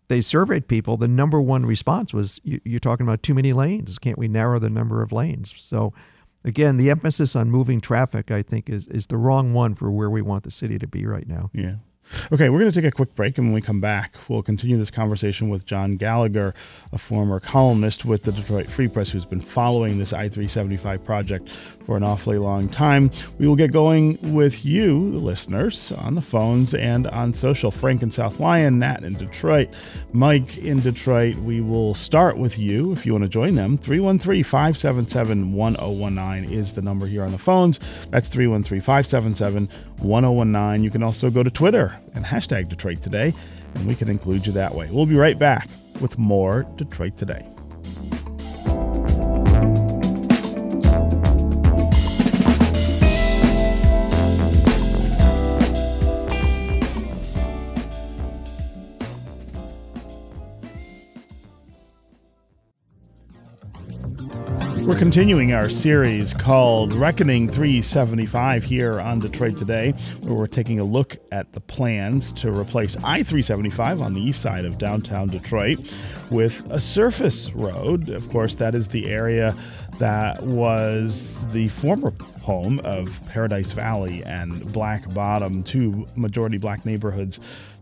they 0.08 0.20
surveyed 0.20 0.68
people, 0.68 0.96
the 0.96 1.08
number 1.08 1.40
one 1.40 1.64
response 1.64 2.12
was, 2.12 2.40
you, 2.42 2.60
"You're 2.64 2.80
talking 2.80 3.06
about 3.06 3.22
too 3.22 3.34
many 3.34 3.52
lanes. 3.52 3.98
Can't 3.98 4.18
we 4.18 4.28
narrow 4.28 4.58
the 4.58 4.70
number 4.70 5.02
of 5.02 5.12
lanes?" 5.12 5.54
So, 5.56 5.92
again, 6.44 6.76
the 6.76 6.90
emphasis 6.90 7.36
on 7.36 7.50
moving 7.50 7.80
traffic, 7.80 8.30
I 8.30 8.42
think, 8.42 8.68
is 8.68 8.86
is 8.88 9.06
the 9.06 9.16
wrong 9.16 9.52
one 9.52 9.74
for 9.74 9.90
where 9.90 10.10
we 10.10 10.22
want 10.22 10.44
the 10.44 10.50
city 10.50 10.78
to 10.78 10.86
be 10.86 11.06
right 11.06 11.26
now. 11.26 11.50
Yeah. 11.52 11.76
Okay, 12.32 12.48
we're 12.48 12.58
going 12.58 12.70
to 12.70 12.80
take 12.80 12.88
a 12.88 12.94
quick 12.94 13.14
break, 13.14 13.38
and 13.38 13.48
when 13.48 13.54
we 13.54 13.60
come 13.60 13.80
back, 13.80 14.16
we'll 14.28 14.42
continue 14.42 14.76
this 14.76 14.90
conversation 14.90 15.48
with 15.48 15.64
John 15.64 15.96
Gallagher, 15.96 16.54
a 16.92 16.98
former 16.98 17.38
columnist 17.38 18.04
with 18.04 18.24
the 18.24 18.32
Detroit 18.32 18.66
Free 18.66 18.88
Press 18.88 19.10
who's 19.10 19.24
been 19.24 19.40
following 19.40 19.98
this 19.98 20.12
I 20.12 20.28
375 20.28 21.04
project 21.04 21.50
for 21.50 21.96
an 21.96 22.02
awfully 22.02 22.38
long 22.38 22.68
time. 22.68 23.10
We 23.38 23.46
will 23.46 23.56
get 23.56 23.72
going 23.72 24.18
with 24.32 24.64
you, 24.64 25.12
the 25.12 25.18
listeners, 25.18 25.92
on 25.92 26.14
the 26.14 26.22
phones 26.22 26.74
and 26.74 27.06
on 27.08 27.32
social. 27.32 27.70
Frank 27.70 28.02
in 28.02 28.10
South 28.10 28.40
Lyon, 28.40 28.78
Nat 28.78 29.04
in 29.04 29.14
Detroit, 29.14 29.68
Mike 30.12 30.58
in 30.58 30.80
Detroit. 30.80 31.36
We 31.36 31.60
will 31.60 31.94
start 31.94 32.36
with 32.36 32.58
you 32.58 32.92
if 32.92 33.06
you 33.06 33.12
want 33.12 33.24
to 33.24 33.28
join 33.28 33.54
them. 33.54 33.78
313 33.78 34.42
577 34.42 35.52
1019 35.52 36.52
is 36.52 36.72
the 36.72 36.82
number 36.82 37.06
here 37.06 37.22
on 37.22 37.32
the 37.32 37.38
phones. 37.38 37.78
That's 38.10 38.28
313 38.28 38.80
577 38.80 39.68
1019. 39.98 40.84
You 40.84 40.90
can 40.90 41.02
also 41.02 41.30
go 41.30 41.42
to 41.42 41.50
Twitter 41.50 41.99
and 42.14 42.24
hashtag 42.24 42.68
Detroit 42.68 43.02
Today, 43.02 43.32
and 43.74 43.86
we 43.86 43.94
can 43.94 44.08
include 44.08 44.46
you 44.46 44.52
that 44.52 44.74
way. 44.74 44.88
We'll 44.90 45.06
be 45.06 45.16
right 45.16 45.38
back 45.38 45.68
with 46.00 46.18
more 46.18 46.64
Detroit 46.76 47.16
Today. 47.16 47.46
We're 64.90 64.98
continuing 64.98 65.52
our 65.52 65.70
series 65.70 66.34
called 66.34 66.92
Reckoning 66.92 67.48
375 67.48 68.64
here 68.64 69.00
on 69.00 69.20
Detroit 69.20 69.56
Today, 69.56 69.92
where 70.18 70.34
we're 70.34 70.48
taking 70.48 70.80
a 70.80 70.84
look 70.84 71.16
at 71.30 71.52
the 71.52 71.60
plans 71.60 72.32
to 72.32 72.50
replace 72.50 72.96
I 72.96 73.22
375 73.22 74.00
on 74.00 74.14
the 74.14 74.20
east 74.20 74.42
side 74.42 74.64
of 74.64 74.78
downtown 74.78 75.28
Detroit 75.28 75.78
with 76.28 76.68
a 76.72 76.80
surface 76.80 77.52
road. 77.52 78.08
Of 78.08 78.28
course, 78.30 78.56
that 78.56 78.74
is 78.74 78.88
the 78.88 79.08
area 79.08 79.54
that 80.00 80.42
was 80.42 81.46
the 81.52 81.68
former 81.68 82.12
home 82.42 82.80
of 82.80 83.20
Paradise 83.26 83.70
Valley 83.70 84.24
and 84.24 84.72
Black 84.72 85.14
Bottom, 85.14 85.62
two 85.62 86.08
majority 86.16 86.58
black 86.58 86.84
neighborhoods 86.84 87.38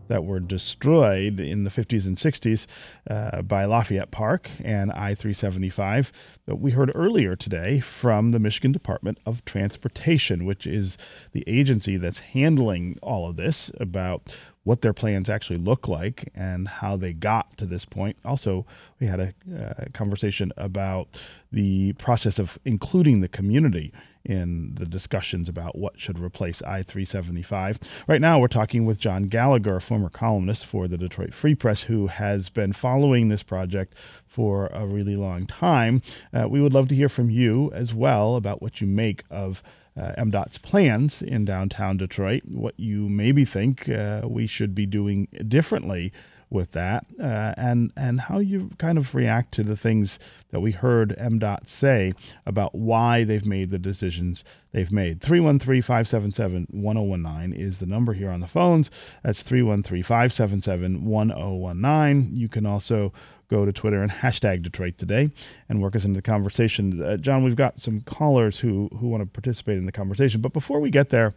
that 0.09 0.25
were 0.25 0.39
destroyed 0.39 1.39
in 1.39 1.63
the 1.63 1.69
50s 1.69 2.05
and 2.05 2.17
60s 2.17 2.65
uh, 3.09 3.41
by 3.43 3.63
Lafayette 3.63 4.11
Park 4.11 4.49
and 4.63 4.91
I 4.91 5.15
375 5.15 6.11
that 6.45 6.55
we 6.57 6.71
heard 6.71 6.91
earlier 6.93 7.35
today 7.35 7.79
from 7.79 8.31
the 8.31 8.39
Michigan 8.39 8.71
Department 8.71 9.19
of 9.25 9.45
Transportation, 9.45 10.45
which 10.45 10.67
is 10.67 10.97
the 11.31 11.43
agency 11.47 11.95
that's 11.95 12.19
handling 12.19 12.97
all 13.01 13.29
of 13.29 13.37
this 13.37 13.71
about 13.79 14.35
what 14.63 14.81
their 14.81 14.93
plans 14.93 15.29
actually 15.29 15.57
look 15.57 15.87
like 15.87 16.29
and 16.35 16.67
how 16.67 16.97
they 16.97 17.13
got 17.13 17.55
to 17.57 17.65
this 17.65 17.85
point. 17.85 18.17
Also, 18.25 18.65
we 18.99 19.07
had 19.07 19.19
a 19.19 19.33
uh, 19.57 19.85
conversation 19.93 20.51
about 20.57 21.07
the 21.51 21.93
process 21.93 22.39
of 22.39 22.59
including 22.65 23.21
the 23.21 23.27
community 23.27 23.93
in 24.25 24.75
the 24.75 24.85
discussions 24.85 25.49
about 25.49 25.77
what 25.77 25.99
should 25.99 26.19
replace 26.19 26.61
I 26.61 26.83
375. 26.83 27.79
Right 28.07 28.21
now, 28.21 28.39
we're 28.39 28.47
talking 28.47 28.85
with 28.85 28.99
John 28.99 29.23
Gallagher, 29.23 29.79
former 29.79 30.09
columnist 30.09 30.65
for 30.65 30.87
the 30.87 30.97
Detroit 30.97 31.33
Free 31.33 31.55
Press, 31.55 31.83
who 31.83 32.07
has 32.07 32.49
been 32.49 32.73
following 32.73 33.29
this 33.29 33.43
project 33.43 33.97
for 33.97 34.67
a 34.67 34.85
really 34.85 35.15
long 35.15 35.45
time. 35.45 36.01
Uh, 36.33 36.47
we 36.49 36.61
would 36.61 36.73
love 36.73 36.87
to 36.89 36.95
hear 36.95 37.09
from 37.09 37.29
you 37.29 37.71
as 37.73 37.93
well 37.93 38.35
about 38.35 38.61
what 38.61 38.81
you 38.81 38.87
make 38.87 39.23
of. 39.29 39.63
Uh, 39.97 40.13
MDOT's 40.17 40.59
plans 40.59 41.21
in 41.21 41.43
downtown 41.43 41.97
Detroit, 41.97 42.43
what 42.45 42.73
you 42.79 43.09
maybe 43.09 43.43
think 43.43 43.89
uh, 43.89 44.21
we 44.23 44.47
should 44.47 44.73
be 44.73 44.85
doing 44.85 45.27
differently 45.45 46.13
with 46.51 46.71
that, 46.71 47.05
uh, 47.19 47.53
and 47.57 47.91
and 47.95 48.21
how 48.21 48.39
you 48.39 48.71
kind 48.77 48.97
of 48.97 49.13
react 49.13 49.51
to 49.53 49.61
the 49.63 49.75
things 49.75 50.17
that 50.49 50.61
we 50.61 50.71
heard 50.71 51.15
MDOT 51.19 51.67
say 51.67 52.13
about 52.45 52.73
why 52.73 53.23
they've 53.23 53.45
made 53.45 53.69
the 53.69 53.77
decisions 53.77 54.43
they've 54.71 54.91
made. 54.91 55.21
313-577-1019 55.21 57.55
is 57.55 57.77
the 57.79 57.85
number 57.85 58.13
here 58.13 58.31
on 58.31 58.39
the 58.39 58.47
phones. 58.47 58.89
That's 59.23 59.43
313-577-1019. 59.43 62.35
You 62.35 62.47
can 62.47 62.65
also 62.65 63.13
go 63.47 63.65
to 63.65 63.73
Twitter 63.73 64.01
and 64.01 64.11
hashtag 64.11 64.63
Detroit 64.63 64.97
Today 64.97 65.29
and 65.67 65.81
work 65.81 65.95
us 65.95 66.05
into 66.05 66.17
the 66.17 66.23
conversation. 66.23 67.01
Uh, 67.01 67.17
John, 67.17 67.43
we've 67.43 67.55
got 67.55 67.79
some 67.79 68.01
callers 68.01 68.59
who 68.59 68.89
who 68.99 69.07
want 69.07 69.21
to 69.21 69.27
participate 69.27 69.77
in 69.77 69.85
the 69.85 69.91
conversation, 69.91 70.41
but 70.41 70.53
before 70.53 70.79
we 70.79 70.89
get 70.89 71.09
there, 71.09 71.35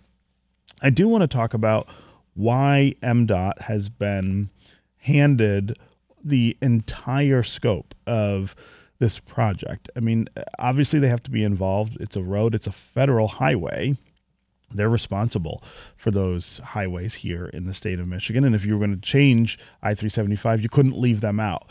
I 0.80 0.88
do 0.90 1.08
want 1.08 1.22
to 1.22 1.28
talk 1.28 1.52
about 1.52 1.86
why 2.34 2.94
MDOT 3.02 3.60
has 3.62 3.90
been 3.90 4.48
handed 5.02 5.76
the 6.24 6.56
entire 6.62 7.42
scope 7.42 7.94
of 8.06 8.54
this 8.98 9.18
project. 9.18 9.90
I 9.96 10.00
mean, 10.00 10.28
obviously 10.60 11.00
they 11.00 11.08
have 11.08 11.24
to 11.24 11.30
be 11.30 11.42
involved. 11.42 11.96
It's 12.00 12.14
a 12.14 12.22
road, 12.22 12.54
it's 12.54 12.68
a 12.68 12.72
federal 12.72 13.26
highway. 13.26 13.96
They're 14.70 14.88
responsible 14.88 15.62
for 15.96 16.10
those 16.10 16.58
highways 16.58 17.16
here 17.16 17.46
in 17.46 17.66
the 17.66 17.74
state 17.74 17.98
of 17.98 18.06
Michigan. 18.06 18.44
And 18.44 18.54
if 18.54 18.64
you 18.64 18.74
were 18.74 18.78
going 18.78 18.94
to 18.94 19.00
change 19.00 19.58
I 19.82 19.94
375, 19.94 20.62
you 20.62 20.68
couldn't 20.68 20.96
leave 20.96 21.20
them 21.20 21.40
out. 21.40 21.70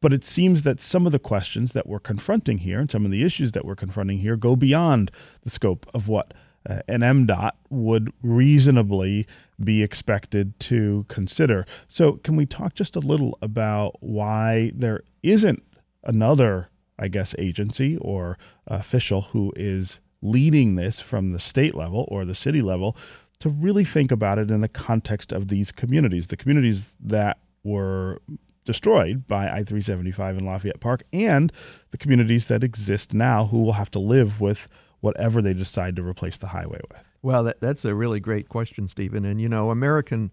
But 0.00 0.12
it 0.12 0.24
seems 0.24 0.62
that 0.62 0.80
some 0.80 1.04
of 1.04 1.12
the 1.12 1.18
questions 1.18 1.72
that 1.72 1.86
we're 1.86 2.00
confronting 2.00 2.58
here 2.58 2.78
and 2.78 2.90
some 2.90 3.04
of 3.04 3.10
the 3.10 3.24
issues 3.24 3.52
that 3.52 3.64
we're 3.64 3.76
confronting 3.76 4.18
here 4.18 4.36
go 4.36 4.56
beyond 4.56 5.10
the 5.42 5.50
scope 5.50 5.86
of 5.92 6.08
what 6.08 6.32
uh, 6.68 6.80
an 6.88 7.00
MDOT 7.00 7.52
would 7.70 8.12
reasonably 8.22 9.26
be 9.62 9.82
expected 9.82 10.58
to 10.60 11.04
consider. 11.08 11.66
So, 11.88 12.14
can 12.14 12.36
we 12.36 12.46
talk 12.46 12.74
just 12.74 12.96
a 12.96 13.00
little 13.00 13.38
about 13.42 13.96
why 14.00 14.72
there 14.74 15.02
isn't 15.22 15.62
another, 16.04 16.68
I 16.98 17.08
guess, 17.08 17.34
agency 17.38 17.96
or 17.98 18.38
official 18.66 19.22
who 19.32 19.52
is 19.56 20.00
leading 20.20 20.76
this 20.76 21.00
from 21.00 21.32
the 21.32 21.40
state 21.40 21.74
level 21.74 22.06
or 22.08 22.24
the 22.24 22.34
city 22.34 22.62
level 22.62 22.96
to 23.40 23.48
really 23.48 23.84
think 23.84 24.12
about 24.12 24.38
it 24.38 24.50
in 24.50 24.60
the 24.60 24.68
context 24.68 25.32
of 25.32 25.48
these 25.48 25.72
communities, 25.72 26.28
the 26.28 26.36
communities 26.36 26.96
that 27.00 27.38
were 27.64 28.20
destroyed 28.64 29.26
by 29.26 29.46
I 29.46 29.64
375 29.64 30.38
in 30.38 30.46
Lafayette 30.46 30.80
Park, 30.80 31.02
and 31.12 31.52
the 31.90 31.98
communities 31.98 32.46
that 32.46 32.62
exist 32.62 33.12
now 33.12 33.46
who 33.46 33.62
will 33.62 33.72
have 33.72 33.90
to 33.92 33.98
live 33.98 34.40
with 34.40 34.68
whatever 35.02 35.42
they 35.42 35.52
decide 35.52 35.96
to 35.96 36.02
replace 36.02 36.38
the 36.38 36.48
highway 36.48 36.80
with? 36.88 37.02
Well, 37.20 37.44
that, 37.44 37.60
that's 37.60 37.84
a 37.84 37.94
really 37.94 38.20
great 38.20 38.48
question, 38.48 38.88
Stephen. 38.88 39.24
And, 39.24 39.40
you 39.40 39.48
know, 39.48 39.70
American 39.70 40.30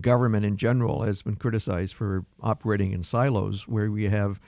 government 0.00 0.46
in 0.46 0.56
general 0.56 1.02
has 1.02 1.22
been 1.22 1.34
criticized 1.36 1.94
for 1.94 2.24
operating 2.40 2.92
in 2.92 3.02
silos 3.02 3.66
where 3.66 3.90
we 3.90 4.04
have, 4.04 4.40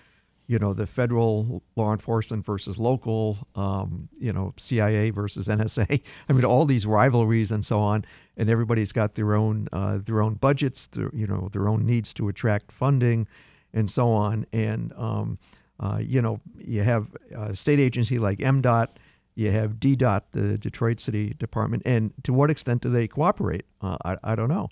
you 0.46 0.60
know, 0.60 0.72
the 0.72 0.86
federal 0.86 1.64
law 1.74 1.92
enforcement 1.92 2.46
versus 2.46 2.78
local, 2.78 3.38
um, 3.56 4.08
you 4.18 4.32
know, 4.32 4.54
CIA 4.56 5.10
versus 5.10 5.48
NSA. 5.48 6.00
I 6.28 6.32
mean, 6.32 6.44
all 6.44 6.64
these 6.64 6.86
rivalries 6.86 7.50
and 7.50 7.66
so 7.66 7.80
on, 7.80 8.04
and 8.36 8.48
everybody's 8.48 8.92
got 8.92 9.14
their 9.14 9.34
own 9.34 9.66
uh, 9.72 9.98
their 9.98 10.22
own 10.22 10.34
budgets, 10.34 10.86
their, 10.86 11.10
you 11.12 11.26
know, 11.26 11.48
their 11.50 11.68
own 11.68 11.84
needs 11.84 12.14
to 12.14 12.28
attract 12.28 12.70
funding, 12.70 13.26
and 13.72 13.90
so 13.90 14.10
on. 14.10 14.46
And 14.52 14.92
um, 14.96 15.40
uh, 15.80 15.98
you 16.00 16.22
know, 16.22 16.40
you 16.56 16.82
have 16.82 17.08
a 17.34 17.56
state 17.56 17.80
agency 17.80 18.20
like 18.20 18.38
MDOT 18.38 18.88
you 19.36 19.52
have 19.52 19.74
DDOT, 19.74 20.22
the 20.32 20.58
Detroit 20.58 20.98
City 20.98 21.34
Department, 21.38 21.82
and 21.86 22.12
to 22.24 22.32
what 22.32 22.50
extent 22.50 22.82
do 22.82 22.88
they 22.88 23.06
cooperate? 23.06 23.66
Uh, 23.80 23.98
I, 24.04 24.16
I 24.24 24.34
don't 24.34 24.48
know. 24.48 24.68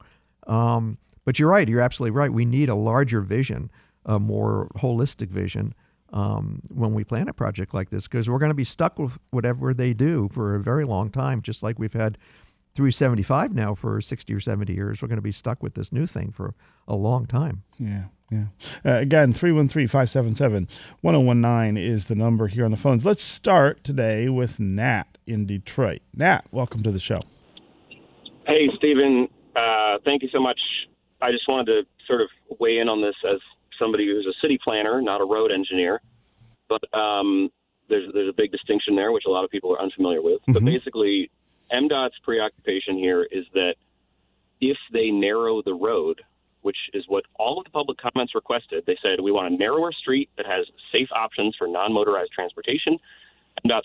Um, 0.46 0.98
but 1.24 1.38
you're 1.38 1.50
right. 1.50 1.68
You're 1.68 1.82
absolutely 1.82 2.16
right. 2.16 2.32
We 2.32 2.46
need 2.46 2.68
a 2.68 2.74
larger 2.74 3.20
vision, 3.20 3.70
a 4.04 4.18
more 4.18 4.70
holistic 4.76 5.28
vision 5.28 5.74
um, 6.12 6.62
when 6.72 6.94
we 6.94 7.04
plan 7.04 7.28
a 7.28 7.34
project 7.34 7.74
like 7.74 7.90
this, 7.90 8.08
because 8.08 8.28
we're 8.28 8.38
going 8.38 8.50
to 8.50 8.54
be 8.54 8.64
stuck 8.64 8.98
with 8.98 9.18
whatever 9.30 9.74
they 9.74 9.92
do 9.92 10.28
for 10.32 10.54
a 10.54 10.60
very 10.60 10.84
long 10.84 11.10
time, 11.10 11.42
just 11.42 11.62
like 11.62 11.78
we've 11.78 11.92
had 11.92 12.16
375 12.74 13.54
now 13.54 13.74
for 13.74 14.00
60 14.00 14.32
or 14.32 14.40
70 14.40 14.72
years. 14.72 15.02
We're 15.02 15.08
going 15.08 15.16
to 15.16 15.22
be 15.22 15.32
stuck 15.32 15.62
with 15.62 15.74
this 15.74 15.92
new 15.92 16.06
thing 16.06 16.32
for 16.32 16.54
a 16.88 16.96
long 16.96 17.26
time. 17.26 17.64
Yeah. 17.78 18.06
Yeah. 18.30 18.46
Uh, 18.84 18.98
again, 18.98 19.32
313 19.32 19.88
577 19.88 20.68
1019 21.02 21.76
is 21.76 22.06
the 22.06 22.14
number 22.14 22.48
here 22.48 22.64
on 22.64 22.70
the 22.70 22.76
phones. 22.76 23.04
Let's 23.04 23.22
start 23.22 23.84
today 23.84 24.28
with 24.28 24.58
Nat 24.58 25.18
in 25.26 25.46
Detroit. 25.46 26.00
Nat, 26.14 26.44
welcome 26.50 26.82
to 26.82 26.90
the 26.90 26.98
show. 26.98 27.22
Hey, 28.46 28.68
Stephen. 28.76 29.28
Uh, 29.54 29.98
thank 30.04 30.22
you 30.22 30.28
so 30.32 30.40
much. 30.40 30.58
I 31.22 31.30
just 31.30 31.48
wanted 31.48 31.66
to 31.66 31.82
sort 32.06 32.20
of 32.20 32.28
weigh 32.58 32.78
in 32.78 32.88
on 32.88 33.00
this 33.00 33.14
as 33.28 33.40
somebody 33.78 34.06
who's 34.06 34.26
a 34.26 34.34
city 34.40 34.58
planner, 34.62 35.00
not 35.00 35.20
a 35.20 35.24
road 35.24 35.50
engineer. 35.52 36.00
But 36.68 36.82
um, 36.98 37.50
there's, 37.88 38.10
there's 38.12 38.28
a 38.28 38.36
big 38.36 38.52
distinction 38.52 38.96
there, 38.96 39.12
which 39.12 39.24
a 39.26 39.30
lot 39.30 39.44
of 39.44 39.50
people 39.50 39.72
are 39.74 39.80
unfamiliar 39.80 40.22
with. 40.22 40.40
Mm-hmm. 40.42 40.52
But 40.52 40.64
basically, 40.64 41.30
MDOT's 41.72 42.18
preoccupation 42.22 42.96
here 42.96 43.26
is 43.30 43.44
that 43.54 43.74
if 44.60 44.76
they 44.92 45.10
narrow 45.10 45.62
the 45.62 45.74
road, 45.74 46.20
which 46.64 46.78
is 46.94 47.04
what 47.08 47.24
all 47.34 47.58
of 47.58 47.64
the 47.64 47.70
public 47.70 47.98
comments 47.98 48.34
requested. 48.34 48.84
They 48.86 48.96
said 49.02 49.20
we 49.20 49.30
want 49.30 49.52
a 49.52 49.56
narrower 49.56 49.92
street 49.92 50.30
that 50.38 50.46
has 50.46 50.66
safe 50.90 51.08
options 51.14 51.54
for 51.58 51.68
non-motorized 51.68 52.32
transportation. 52.32 52.96
And 53.62 53.70
MDOT's 53.70 53.84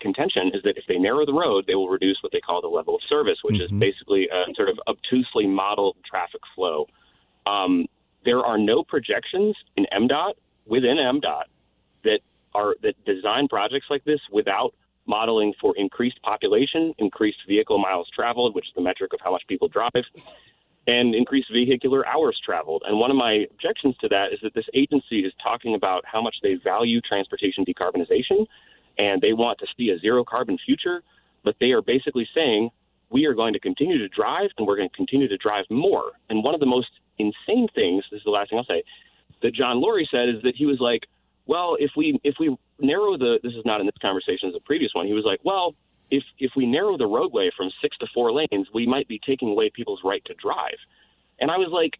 contention 0.00 0.50
is 0.54 0.62
that 0.64 0.78
if 0.78 0.84
they 0.88 0.96
narrow 0.96 1.26
the 1.26 1.34
road, 1.34 1.64
they 1.66 1.74
will 1.74 1.90
reduce 1.90 2.16
what 2.22 2.32
they 2.32 2.40
call 2.40 2.62
the 2.62 2.68
level 2.68 2.94
of 2.94 3.02
service, 3.06 3.36
which 3.42 3.56
mm-hmm. 3.56 3.74
is 3.74 3.80
basically 3.80 4.28
a 4.32 4.44
sort 4.54 4.70
of 4.70 4.78
obtusely 4.86 5.46
modeled 5.46 5.96
traffic 6.08 6.40
flow. 6.54 6.86
Um, 7.46 7.84
there 8.24 8.40
are 8.40 8.56
no 8.56 8.82
projections 8.82 9.54
in 9.76 9.84
MDOT 9.92 10.32
within 10.66 10.96
MDOT 10.96 11.44
that 12.04 12.20
are 12.54 12.76
that 12.82 12.94
design 13.04 13.46
projects 13.46 13.86
like 13.90 14.04
this 14.04 14.20
without 14.32 14.72
modeling 15.06 15.52
for 15.60 15.74
increased 15.76 16.20
population, 16.22 16.94
increased 16.98 17.38
vehicle 17.46 17.78
miles 17.78 18.08
traveled, 18.14 18.54
which 18.54 18.66
is 18.66 18.72
the 18.74 18.80
metric 18.80 19.12
of 19.12 19.20
how 19.22 19.30
much 19.30 19.42
people 19.48 19.68
drive, 19.68 19.92
and 20.86 21.14
increased 21.14 21.48
vehicular 21.52 22.06
hours 22.06 22.38
traveled. 22.44 22.82
And 22.86 22.98
one 22.98 23.10
of 23.10 23.16
my 23.16 23.46
objections 23.50 23.96
to 24.00 24.08
that 24.08 24.32
is 24.32 24.38
that 24.42 24.54
this 24.54 24.66
agency 24.74 25.20
is 25.20 25.32
talking 25.42 25.74
about 25.74 26.04
how 26.06 26.22
much 26.22 26.36
they 26.42 26.54
value 26.62 27.00
transportation 27.00 27.64
decarbonization 27.64 28.46
and 28.98 29.20
they 29.20 29.32
want 29.32 29.58
to 29.58 29.66
see 29.76 29.90
a 29.90 29.98
zero 29.98 30.24
carbon 30.24 30.58
future, 30.64 31.02
but 31.44 31.56
they 31.60 31.72
are 31.72 31.82
basically 31.82 32.26
saying 32.34 32.70
we 33.10 33.26
are 33.26 33.34
going 33.34 33.52
to 33.52 33.60
continue 33.60 33.98
to 33.98 34.08
drive 34.08 34.50
and 34.58 34.66
we're 34.66 34.76
going 34.76 34.88
to 34.88 34.96
continue 34.96 35.28
to 35.28 35.36
drive 35.36 35.64
more. 35.70 36.12
And 36.30 36.42
one 36.42 36.54
of 36.54 36.60
the 36.60 36.66
most 36.66 36.88
insane 37.18 37.68
things, 37.74 38.04
this 38.10 38.18
is 38.18 38.24
the 38.24 38.30
last 38.30 38.50
thing 38.50 38.58
I'll 38.58 38.64
say, 38.64 38.82
that 39.42 39.54
John 39.54 39.76
Loree 39.82 40.06
said 40.10 40.28
is 40.28 40.42
that 40.42 40.54
he 40.56 40.66
was 40.66 40.78
like, 40.80 41.02
well, 41.46 41.76
if 41.78 41.92
we 41.96 42.18
if 42.24 42.36
we 42.40 42.56
narrow 42.80 43.16
the 43.16 43.38
this 43.42 43.52
is 43.52 43.64
not 43.64 43.80
in 43.80 43.86
this 43.86 43.94
conversation 44.02 44.48
as 44.48 44.54
the 44.54 44.60
previous 44.60 44.90
one, 44.94 45.06
he 45.06 45.12
was 45.12 45.24
like, 45.24 45.40
well, 45.44 45.74
if 46.10 46.22
if 46.38 46.52
we 46.56 46.66
narrow 46.66 46.96
the 46.96 47.06
roadway 47.06 47.50
from 47.56 47.70
six 47.82 47.96
to 47.98 48.06
four 48.14 48.32
lanes, 48.32 48.68
we 48.72 48.86
might 48.86 49.08
be 49.08 49.20
taking 49.26 49.50
away 49.50 49.70
people's 49.74 50.00
right 50.04 50.24
to 50.26 50.34
drive. 50.34 50.78
And 51.40 51.50
I 51.50 51.56
was 51.56 51.70
like, 51.72 51.92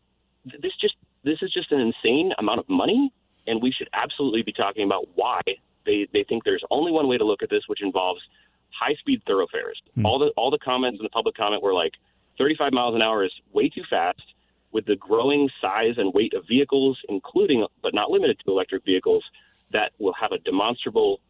this 0.44 0.72
just 0.80 0.94
this 1.24 1.38
is 1.42 1.52
just 1.52 1.72
an 1.72 1.80
insane 1.80 2.32
amount 2.38 2.60
of 2.60 2.68
money, 2.68 3.12
and 3.46 3.60
we 3.60 3.72
should 3.72 3.88
absolutely 3.92 4.42
be 4.42 4.52
talking 4.52 4.84
about 4.84 5.08
why 5.14 5.40
they 5.84 6.06
they 6.12 6.24
think 6.28 6.44
there's 6.44 6.64
only 6.70 6.92
one 6.92 7.08
way 7.08 7.18
to 7.18 7.24
look 7.24 7.42
at 7.42 7.50
this, 7.50 7.62
which 7.66 7.82
involves 7.82 8.20
high 8.70 8.94
speed 8.94 9.22
thoroughfares. 9.26 9.80
Mm. 9.96 10.04
All 10.04 10.18
the 10.18 10.30
all 10.36 10.50
the 10.50 10.58
comments 10.58 10.98
in 11.00 11.04
the 11.04 11.10
public 11.10 11.36
comment 11.36 11.62
were 11.62 11.74
like, 11.74 11.92
35 12.38 12.72
miles 12.72 12.94
an 12.94 13.02
hour 13.02 13.24
is 13.24 13.32
way 13.52 13.68
too 13.68 13.82
fast. 13.88 14.22
With 14.72 14.84
the 14.84 14.96
growing 14.96 15.48
size 15.60 15.94
and 15.96 16.12
weight 16.12 16.34
of 16.34 16.44
vehicles, 16.46 16.98
including 17.08 17.66
but 17.82 17.94
not 17.94 18.10
limited 18.10 18.38
to 18.44 18.50
electric 18.50 18.84
vehicles, 18.84 19.24
that 19.72 19.92
will 19.98 20.12
have 20.20 20.32
a 20.32 20.38
demonstrable 20.38 21.20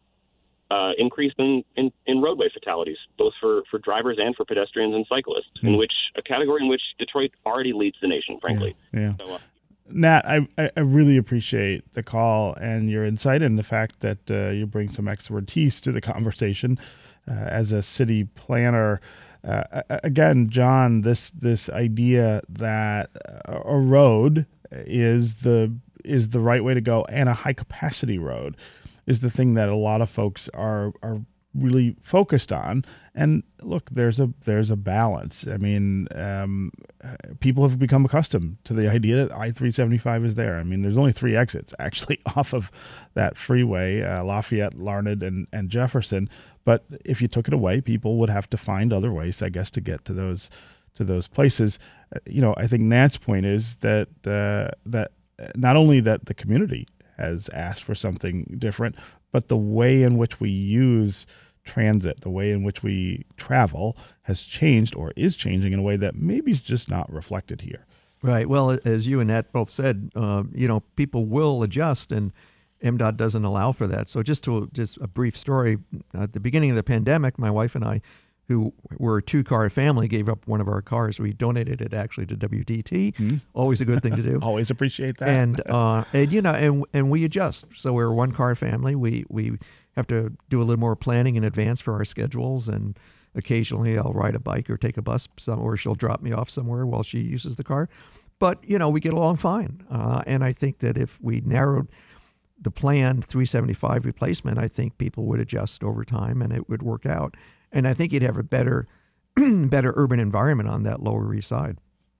uh, 0.69 0.91
increase 0.97 1.33
in, 1.37 1.63
in, 1.75 1.91
in, 2.05 2.21
roadway 2.21 2.49
fatalities, 2.53 2.97
both 3.17 3.33
for, 3.39 3.63
for 3.71 3.79
drivers 3.79 4.17
and 4.19 4.35
for 4.35 4.45
pedestrians 4.45 4.93
and 4.93 5.05
cyclists, 5.07 5.49
mm. 5.63 5.67
in 5.67 5.73
hmm. 5.73 5.79
which 5.79 5.93
a 6.17 6.21
category 6.21 6.61
in 6.61 6.69
which 6.69 6.81
Detroit 6.99 7.31
already 7.45 7.73
leads 7.73 7.97
the 8.01 8.07
nation, 8.07 8.37
frankly. 8.41 8.75
Yeah. 8.91 9.13
yeah. 9.19 9.25
So, 9.25 9.33
uh, 9.35 9.37
Nat, 9.89 10.25
I, 10.27 10.47
I 10.57 10.79
really 10.81 11.15
appreciate 11.15 11.93
the 11.93 12.03
call 12.03 12.53
and 12.55 12.89
your 12.89 13.05
insight 13.05 13.41
and 13.41 13.57
the 13.57 13.63
fact 13.63 14.01
that 14.01 14.29
uh, 14.29 14.49
you 14.49 14.65
bring 14.65 14.89
some 14.89 15.07
expertise 15.07 15.79
to 15.81 15.91
the 15.91 16.01
conversation 16.13 16.77
uh, 17.27 17.31
as 17.31 17.71
a 17.71 17.81
city 17.81 18.25
planner. 18.25 18.99
Uh, 19.47 19.83
again, 19.89 20.49
John, 20.49 21.01
this 21.01 21.31
this 21.31 21.69
idea 21.69 22.41
that 22.49 23.11
a 23.45 23.77
road 23.77 24.45
is 24.71 25.35
the 25.35 25.73
is 26.03 26.29
the 26.29 26.39
right 26.39 26.63
way 26.63 26.73
to 26.73 26.81
go 26.81 27.05
and 27.09 27.29
a 27.29 27.33
high 27.33 27.53
capacity 27.53 28.17
road 28.17 28.57
is 29.07 29.21
the 29.21 29.31
thing 29.31 29.55
that 29.55 29.69
a 29.69 29.75
lot 29.75 30.01
of 30.01 30.09
folks 30.09 30.49
are 30.49 30.93
are 31.01 31.21
really 31.57 31.95
focused 31.99 32.51
on. 32.51 32.85
And 33.15 33.43
look, 33.63 33.89
there's 33.89 34.19
a 34.19 34.31
there's 34.45 34.69
a 34.69 34.75
balance. 34.75 35.47
I 35.47 35.57
mean, 35.57 36.07
um, 36.13 36.71
people 37.39 37.67
have 37.67 37.79
become 37.79 38.05
accustomed 38.05 38.57
to 38.65 38.73
the 38.73 38.91
idea 38.91 39.15
that 39.15 39.31
I 39.35 39.51
three 39.51 39.71
seventy 39.71 39.97
five 39.97 40.23
is 40.23 40.35
there. 40.35 40.59
I 40.59 40.63
mean, 40.63 40.83
there's 40.83 40.97
only 40.97 41.11
three 41.11 41.35
exits 41.35 41.73
actually 41.79 42.19
off 42.35 42.53
of 42.53 42.71
that 43.15 43.37
freeway: 43.37 44.01
uh, 44.01 44.23
Lafayette, 44.23 44.75
Larned, 44.75 45.23
and 45.23 45.47
and 45.51 45.69
Jefferson. 45.69 46.29
But 46.63 46.85
if 47.05 47.21
you 47.21 47.27
took 47.27 47.47
it 47.47 47.53
away, 47.53 47.81
people 47.81 48.17
would 48.17 48.29
have 48.29 48.49
to 48.49 48.57
find 48.57 48.91
other 48.91 49.11
ways, 49.11 49.41
I 49.41 49.49
guess, 49.49 49.71
to 49.71 49.81
get 49.81 50.05
to 50.05 50.13
those 50.13 50.49
to 50.95 51.03
those 51.03 51.27
places. 51.27 51.79
Uh, 52.15 52.19
you 52.27 52.41
know, 52.41 52.53
I 52.57 52.67
think 52.67 52.83
Nat's 52.83 53.17
point 53.17 53.45
is 53.45 53.77
that 53.77 54.09
uh, 54.27 54.75
that 54.85 55.11
not 55.55 55.75
only 55.75 55.99
that 56.01 56.25
the 56.25 56.33
community 56.33 56.87
has 57.17 57.49
asked 57.49 57.83
for 57.83 57.95
something 57.95 58.55
different, 58.57 58.95
but 59.31 59.47
the 59.47 59.57
way 59.57 60.03
in 60.03 60.17
which 60.17 60.39
we 60.39 60.49
use 60.49 61.25
transit, 61.63 62.21
the 62.21 62.29
way 62.29 62.51
in 62.51 62.63
which 62.63 62.81
we 62.81 63.25
travel 63.35 63.97
has 64.23 64.41
changed 64.41 64.95
or 64.95 65.13
is 65.15 65.35
changing 65.35 65.73
in 65.73 65.79
a 65.79 65.83
way 65.83 65.97
that 65.97 66.15
maybe 66.15 66.51
is 66.51 66.61
just 66.61 66.89
not 66.89 67.11
reflected 67.11 67.61
here. 67.61 67.85
Right. 68.23 68.49
Well, 68.49 68.77
as 68.83 69.05
you 69.05 69.19
and 69.19 69.27
Nat 69.27 69.51
both 69.51 69.69
said, 69.69 70.09
uh, 70.15 70.43
you 70.53 70.67
know, 70.67 70.79
people 70.95 71.25
will 71.25 71.61
adjust, 71.61 72.11
and 72.11 72.33
MDOT 72.83 73.15
doesn't 73.15 73.45
allow 73.45 73.71
for 73.71 73.85
that. 73.85 74.09
So, 74.09 74.23
just 74.23 74.43
to 74.45 74.69
just 74.73 74.97
a 74.97 75.07
brief 75.07 75.37
story, 75.37 75.77
at 76.15 76.33
the 76.33 76.39
beginning 76.39 76.71
of 76.71 76.75
the 76.75 76.83
pandemic, 76.83 77.37
my 77.37 77.51
wife 77.51 77.75
and 77.75 77.85
I 77.85 78.01
who 78.47 78.73
were 78.97 79.17
a 79.17 79.21
two 79.21 79.43
car 79.43 79.69
family, 79.69 80.07
gave 80.07 80.29
up 80.29 80.47
one 80.47 80.61
of 80.61 80.67
our 80.67 80.81
cars. 80.81 81.19
We 81.19 81.33
donated 81.33 81.81
it 81.81 81.93
actually 81.93 82.25
to 82.27 82.35
WDET. 82.35 83.41
Always 83.53 83.81
a 83.81 83.85
good 83.85 84.01
thing 84.01 84.15
to 84.15 84.23
do. 84.23 84.39
Always 84.41 84.69
appreciate 84.69 85.17
that. 85.17 85.29
and 85.29 85.61
uh, 85.69 86.05
and 86.13 86.31
you 86.31 86.41
know, 86.41 86.53
and 86.53 86.85
and 86.93 87.09
we 87.09 87.25
adjust. 87.25 87.65
So 87.75 87.93
we're 87.93 88.07
a 88.07 88.13
one 88.13 88.31
car 88.31 88.55
family. 88.55 88.95
We 88.95 89.25
we 89.29 89.57
have 89.95 90.07
to 90.07 90.31
do 90.49 90.61
a 90.61 90.63
little 90.63 90.79
more 90.79 90.95
planning 90.95 91.35
in 91.35 91.43
advance 91.43 91.81
for 91.81 91.93
our 91.95 92.05
schedules, 92.05 92.69
and 92.69 92.97
occasionally 93.35 93.97
I'll 93.97 94.13
ride 94.13 94.35
a 94.35 94.39
bike 94.39 94.69
or 94.69 94.77
take 94.77 94.97
a 94.97 95.01
bus 95.01 95.27
somewhere. 95.37 95.75
She'll 95.75 95.95
drop 95.95 96.21
me 96.21 96.31
off 96.31 96.49
somewhere 96.49 96.85
while 96.85 97.03
she 97.03 97.19
uses 97.19 97.57
the 97.57 97.63
car. 97.63 97.89
But 98.39 98.63
you 98.63 98.77
know, 98.77 98.89
we 98.89 98.99
get 99.01 99.13
along 99.13 99.37
fine. 99.37 99.83
Uh, 99.89 100.21
and 100.25 100.43
I 100.43 100.53
think 100.53 100.79
that 100.79 100.97
if 100.97 101.19
we 101.21 101.41
narrowed 101.41 101.89
the 102.59 102.71
planned 102.71 103.25
375 103.25 104.05
replacement, 104.05 104.57
I 104.57 104.67
think 104.67 104.97
people 104.97 105.25
would 105.25 105.39
adjust 105.39 105.83
over 105.83 106.03
time 106.03 106.41
and 106.41 106.53
it 106.53 106.69
would 106.69 106.81
work 106.81 107.05
out. 107.05 107.35
And 107.77 107.87
I 107.87 107.93
think 107.93 108.11
you'd 108.11 108.23
have 108.23 108.37
a 108.37 108.43
better, 108.43 108.87
better 109.35 109.93
urban 109.95 110.19
environment 110.19 110.67
on 110.67 110.81
that 110.81 111.03
Lower 111.03 111.31
East 111.35 111.49
Side. 111.49 111.77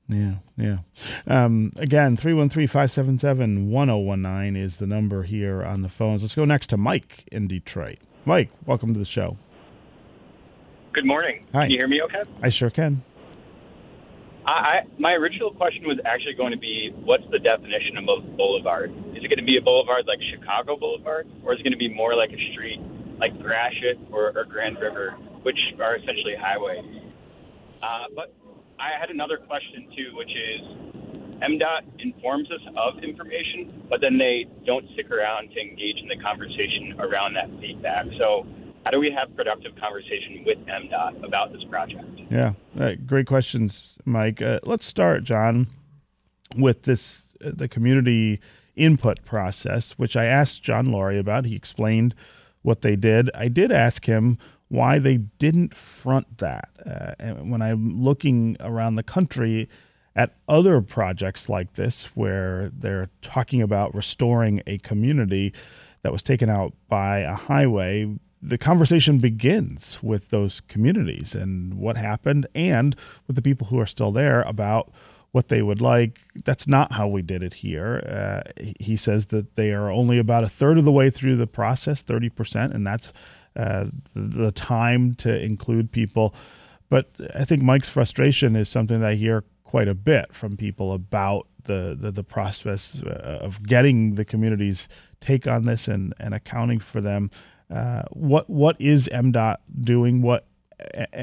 Yeah, 0.08 0.36
yeah. 0.56 0.78
Um, 1.26 1.72
again, 1.78 2.16
313 2.16 2.68
577 2.68 3.72
1019 3.72 4.56
is 4.56 4.78
the 4.78 4.86
number 4.86 5.24
here 5.24 5.64
on 5.64 5.82
the 5.82 5.90
phones. 5.90 6.22
Let's 6.22 6.36
go 6.36 6.46
next 6.46 6.68
to 6.68 6.78
Mike 6.78 7.28
in 7.32 7.48
Detroit. 7.48 7.98
Mike, 8.24 8.52
welcome 8.68 8.94
to 8.94 9.00
the 9.00 9.06
show. 9.06 9.36
Good 10.94 11.08
morning. 11.08 11.48
Hi. 11.56 11.64
Can 11.64 11.72
you 11.72 11.78
hear 11.78 11.88
me 11.88 12.04
okay? 12.04 12.22
I 12.44 12.50
sure 12.50 12.70
can. 12.70 13.02
I, 14.46 14.52
I 14.52 14.82
my 15.00 15.14
original 15.14 15.52
question 15.52 15.88
was 15.88 15.98
actually 16.06 16.36
going 16.36 16.52
to 16.52 16.60
be 16.60 16.94
what's 17.04 17.26
the 17.32 17.40
definition 17.40 17.98
of 17.98 18.04
a 18.04 18.22
boulevard? 18.38 18.92
Is 19.16 19.24
it 19.24 19.28
going 19.28 19.40
to 19.40 19.44
be 19.44 19.58
a 19.58 19.62
boulevard 19.62 20.06
like 20.06 20.20
Chicago 20.32 20.78
Boulevard, 20.78 21.28
or 21.44 21.54
is 21.54 21.60
it 21.60 21.64
going 21.64 21.74
to 21.74 21.80
be 21.80 21.92
more 21.92 22.14
like 22.16 22.30
a 22.30 22.52
street 22.54 22.80
like 23.20 23.38
Gratiot 23.42 23.98
or, 24.12 24.38
or 24.38 24.46
Grand 24.46 24.78
River, 24.80 25.16
which 25.44 25.60
are 25.82 25.96
essentially 25.96 26.36
highways? 26.40 26.86
Uh, 27.82 28.06
but 28.16 28.34
I 28.80 29.00
had 29.00 29.10
another 29.10 29.38
question 29.38 29.88
too, 29.96 30.16
which 30.16 30.30
is 30.30 30.98
MDOT 31.42 31.82
informs 32.00 32.50
us 32.52 32.62
of 32.76 33.04
information, 33.04 33.84
but 33.90 34.02
then 34.02 34.18
they 34.18 34.46
don't 34.66 34.86
stick 34.94 35.12
around 35.12 35.50
to 35.52 35.60
engage 35.60 35.98
in 36.02 36.08
the 36.08 36.18
conversation 36.18 36.96
around 37.00 37.36
that 37.36 37.50
feedback. 37.60 38.06
So, 38.18 38.46
how 38.84 38.92
do 38.92 39.00
we 39.00 39.12
have 39.12 39.36
productive 39.36 39.74
conversation 39.80 40.44
with 40.46 40.58
MDOT 40.60 41.24
about 41.26 41.52
this 41.52 41.64
project? 41.70 42.06
Yeah, 42.32 42.54
great 43.06 43.28
questions, 43.28 43.98
Mike. 44.06 44.42
Uh, 44.42 44.60
let's 44.64 44.86
start, 44.86 45.24
John, 45.24 45.68
with 46.56 46.84
this 46.84 47.28
uh, 47.44 47.52
the 47.54 47.68
community 47.68 48.40
input 48.76 49.24
process, 49.26 49.92
which 49.94 50.16
I 50.16 50.26
asked 50.26 50.64
John 50.64 50.88
Loree 50.88 51.20
about. 51.20 51.46
He 51.46 51.56
explained 51.56 52.16
what 52.62 52.82
they 52.82 52.96
did. 52.96 53.30
I 53.36 53.48
did 53.48 53.72
ask 53.72 54.06
him 54.06 54.38
why 54.70 55.00
they 55.00 55.18
didn't 55.18 55.76
front 55.76 56.40
that. 56.40 56.70
Uh, 56.86 57.14
and 57.20 57.52
when 57.52 57.62
I'm 57.62 58.02
looking 58.02 58.58
around 58.60 58.96
the 58.96 59.04
country 59.04 59.70
at 60.16 60.36
other 60.48 60.82
projects 60.82 61.48
like 61.48 61.74
this, 61.74 62.06
where 62.16 62.70
they're 62.74 63.10
talking 63.22 63.62
about 63.62 63.94
restoring 63.96 64.62
a 64.68 64.78
community 64.80 65.54
that 66.02 66.12
was 66.12 66.24
taken 66.24 66.50
out 66.50 66.74
by 66.90 67.20
a 67.20 67.36
highway, 67.36 68.18
the 68.42 68.58
conversation 68.58 69.20
begins 69.20 70.02
with 70.04 70.30
those 70.30 70.62
communities 70.62 71.34
and 71.34 71.76
what 71.76 71.98
happened 71.98 72.48
and 72.54 72.96
with 73.26 73.36
the 73.36 73.42
people 73.42 73.68
who 73.68 73.80
are 73.80 73.86
still 73.86 74.12
there 74.12 74.42
about 74.42 74.92
what 75.32 75.50
they 75.50 75.62
would 75.62 75.82
like. 75.82 76.20
That's 76.46 76.68
not 76.68 76.94
how 76.94 77.08
we 77.08 77.22
did 77.22 77.44
it 77.44 77.56
here. 77.56 78.04
Uh, 78.08 78.64
he 78.80 78.96
says 78.96 79.28
that 79.28 79.56
they 79.56 79.72
are 79.72 79.92
only 79.92 80.18
about 80.18 80.44
a 80.44 80.50
third 80.50 80.78
of 80.78 80.86
the 80.86 80.92
way 80.92 81.10
through 81.10 81.36
the 81.36 81.48
process, 81.48 82.04
30%, 82.04 82.74
and 82.74 82.86
that's 82.88 83.12
uh, 83.58 83.86
the 84.14 84.52
time 84.52 85.16
to 85.16 85.44
include 85.44 85.92
people. 85.92 86.34
But 86.90 87.12
I 87.36 87.44
think 87.44 87.62
Mike's 87.62 87.90
frustration 87.90 88.56
is 88.56 88.70
something 88.70 89.02
that 89.02 89.10
I 89.10 89.16
hear 89.16 89.44
quite 89.64 89.88
a 89.88 89.96
bit 89.96 90.34
from 90.34 90.56
people 90.56 90.94
about 90.94 91.48
the, 91.64 91.98
the, 92.00 92.12
the 92.12 92.24
process 92.24 93.02
uh, 93.04 93.40
of 93.42 93.64
getting 93.64 94.16
the 94.16 94.24
community's 94.24 94.88
take 95.20 95.48
on 95.48 95.66
this 95.66 95.88
and, 95.88 96.14
and 96.20 96.34
accounting 96.34 96.80
for 96.80 97.02
them. 97.02 97.30
Uh, 97.70 98.04
what 98.12 98.50
what 98.50 98.80
is 98.80 99.10
MDOT 99.12 99.58
doing? 99.82 100.22
What 100.22 100.48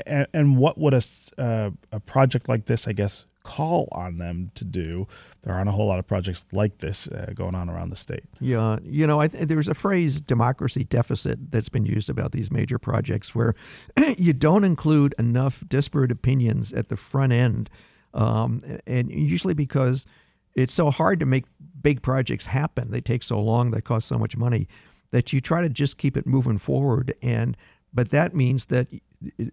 and, 0.07 0.27
and 0.35 0.59
what 0.59 0.77
would 0.77 0.95
a, 0.95 1.03
uh, 1.39 1.71
a 1.93 2.01
project 2.01 2.49
like 2.49 2.67
this, 2.67 2.87
I 2.87 2.93
guess, 2.93 3.27
call 3.45 3.89
on 3.93 4.19
them 4.19 4.51
to 4.57 4.65
do? 4.65 5.07
There 5.43 5.55
aren't 5.55 5.69
a 5.69 5.73
whole 5.73 5.87
lot 5.87 6.01
of 6.01 6.07
projects 6.09 6.45
like 6.53 6.79
this 6.79 7.07
uh, 7.07 7.33
going 7.35 7.55
on 7.55 7.71
around 7.71 7.91
the 7.91 7.97
state. 7.97 8.25
Yeah, 8.41 8.79
you 8.83 9.07
know, 9.07 9.21
I 9.21 9.29
th- 9.29 9.47
there's 9.47 9.69
a 9.69 9.75
phrase 9.75 10.21
"democracy 10.21 10.83
deficit" 10.83 11.53
that's 11.53 11.69
been 11.69 11.87
used 11.87 12.11
about 12.11 12.33
these 12.33 12.51
major 12.51 12.79
projects, 12.79 13.35
where 13.35 13.55
you 14.19 14.33
don't 14.33 14.65
include 14.65 15.15
enough 15.19 15.63
disparate 15.69 16.11
opinions 16.11 16.73
at 16.73 16.89
the 16.89 16.97
front 16.97 17.33
end, 17.33 17.71
um, 18.13 18.61
and 18.87 19.13
usually 19.13 19.55
because 19.55 20.07
it's 20.57 20.75
so 20.75 20.91
hard 20.91 21.21
to 21.21 21.27
make 21.27 21.45
big 21.81 22.03
projects 22.03 22.47
happen. 22.47 22.91
They 22.91 23.01
take 23.01 23.23
so 23.23 23.41
long. 23.41 23.71
They 23.71 23.81
cost 23.81 24.09
so 24.09 24.19
much 24.19 24.37
money 24.37 24.67
that 25.11 25.33
you 25.33 25.41
try 25.41 25.63
to 25.63 25.69
just 25.69 25.97
keep 25.97 26.17
it 26.17 26.27
moving 26.27 26.59
forward. 26.59 27.15
And 27.23 27.57
but 27.93 28.11
that 28.11 28.35
means 28.35 28.67
that 28.67 28.89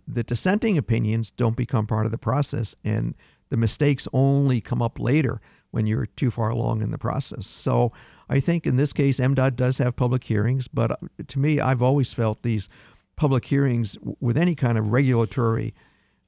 the 0.07 0.23
dissenting 0.23 0.77
opinions 0.77 1.29
don't 1.29 1.55
become 1.55 1.85
part 1.85 2.05
of 2.05 2.11
the 2.11 2.17
process, 2.17 2.75
and 2.83 3.15
the 3.51 3.57
mistakes 3.57 4.07
only 4.13 4.61
come 4.61 4.81
up 4.81 4.97
later 4.99 5.41
when 5.71 5.85
you're 5.85 6.05
too 6.05 6.31
far 6.31 6.49
along 6.49 6.81
in 6.81 6.91
the 6.91 6.97
process. 6.97 7.45
So 7.45 7.91
I 8.29 8.39
think 8.39 8.65
in 8.65 8.77
this 8.77 8.93
case, 8.93 9.19
MDOT 9.19 9.57
does 9.57 9.77
have 9.77 9.95
public 9.95 10.23
hearings, 10.23 10.69
but 10.69 10.99
to 11.27 11.37
me, 11.37 11.59
I've 11.59 11.81
always 11.81 12.13
felt 12.13 12.41
these 12.43 12.69
public 13.17 13.45
hearings 13.45 13.97
with 14.21 14.37
any 14.37 14.55
kind 14.55 14.77
of 14.77 14.87
regulatory 14.87 15.73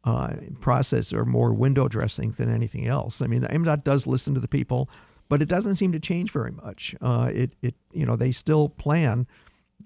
uh, 0.03 0.33
process 0.59 1.13
are 1.13 1.23
more 1.23 1.53
window 1.53 1.87
dressing 1.87 2.31
than 2.31 2.53
anything 2.53 2.87
else. 2.87 3.21
I 3.21 3.27
mean, 3.27 3.41
the 3.41 3.47
MDOT 3.47 3.85
does 3.85 4.05
listen 4.05 4.33
to 4.33 4.41
the 4.41 4.49
people, 4.49 4.89
but 5.29 5.41
it 5.41 5.47
doesn't 5.47 5.75
seem 5.75 5.93
to 5.93 5.99
change 5.99 6.29
very 6.31 6.51
much. 6.51 6.93
Uh, 7.01 7.31
it, 7.33 7.53
it, 7.61 7.75
you 7.93 8.05
know, 8.05 8.17
they 8.17 8.33
still 8.33 8.67
plan 8.67 9.27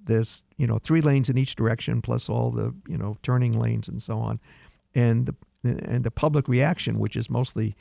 this, 0.06 0.42
you 0.58 0.66
know, 0.66 0.80
three 0.80 1.02
lanes 1.02 1.30
in 1.30 1.38
each 1.38 1.56
direction 1.56 2.02
plus 2.02 2.30
all 2.30 2.50
the, 2.50 2.74
you 2.88 2.98
know, 2.98 3.16
turning 3.22 3.60
lanes 3.60 3.88
and 3.88 4.02
so 4.02 4.18
on, 4.18 4.40
and 4.96 5.28
the 5.28 5.36
and 5.68 6.04
the 6.04 6.12
public 6.12 6.48
reaction, 6.48 7.00
which 7.00 7.16
is 7.16 7.30
mostly 7.30 7.76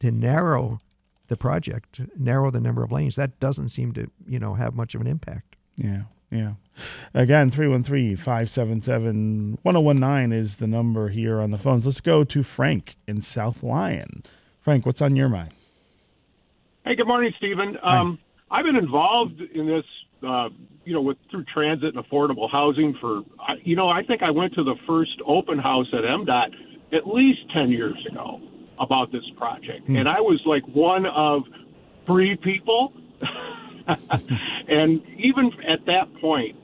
to 0.00 0.10
narrow 0.10 0.80
the 1.28 1.36
project, 1.36 2.00
narrow 2.16 2.50
the 2.50 2.60
number 2.60 2.82
of 2.82 2.90
lanes, 2.90 3.16
that 3.16 3.38
doesn't 3.40 3.68
seem 3.68 3.92
to, 3.92 4.10
you 4.26 4.38
know, 4.38 4.54
have 4.54 4.74
much 4.74 4.94
of 4.94 5.00
an 5.00 5.06
impact. 5.06 5.56
Yeah. 5.76 6.02
Yeah. 6.30 6.52
Again, 7.14 7.50
313 7.50 8.16
577 8.16 9.58
1019 9.62 10.38
is 10.38 10.56
the 10.56 10.66
number 10.66 11.08
here 11.08 11.40
on 11.40 11.50
the 11.50 11.58
phones. 11.58 11.86
Let's 11.86 12.00
go 12.00 12.22
to 12.24 12.42
Frank 12.42 12.96
in 13.06 13.22
South 13.22 13.62
Lyon. 13.62 14.22
Frank, 14.60 14.84
what's 14.84 15.00
on 15.00 15.16
your 15.16 15.28
mind? 15.28 15.52
Hey, 16.84 16.96
good 16.96 17.06
morning, 17.06 17.32
Stephen. 17.38 17.78
Um, 17.82 18.18
I've 18.50 18.64
been 18.64 18.76
involved 18.76 19.40
in 19.40 19.66
this, 19.66 19.84
uh, 20.26 20.50
you 20.84 20.92
know, 20.92 21.00
with 21.00 21.16
through 21.30 21.44
transit 21.44 21.94
and 21.94 22.04
affordable 22.04 22.50
housing 22.50 22.94
for, 23.00 23.22
you 23.62 23.76
know, 23.76 23.88
I 23.88 24.02
think 24.02 24.22
I 24.22 24.30
went 24.30 24.54
to 24.54 24.64
the 24.64 24.74
first 24.86 25.20
open 25.26 25.58
house 25.58 25.86
at 25.92 26.00
MDOT 26.00 26.50
at 26.92 27.06
least 27.06 27.40
10 27.54 27.70
years 27.70 27.96
ago 28.10 28.40
about 28.80 29.12
this 29.12 29.24
project. 29.36 29.86
Hmm. 29.86 29.96
And 29.96 30.08
I 30.08 30.20
was 30.20 30.40
like 30.46 30.62
one 30.68 31.06
of 31.06 31.42
three 32.06 32.36
people. 32.36 32.92
and 34.68 35.02
even 35.18 35.50
at 35.68 35.84
that 35.86 36.06
point, 36.20 36.56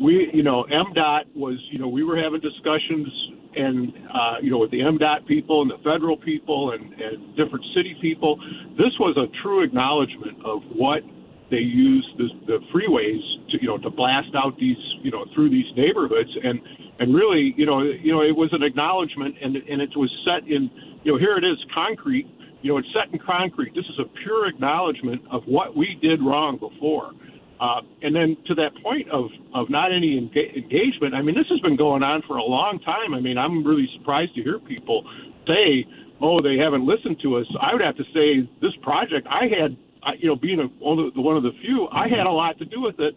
we, 0.00 0.30
you 0.32 0.42
know, 0.42 0.64
MDOT 0.64 1.36
was, 1.36 1.58
you 1.70 1.78
know, 1.78 1.88
we 1.88 2.02
were 2.02 2.16
having 2.16 2.40
discussions 2.40 3.08
and, 3.54 3.92
uh, 4.12 4.34
you 4.40 4.50
know, 4.50 4.58
with 4.58 4.70
the 4.70 4.80
MDOT 4.80 5.26
people 5.26 5.62
and 5.62 5.70
the 5.70 5.78
federal 5.84 6.16
people 6.16 6.72
and, 6.72 6.92
and 6.94 7.36
different 7.36 7.64
city 7.74 7.96
people. 8.00 8.40
This 8.76 8.92
was 8.98 9.16
a 9.16 9.26
true 9.42 9.62
acknowledgement 9.62 10.38
of 10.44 10.62
what 10.74 11.02
they 11.50 11.58
use 11.58 12.06
the, 12.16 12.28
the 12.46 12.58
freeways 12.72 13.20
to, 13.50 13.60
you 13.60 13.68
know, 13.68 13.78
to 13.78 13.90
blast 13.90 14.34
out 14.34 14.58
these, 14.58 14.80
you 15.02 15.10
know, 15.10 15.26
through 15.34 15.50
these 15.50 15.66
neighborhoods. 15.76 16.30
And, 16.42 16.60
and 17.02 17.12
really, 17.12 17.52
you 17.56 17.66
know, 17.66 17.82
you 17.82 18.12
know, 18.12 18.22
it 18.22 18.30
was 18.30 18.50
an 18.52 18.62
acknowledgement 18.62 19.34
and, 19.42 19.56
and 19.56 19.82
it 19.82 19.90
was 19.96 20.08
set 20.24 20.48
in, 20.48 20.70
you 21.02 21.10
know, 21.10 21.18
here 21.18 21.36
it 21.36 21.42
is 21.42 21.58
concrete, 21.74 22.30
you 22.62 22.70
know, 22.70 22.78
it's 22.78 22.86
set 22.94 23.12
in 23.12 23.18
concrete. 23.18 23.74
This 23.74 23.84
is 23.86 23.98
a 23.98 24.06
pure 24.22 24.46
acknowledgement 24.46 25.20
of 25.32 25.42
what 25.46 25.76
we 25.76 25.98
did 26.00 26.22
wrong 26.22 26.58
before. 26.62 27.10
Uh, 27.58 27.82
and 28.02 28.14
then 28.14 28.36
to 28.46 28.54
that 28.54 28.70
point 28.84 29.10
of, 29.10 29.26
of 29.52 29.68
not 29.68 29.90
any 29.90 30.14
enga- 30.14 30.54
engagement, 30.54 31.12
I 31.12 31.22
mean, 31.22 31.34
this 31.34 31.50
has 31.50 31.58
been 31.58 31.76
going 31.76 32.04
on 32.04 32.22
for 32.28 32.36
a 32.36 32.42
long 32.44 32.78
time. 32.84 33.14
I 33.14 33.20
mean, 33.20 33.36
I'm 33.36 33.66
really 33.66 33.88
surprised 33.98 34.36
to 34.36 34.42
hear 34.42 34.60
people 34.60 35.02
say, 35.46 35.84
oh, 36.20 36.40
they 36.40 36.54
haven't 36.56 36.86
listened 36.86 37.18
to 37.22 37.36
us. 37.36 37.46
I 37.60 37.72
would 37.72 37.82
have 37.82 37.96
to 37.96 38.06
say 38.14 38.48
this 38.62 38.72
project, 38.80 39.26
I 39.26 39.50
had, 39.50 39.76
I, 40.04 40.14
you 40.18 40.28
know, 40.28 40.36
being 40.36 40.60
a, 40.60 40.70
one 40.78 40.98
of 40.98 41.14
the 41.14 41.20
one 41.20 41.36
of 41.36 41.42
the 41.42 41.54
few, 41.62 41.88
I 41.90 42.06
had 42.06 42.26
a 42.26 42.30
lot 42.30 42.58
to 42.58 42.64
do 42.64 42.80
with 42.80 42.98
it. 42.98 43.14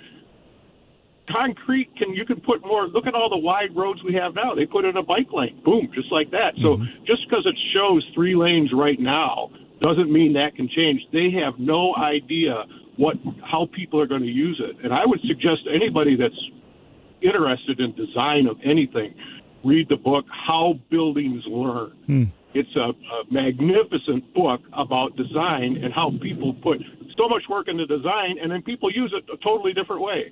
Concrete 1.29 1.89
can 1.97 2.13
you 2.13 2.25
can 2.25 2.39
put 2.41 2.61
more. 2.65 2.87
Look 2.87 3.07
at 3.07 3.15
all 3.15 3.29
the 3.29 3.37
wide 3.37 3.75
roads 3.75 4.03
we 4.03 4.13
have 4.13 4.35
now. 4.35 4.53
They 4.53 4.65
put 4.65 4.85
in 4.85 4.97
a 4.97 5.03
bike 5.03 5.31
lane, 5.33 5.59
boom, 5.65 5.89
just 5.93 6.11
like 6.11 6.29
that. 6.31 6.53
So 6.61 6.77
just 7.05 7.27
because 7.27 7.45
it 7.45 7.57
shows 7.73 8.05
three 8.13 8.35
lanes 8.35 8.71
right 8.73 8.99
now 8.99 9.49
doesn't 9.81 10.11
mean 10.11 10.33
that 10.33 10.55
can 10.55 10.69
change. 10.69 11.01
They 11.11 11.31
have 11.43 11.59
no 11.59 11.95
idea 11.95 12.65
what 12.97 13.17
how 13.43 13.67
people 13.75 13.99
are 13.99 14.07
going 14.07 14.21
to 14.21 14.27
use 14.27 14.61
it. 14.63 14.83
And 14.83 14.93
I 14.93 15.05
would 15.05 15.19
suggest 15.21 15.61
anybody 15.73 16.15
that's 16.15 16.39
interested 17.21 17.79
in 17.79 17.95
design 17.95 18.47
of 18.47 18.57
anything, 18.63 19.13
read 19.63 19.89
the 19.89 19.95
book 19.95 20.25
How 20.29 20.75
Buildings 20.89 21.43
Learn. 21.47 21.91
Hmm. 22.05 22.23
It's 22.53 22.73
a, 22.77 22.91
a 22.91 23.23
magnificent 23.31 24.33
book 24.33 24.61
about 24.73 25.17
design 25.17 25.77
and 25.83 25.93
how 25.93 26.11
people 26.21 26.53
put 26.53 26.77
so 27.17 27.27
much 27.27 27.43
work 27.49 27.67
into 27.67 27.85
design, 27.85 28.37
and 28.41 28.51
then 28.51 28.61
people 28.61 28.91
use 28.91 29.13
it 29.15 29.23
a 29.33 29.37
totally 29.43 29.73
different 29.73 30.01
way. 30.01 30.31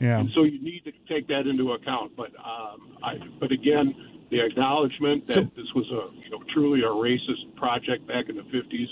Yeah. 0.00 0.18
And 0.18 0.30
so 0.34 0.44
you 0.44 0.62
need 0.62 0.82
to 0.84 0.92
take 1.08 1.28
that 1.28 1.46
into 1.46 1.72
account. 1.72 2.12
But 2.16 2.30
um, 2.38 2.96
I, 3.02 3.14
but 3.38 3.52
again, 3.52 3.94
the 4.30 4.40
acknowledgement 4.44 5.26
that 5.26 5.34
So- 5.34 5.50
this 5.56 5.72
was 5.74 5.86
a 5.90 6.14
you 6.22 6.30
know 6.30 6.42
truly 6.52 6.80
a 6.80 6.88
racist 6.88 7.54
project 7.56 8.06
back 8.06 8.28
in 8.28 8.36
the 8.36 8.44
fifties. 8.44 8.88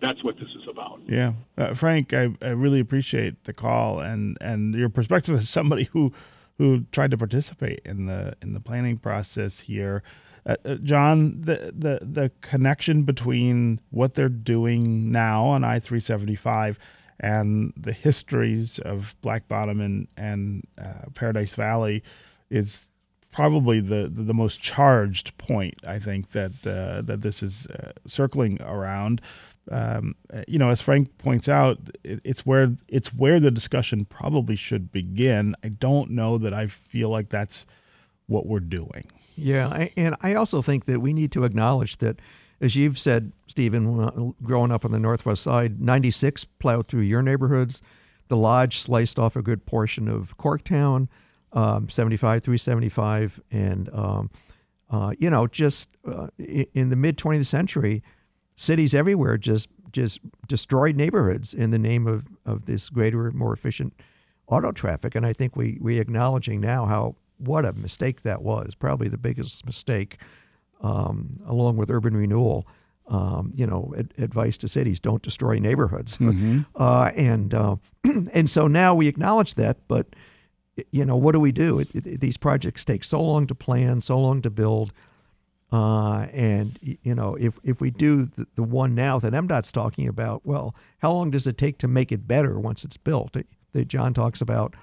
That's 0.00 0.22
what 0.24 0.34
this 0.34 0.48
is 0.48 0.66
about. 0.68 1.00
Yeah, 1.06 1.34
uh, 1.56 1.74
Frank, 1.74 2.12
I, 2.12 2.30
I 2.42 2.48
really 2.48 2.80
appreciate 2.80 3.44
the 3.44 3.52
call 3.52 4.00
and, 4.00 4.36
and 4.40 4.74
your 4.74 4.88
perspective 4.88 5.36
as 5.36 5.48
somebody 5.48 5.84
who 5.92 6.12
who 6.58 6.86
tried 6.92 7.12
to 7.12 7.18
participate 7.18 7.80
in 7.84 8.06
the 8.06 8.34
in 8.42 8.52
the 8.52 8.60
planning 8.60 8.98
process 8.98 9.60
here. 9.60 10.02
Uh, 10.44 10.56
uh, 10.64 10.74
John, 10.74 11.40
the, 11.42 11.72
the 11.72 12.00
the 12.02 12.32
connection 12.40 13.04
between 13.04 13.80
what 13.90 14.14
they're 14.14 14.28
doing 14.28 15.12
now 15.12 15.44
on 15.44 15.62
I 15.62 15.78
three 15.78 16.00
seventy 16.00 16.34
five 16.34 16.80
and 17.22 17.72
the 17.76 17.92
histories 17.92 18.78
of 18.80 19.14
Black 19.22 19.48
Bottom 19.48 19.80
and 19.80 20.08
and 20.16 20.64
uh, 20.76 21.08
Paradise 21.14 21.54
Valley 21.54 22.02
is 22.50 22.90
probably 23.30 23.80
the, 23.80 24.10
the, 24.12 24.22
the 24.22 24.34
most 24.34 24.60
charged 24.60 25.36
point 25.38 25.74
I 25.86 25.98
think 25.98 26.32
that 26.32 26.52
uh, 26.66 27.02
that 27.02 27.22
this 27.22 27.42
is 27.42 27.66
uh, 27.68 27.92
circling 28.06 28.60
around. 28.62 29.22
Um, 29.70 30.16
you 30.48 30.58
know, 30.58 30.70
as 30.70 30.80
Frank 30.80 31.16
points 31.18 31.48
out, 31.48 31.78
it, 32.04 32.20
it's 32.24 32.44
where 32.44 32.76
it's 32.88 33.14
where 33.14 33.40
the 33.40 33.50
discussion 33.50 34.04
probably 34.04 34.56
should 34.56 34.92
begin. 34.92 35.54
I 35.64 35.68
don't 35.68 36.10
know 36.10 36.36
that 36.38 36.52
I 36.52 36.66
feel 36.66 37.08
like 37.08 37.28
that's 37.28 37.64
what 38.26 38.46
we're 38.46 38.60
doing. 38.60 39.10
Yeah, 39.36 39.88
and 39.96 40.14
I 40.20 40.34
also 40.34 40.60
think 40.60 40.84
that 40.84 41.00
we 41.00 41.12
need 41.12 41.32
to 41.32 41.44
acknowledge 41.44 41.98
that, 41.98 42.20
as 42.62 42.76
you've 42.76 42.98
said, 42.98 43.32
Stephen, 43.48 44.00
uh, 44.00 44.30
growing 44.42 44.70
up 44.70 44.84
on 44.84 44.92
the 44.92 44.98
Northwest 44.98 45.42
Side, 45.42 45.80
96 45.80 46.44
plowed 46.44 46.86
through 46.86 47.02
your 47.02 47.20
neighborhoods. 47.20 47.82
The 48.28 48.36
Lodge 48.36 48.78
sliced 48.78 49.18
off 49.18 49.34
a 49.34 49.42
good 49.42 49.66
portion 49.66 50.08
of 50.08 50.38
Corktown, 50.38 51.08
um, 51.52 51.88
75 51.88 52.42
375. 52.42 53.40
And, 53.50 53.90
um, 53.92 54.30
uh, 54.88 55.12
you 55.18 55.28
know, 55.28 55.48
just 55.48 55.88
uh, 56.06 56.28
in 56.38 56.88
the 56.88 56.96
mid 56.96 57.18
20th 57.18 57.46
century, 57.46 58.02
cities 58.54 58.94
everywhere 58.94 59.36
just 59.36 59.68
just 59.90 60.20
destroyed 60.48 60.96
neighborhoods 60.96 61.52
in 61.52 61.68
the 61.68 61.78
name 61.78 62.06
of, 62.06 62.26
of 62.46 62.64
this 62.64 62.88
greater, 62.88 63.30
more 63.32 63.52
efficient 63.52 63.92
auto 64.46 64.72
traffic. 64.72 65.14
And 65.14 65.26
I 65.26 65.32
think 65.32 65.56
we 65.56 65.78
we 65.80 65.98
acknowledging 65.98 66.60
now 66.60 66.86
how 66.86 67.16
what 67.38 67.66
a 67.66 67.72
mistake 67.72 68.22
that 68.22 68.42
was. 68.42 68.74
Probably 68.74 69.08
the 69.08 69.18
biggest 69.18 69.66
mistake, 69.66 70.18
um, 70.82 71.36
along 71.46 71.76
with 71.76 71.90
urban 71.90 72.16
renewal. 72.16 72.66
Um, 73.08 73.52
you 73.54 73.66
know, 73.66 73.92
ad- 73.98 74.14
advice 74.18 74.56
to 74.58 74.68
cities: 74.68 75.00
don't 75.00 75.22
destroy 75.22 75.58
neighborhoods. 75.58 76.18
Uh, 76.76 77.10
and 77.16 77.52
uh, 77.54 77.76
and 78.32 78.48
so 78.48 78.66
now 78.66 78.94
we 78.94 79.08
acknowledge 79.08 79.54
that, 79.54 79.76
but 79.88 80.06
you 80.90 81.04
know, 81.04 81.16
what 81.16 81.32
do 81.32 81.40
we 81.40 81.52
do? 81.52 81.80
It, 81.80 81.88
it, 81.94 82.20
these 82.20 82.36
projects 82.36 82.84
take 82.84 83.04
so 83.04 83.20
long 83.20 83.46
to 83.46 83.54
plan, 83.54 84.00
so 84.00 84.18
long 84.18 84.40
to 84.42 84.50
build. 84.50 84.92
Uh, 85.70 86.26
and 86.32 86.78
you 86.82 87.14
know, 87.14 87.34
if 87.36 87.58
if 87.64 87.80
we 87.80 87.90
do 87.90 88.26
the, 88.26 88.46
the 88.56 88.62
one 88.62 88.94
now 88.94 89.18
that 89.18 89.32
MDOT's 89.32 89.72
talking 89.72 90.06
about, 90.06 90.44
well, 90.44 90.74
how 90.98 91.12
long 91.12 91.30
does 91.30 91.46
it 91.46 91.56
take 91.56 91.78
to 91.78 91.88
make 91.88 92.12
it 92.12 92.28
better 92.28 92.58
once 92.58 92.84
it's 92.84 92.98
built? 92.98 93.36
That 93.72 93.88
John 93.88 94.12
talks 94.12 94.42
about, 94.42 94.74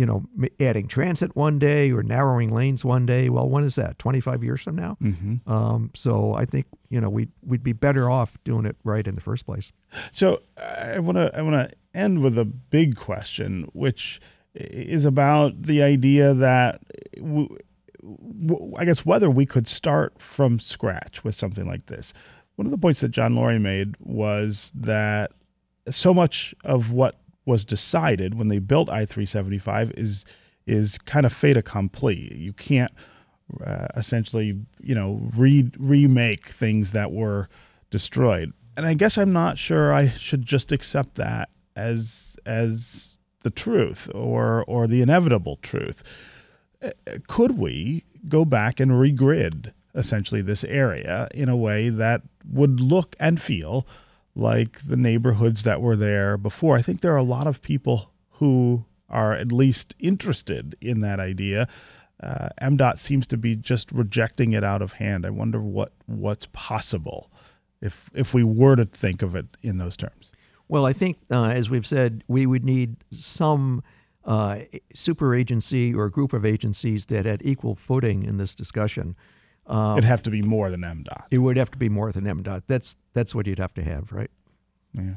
you 0.00 0.06
know, 0.06 0.24
adding 0.58 0.88
transit 0.88 1.36
one 1.36 1.58
day 1.58 1.92
or 1.92 2.02
narrowing 2.02 2.50
lanes 2.50 2.86
one 2.86 3.04
day. 3.04 3.28
Well, 3.28 3.46
when 3.46 3.64
is 3.64 3.74
that? 3.74 3.98
Twenty 3.98 4.18
five 4.22 4.42
years 4.42 4.62
from 4.62 4.76
now. 4.76 4.96
Mm-hmm. 5.02 5.52
Um, 5.52 5.90
so 5.94 6.32
I 6.32 6.46
think 6.46 6.64
you 6.88 7.02
know 7.02 7.10
we 7.10 7.24
would 7.42 7.50
we'd 7.50 7.62
be 7.62 7.74
better 7.74 8.08
off 8.08 8.38
doing 8.42 8.64
it 8.64 8.76
right 8.82 9.06
in 9.06 9.14
the 9.14 9.20
first 9.20 9.44
place. 9.44 9.74
So 10.10 10.40
I 10.56 11.00
want 11.00 11.18
to 11.18 11.30
I 11.36 11.42
want 11.42 11.68
to 11.68 11.76
end 11.92 12.22
with 12.22 12.38
a 12.38 12.46
big 12.46 12.96
question, 12.96 13.68
which 13.74 14.22
is 14.54 15.04
about 15.04 15.60
the 15.64 15.82
idea 15.82 16.32
that 16.32 16.80
w- 17.16 17.54
w- 18.02 18.72
I 18.78 18.86
guess 18.86 19.04
whether 19.04 19.28
we 19.28 19.44
could 19.44 19.68
start 19.68 20.18
from 20.18 20.58
scratch 20.58 21.22
with 21.24 21.34
something 21.34 21.66
like 21.66 21.86
this. 21.86 22.14
One 22.56 22.66
of 22.66 22.70
the 22.70 22.78
points 22.78 23.00
that 23.00 23.10
John 23.10 23.34
Loree 23.34 23.60
made 23.60 23.96
was 24.00 24.72
that 24.74 25.32
so 25.90 26.14
much 26.14 26.54
of 26.64 26.90
what 26.90 27.19
was 27.44 27.64
decided 27.64 28.34
when 28.34 28.48
they 28.48 28.58
built 28.58 28.90
I 28.90 29.04
three 29.04 29.26
seventy 29.26 29.58
five 29.58 29.90
is 29.96 30.24
is 30.66 30.98
kind 30.98 31.26
of 31.26 31.32
fait 31.32 31.56
accompli. 31.56 32.36
You 32.36 32.52
can't 32.52 32.92
uh, 33.64 33.88
essentially, 33.96 34.60
you 34.80 34.94
know, 34.94 35.20
re- 35.36 35.70
remake 35.78 36.48
things 36.48 36.92
that 36.92 37.12
were 37.12 37.48
destroyed. 37.90 38.52
And 38.76 38.86
I 38.86 38.94
guess 38.94 39.18
I'm 39.18 39.32
not 39.32 39.58
sure 39.58 39.92
I 39.92 40.08
should 40.08 40.46
just 40.46 40.72
accept 40.72 41.16
that 41.16 41.48
as 41.74 42.36
as 42.46 43.18
the 43.40 43.50
truth 43.50 44.08
or 44.14 44.64
or 44.66 44.86
the 44.86 45.02
inevitable 45.02 45.56
truth. 45.56 46.02
Uh, 46.82 46.90
Could 47.26 47.58
we 47.58 48.04
go 48.28 48.44
back 48.44 48.80
and 48.80 48.92
regrid 48.92 49.72
essentially 49.94 50.42
this 50.42 50.62
area 50.64 51.28
in 51.34 51.48
a 51.48 51.56
way 51.56 51.88
that 51.88 52.22
would 52.48 52.80
look 52.80 53.16
and 53.18 53.40
feel 53.40 53.86
like 54.40 54.80
the 54.86 54.96
neighborhoods 54.96 55.62
that 55.62 55.80
were 55.80 55.96
there 55.96 56.36
before? 56.36 56.76
I 56.76 56.82
think 56.82 57.00
there 57.00 57.12
are 57.12 57.18
a 57.18 57.22
lot 57.22 57.46
of 57.46 57.62
people 57.62 58.10
who 58.32 58.86
are 59.08 59.34
at 59.34 59.52
least 59.52 59.94
interested 59.98 60.76
in 60.80 61.00
that 61.00 61.20
idea. 61.20 61.68
Uh, 62.22 62.48
MDOT 62.60 62.98
seems 62.98 63.26
to 63.28 63.36
be 63.36 63.56
just 63.56 63.90
rejecting 63.92 64.52
it 64.52 64.64
out 64.64 64.82
of 64.82 64.94
hand. 64.94 65.24
I 65.24 65.30
wonder 65.30 65.60
what 65.60 65.92
what's 66.06 66.46
possible 66.52 67.30
if 67.80 68.10
if 68.14 68.34
we 68.34 68.44
were 68.44 68.76
to 68.76 68.84
think 68.84 69.22
of 69.22 69.34
it 69.34 69.46
in 69.62 69.78
those 69.78 69.96
terms. 69.96 70.32
Well, 70.68 70.86
I 70.86 70.92
think, 70.92 71.18
uh, 71.30 71.46
as 71.46 71.68
we've 71.68 71.86
said, 71.86 72.22
we 72.28 72.46
would 72.46 72.64
need 72.64 72.96
some 73.10 73.82
uh, 74.24 74.60
super 74.94 75.34
agency 75.34 75.92
or 75.92 76.08
group 76.08 76.32
of 76.32 76.44
agencies 76.44 77.06
that 77.06 77.26
had 77.26 77.42
equal 77.44 77.74
footing 77.74 78.22
in 78.22 78.36
this 78.36 78.54
discussion. 78.54 79.16
Um, 79.70 79.92
It'd 79.98 80.04
have 80.04 80.22
to 80.24 80.30
be 80.30 80.42
more 80.42 80.68
than 80.70 80.80
MDOT. 80.80 81.26
it 81.30 81.38
would 81.38 81.56
have 81.56 81.70
to 81.70 81.78
be 81.78 81.88
more 81.88 82.10
than 82.12 82.24
MDOT. 82.24 82.64
That's 82.66 82.96
that's 83.14 83.34
what 83.34 83.46
you'd 83.46 83.58
have 83.60 83.72
to 83.74 83.82
have, 83.82 84.10
right? 84.12 84.30
Yeah. 84.92 85.14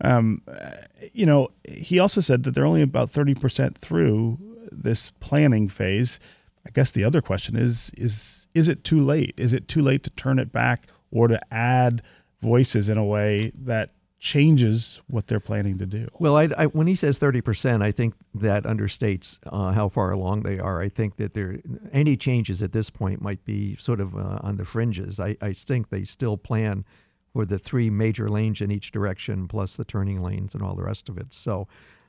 Um, 0.00 0.42
you 1.12 1.26
know, 1.26 1.48
he 1.68 1.98
also 1.98 2.20
said 2.20 2.44
that 2.44 2.52
they're 2.54 2.64
only 2.66 2.82
about 2.82 3.12
30% 3.12 3.76
through 3.76 4.38
this 4.72 5.10
planning 5.20 5.68
phase. 5.68 6.18
I 6.66 6.70
guess 6.70 6.92
the 6.92 7.04
other 7.04 7.20
question 7.20 7.56
is 7.56 7.90
is 7.96 8.46
is 8.54 8.68
it 8.68 8.84
too 8.84 9.00
late? 9.00 9.34
Is 9.36 9.52
it 9.52 9.66
too 9.68 9.82
late 9.82 10.02
to 10.04 10.10
turn 10.10 10.38
it 10.38 10.52
back 10.52 10.86
or 11.10 11.28
to 11.28 11.40
add 11.52 12.02
voices 12.40 12.88
in 12.88 12.96
a 12.96 13.04
way 13.04 13.52
that 13.54 13.90
changes 14.20 15.00
what 15.06 15.26
they're 15.26 15.40
planning 15.40 15.78
to 15.78 15.86
do? 15.86 16.06
Well, 16.18 16.36
I, 16.36 16.48
I, 16.56 16.66
when 16.66 16.86
he 16.86 16.94
says 16.94 17.18
thirty 17.18 17.40
percent, 17.40 17.82
I 17.82 17.90
think 17.90 18.14
that 18.34 18.64
understates 18.64 19.38
uh, 19.46 19.72
how 19.72 19.88
far 19.88 20.12
along 20.12 20.42
they 20.42 20.58
are. 20.58 20.82
I 20.82 20.90
think 20.90 21.16
that 21.16 21.32
there 21.32 21.60
any 21.90 22.16
changes 22.16 22.62
at 22.62 22.72
this 22.72 22.90
point 22.90 23.22
might 23.22 23.44
be 23.44 23.76
sort 23.76 24.00
of 24.00 24.14
uh, 24.14 24.38
on 24.42 24.56
the 24.56 24.64
fringes. 24.64 25.18
I, 25.18 25.36
I 25.40 25.54
think 25.54 25.88
they 25.88 26.04
still 26.04 26.36
plan 26.36 26.84
for 27.32 27.46
the 27.46 27.58
three 27.58 27.88
major 27.90 28.28
lanes 28.28 28.60
in 28.60 28.70
each 28.70 28.90
direction, 28.92 29.48
plus 29.48 29.76
the 29.76 29.84
turning 29.84 30.22
lanes 30.22 30.54
and 30.54 30.62
all 30.62 30.74
the 30.74 30.82
rest 30.82 31.08
of 31.08 31.16
it. 31.16 31.32
So, 31.32 31.66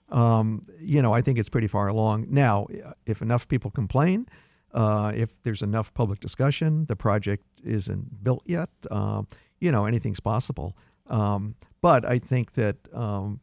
um, 0.09 0.63
you 0.79 1.01
know, 1.01 1.13
I 1.13 1.21
think 1.21 1.39
it's 1.39 1.49
pretty 1.49 1.67
far 1.67 1.87
along. 1.87 2.27
Now, 2.29 2.67
if 3.05 3.21
enough 3.21 3.47
people 3.47 3.71
complain, 3.71 4.27
uh, 4.73 5.13
if 5.15 5.29
there's 5.43 5.61
enough 5.61 5.93
public 5.93 6.19
discussion, 6.19 6.85
the 6.87 6.95
project 6.95 7.45
isn't 7.63 8.23
built 8.23 8.43
yet. 8.45 8.69
Uh, 8.89 9.21
you 9.59 9.71
know, 9.71 9.85
anything's 9.85 10.19
possible. 10.19 10.75
Um, 11.07 11.55
but 11.81 12.05
I 12.05 12.19
think 12.19 12.53
that 12.53 12.77
um, 12.93 13.39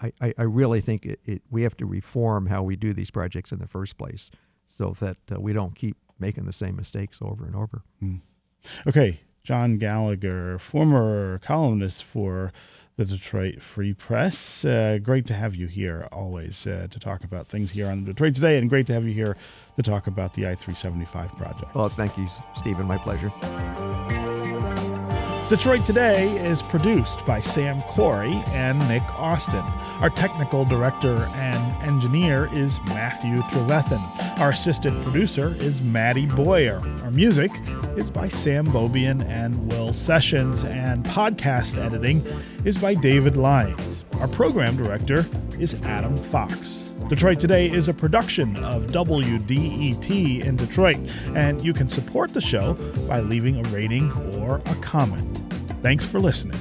I, 0.00 0.12
I- 0.36 0.42
really 0.42 0.80
think 0.80 1.06
it, 1.06 1.20
it, 1.24 1.42
we 1.50 1.62
have 1.62 1.76
to 1.78 1.86
reform 1.86 2.46
how 2.46 2.62
we 2.62 2.76
do 2.76 2.92
these 2.92 3.10
projects 3.10 3.52
in 3.52 3.58
the 3.58 3.66
first 3.68 3.96
place, 3.98 4.30
so 4.66 4.94
that 5.00 5.16
uh, 5.34 5.40
we 5.40 5.52
don't 5.52 5.74
keep 5.74 5.96
making 6.18 6.44
the 6.46 6.52
same 6.52 6.76
mistakes 6.76 7.18
over 7.22 7.44
and 7.46 7.56
over. 7.56 7.82
Okay, 8.86 9.20
John 9.42 9.76
Gallagher, 9.76 10.58
former 10.58 11.38
columnist 11.38 12.04
for 12.04 12.52
the 12.96 13.04
Detroit 13.06 13.62
Free 13.62 13.94
Press. 13.94 14.62
Uh, 14.64 14.98
great 15.02 15.26
to 15.28 15.34
have 15.34 15.54
you 15.56 15.66
here 15.68 16.06
always 16.12 16.66
uh, 16.66 16.86
to 16.90 16.98
talk 16.98 17.24
about 17.24 17.48
things 17.48 17.70
here 17.70 17.86
on 17.88 18.04
Detroit 18.04 18.34
Today, 18.34 18.58
and 18.58 18.68
great 18.68 18.86
to 18.88 18.92
have 18.92 19.06
you 19.06 19.14
here 19.14 19.36
to 19.76 19.82
talk 19.82 20.06
about 20.06 20.34
the 20.34 20.42
I 20.46 20.54
375 20.54 21.32
project. 21.38 21.74
Well, 21.74 21.88
thank 21.88 22.18
you, 22.18 22.28
Stephen. 22.54 22.86
My 22.86 22.98
pleasure. 22.98 23.30
Detroit 25.50 25.84
Today 25.84 26.28
is 26.46 26.62
produced 26.62 27.26
by 27.26 27.40
Sam 27.40 27.80
Corey 27.80 28.40
and 28.50 28.78
Nick 28.88 29.02
Austin. 29.18 29.64
Our 30.00 30.08
technical 30.08 30.64
director 30.64 31.28
and 31.34 31.82
engineer 31.82 32.48
is 32.52 32.78
Matthew 32.86 33.38
Trevethan. 33.38 34.38
Our 34.38 34.50
assistant 34.50 35.02
producer 35.02 35.56
is 35.58 35.82
Maddie 35.82 36.26
Boyer. 36.26 36.80
Our 37.02 37.10
music 37.10 37.50
is 37.96 38.10
by 38.10 38.28
Sam 38.28 38.64
Beaubien 38.66 39.22
and 39.26 39.72
Will 39.72 39.92
Sessions, 39.92 40.62
and 40.62 41.04
podcast 41.04 41.84
editing 41.84 42.24
is 42.64 42.78
by 42.80 42.94
David 42.94 43.36
Lyons. 43.36 44.04
Our 44.20 44.28
program 44.28 44.80
director 44.80 45.26
is 45.58 45.82
Adam 45.82 46.16
Fox. 46.16 46.89
Detroit 47.10 47.40
Today 47.40 47.68
is 47.68 47.88
a 47.88 47.92
production 47.92 48.56
of 48.62 48.86
WDET 48.86 50.44
in 50.44 50.54
Detroit, 50.54 51.00
and 51.34 51.60
you 51.60 51.74
can 51.74 51.88
support 51.88 52.32
the 52.32 52.40
show 52.40 52.74
by 53.08 53.18
leaving 53.18 53.56
a 53.56 53.68
rating 53.70 54.12
or 54.38 54.62
a 54.66 54.74
comment. 54.76 55.36
Thanks 55.82 56.06
for 56.06 56.20
listening. 56.20 56.56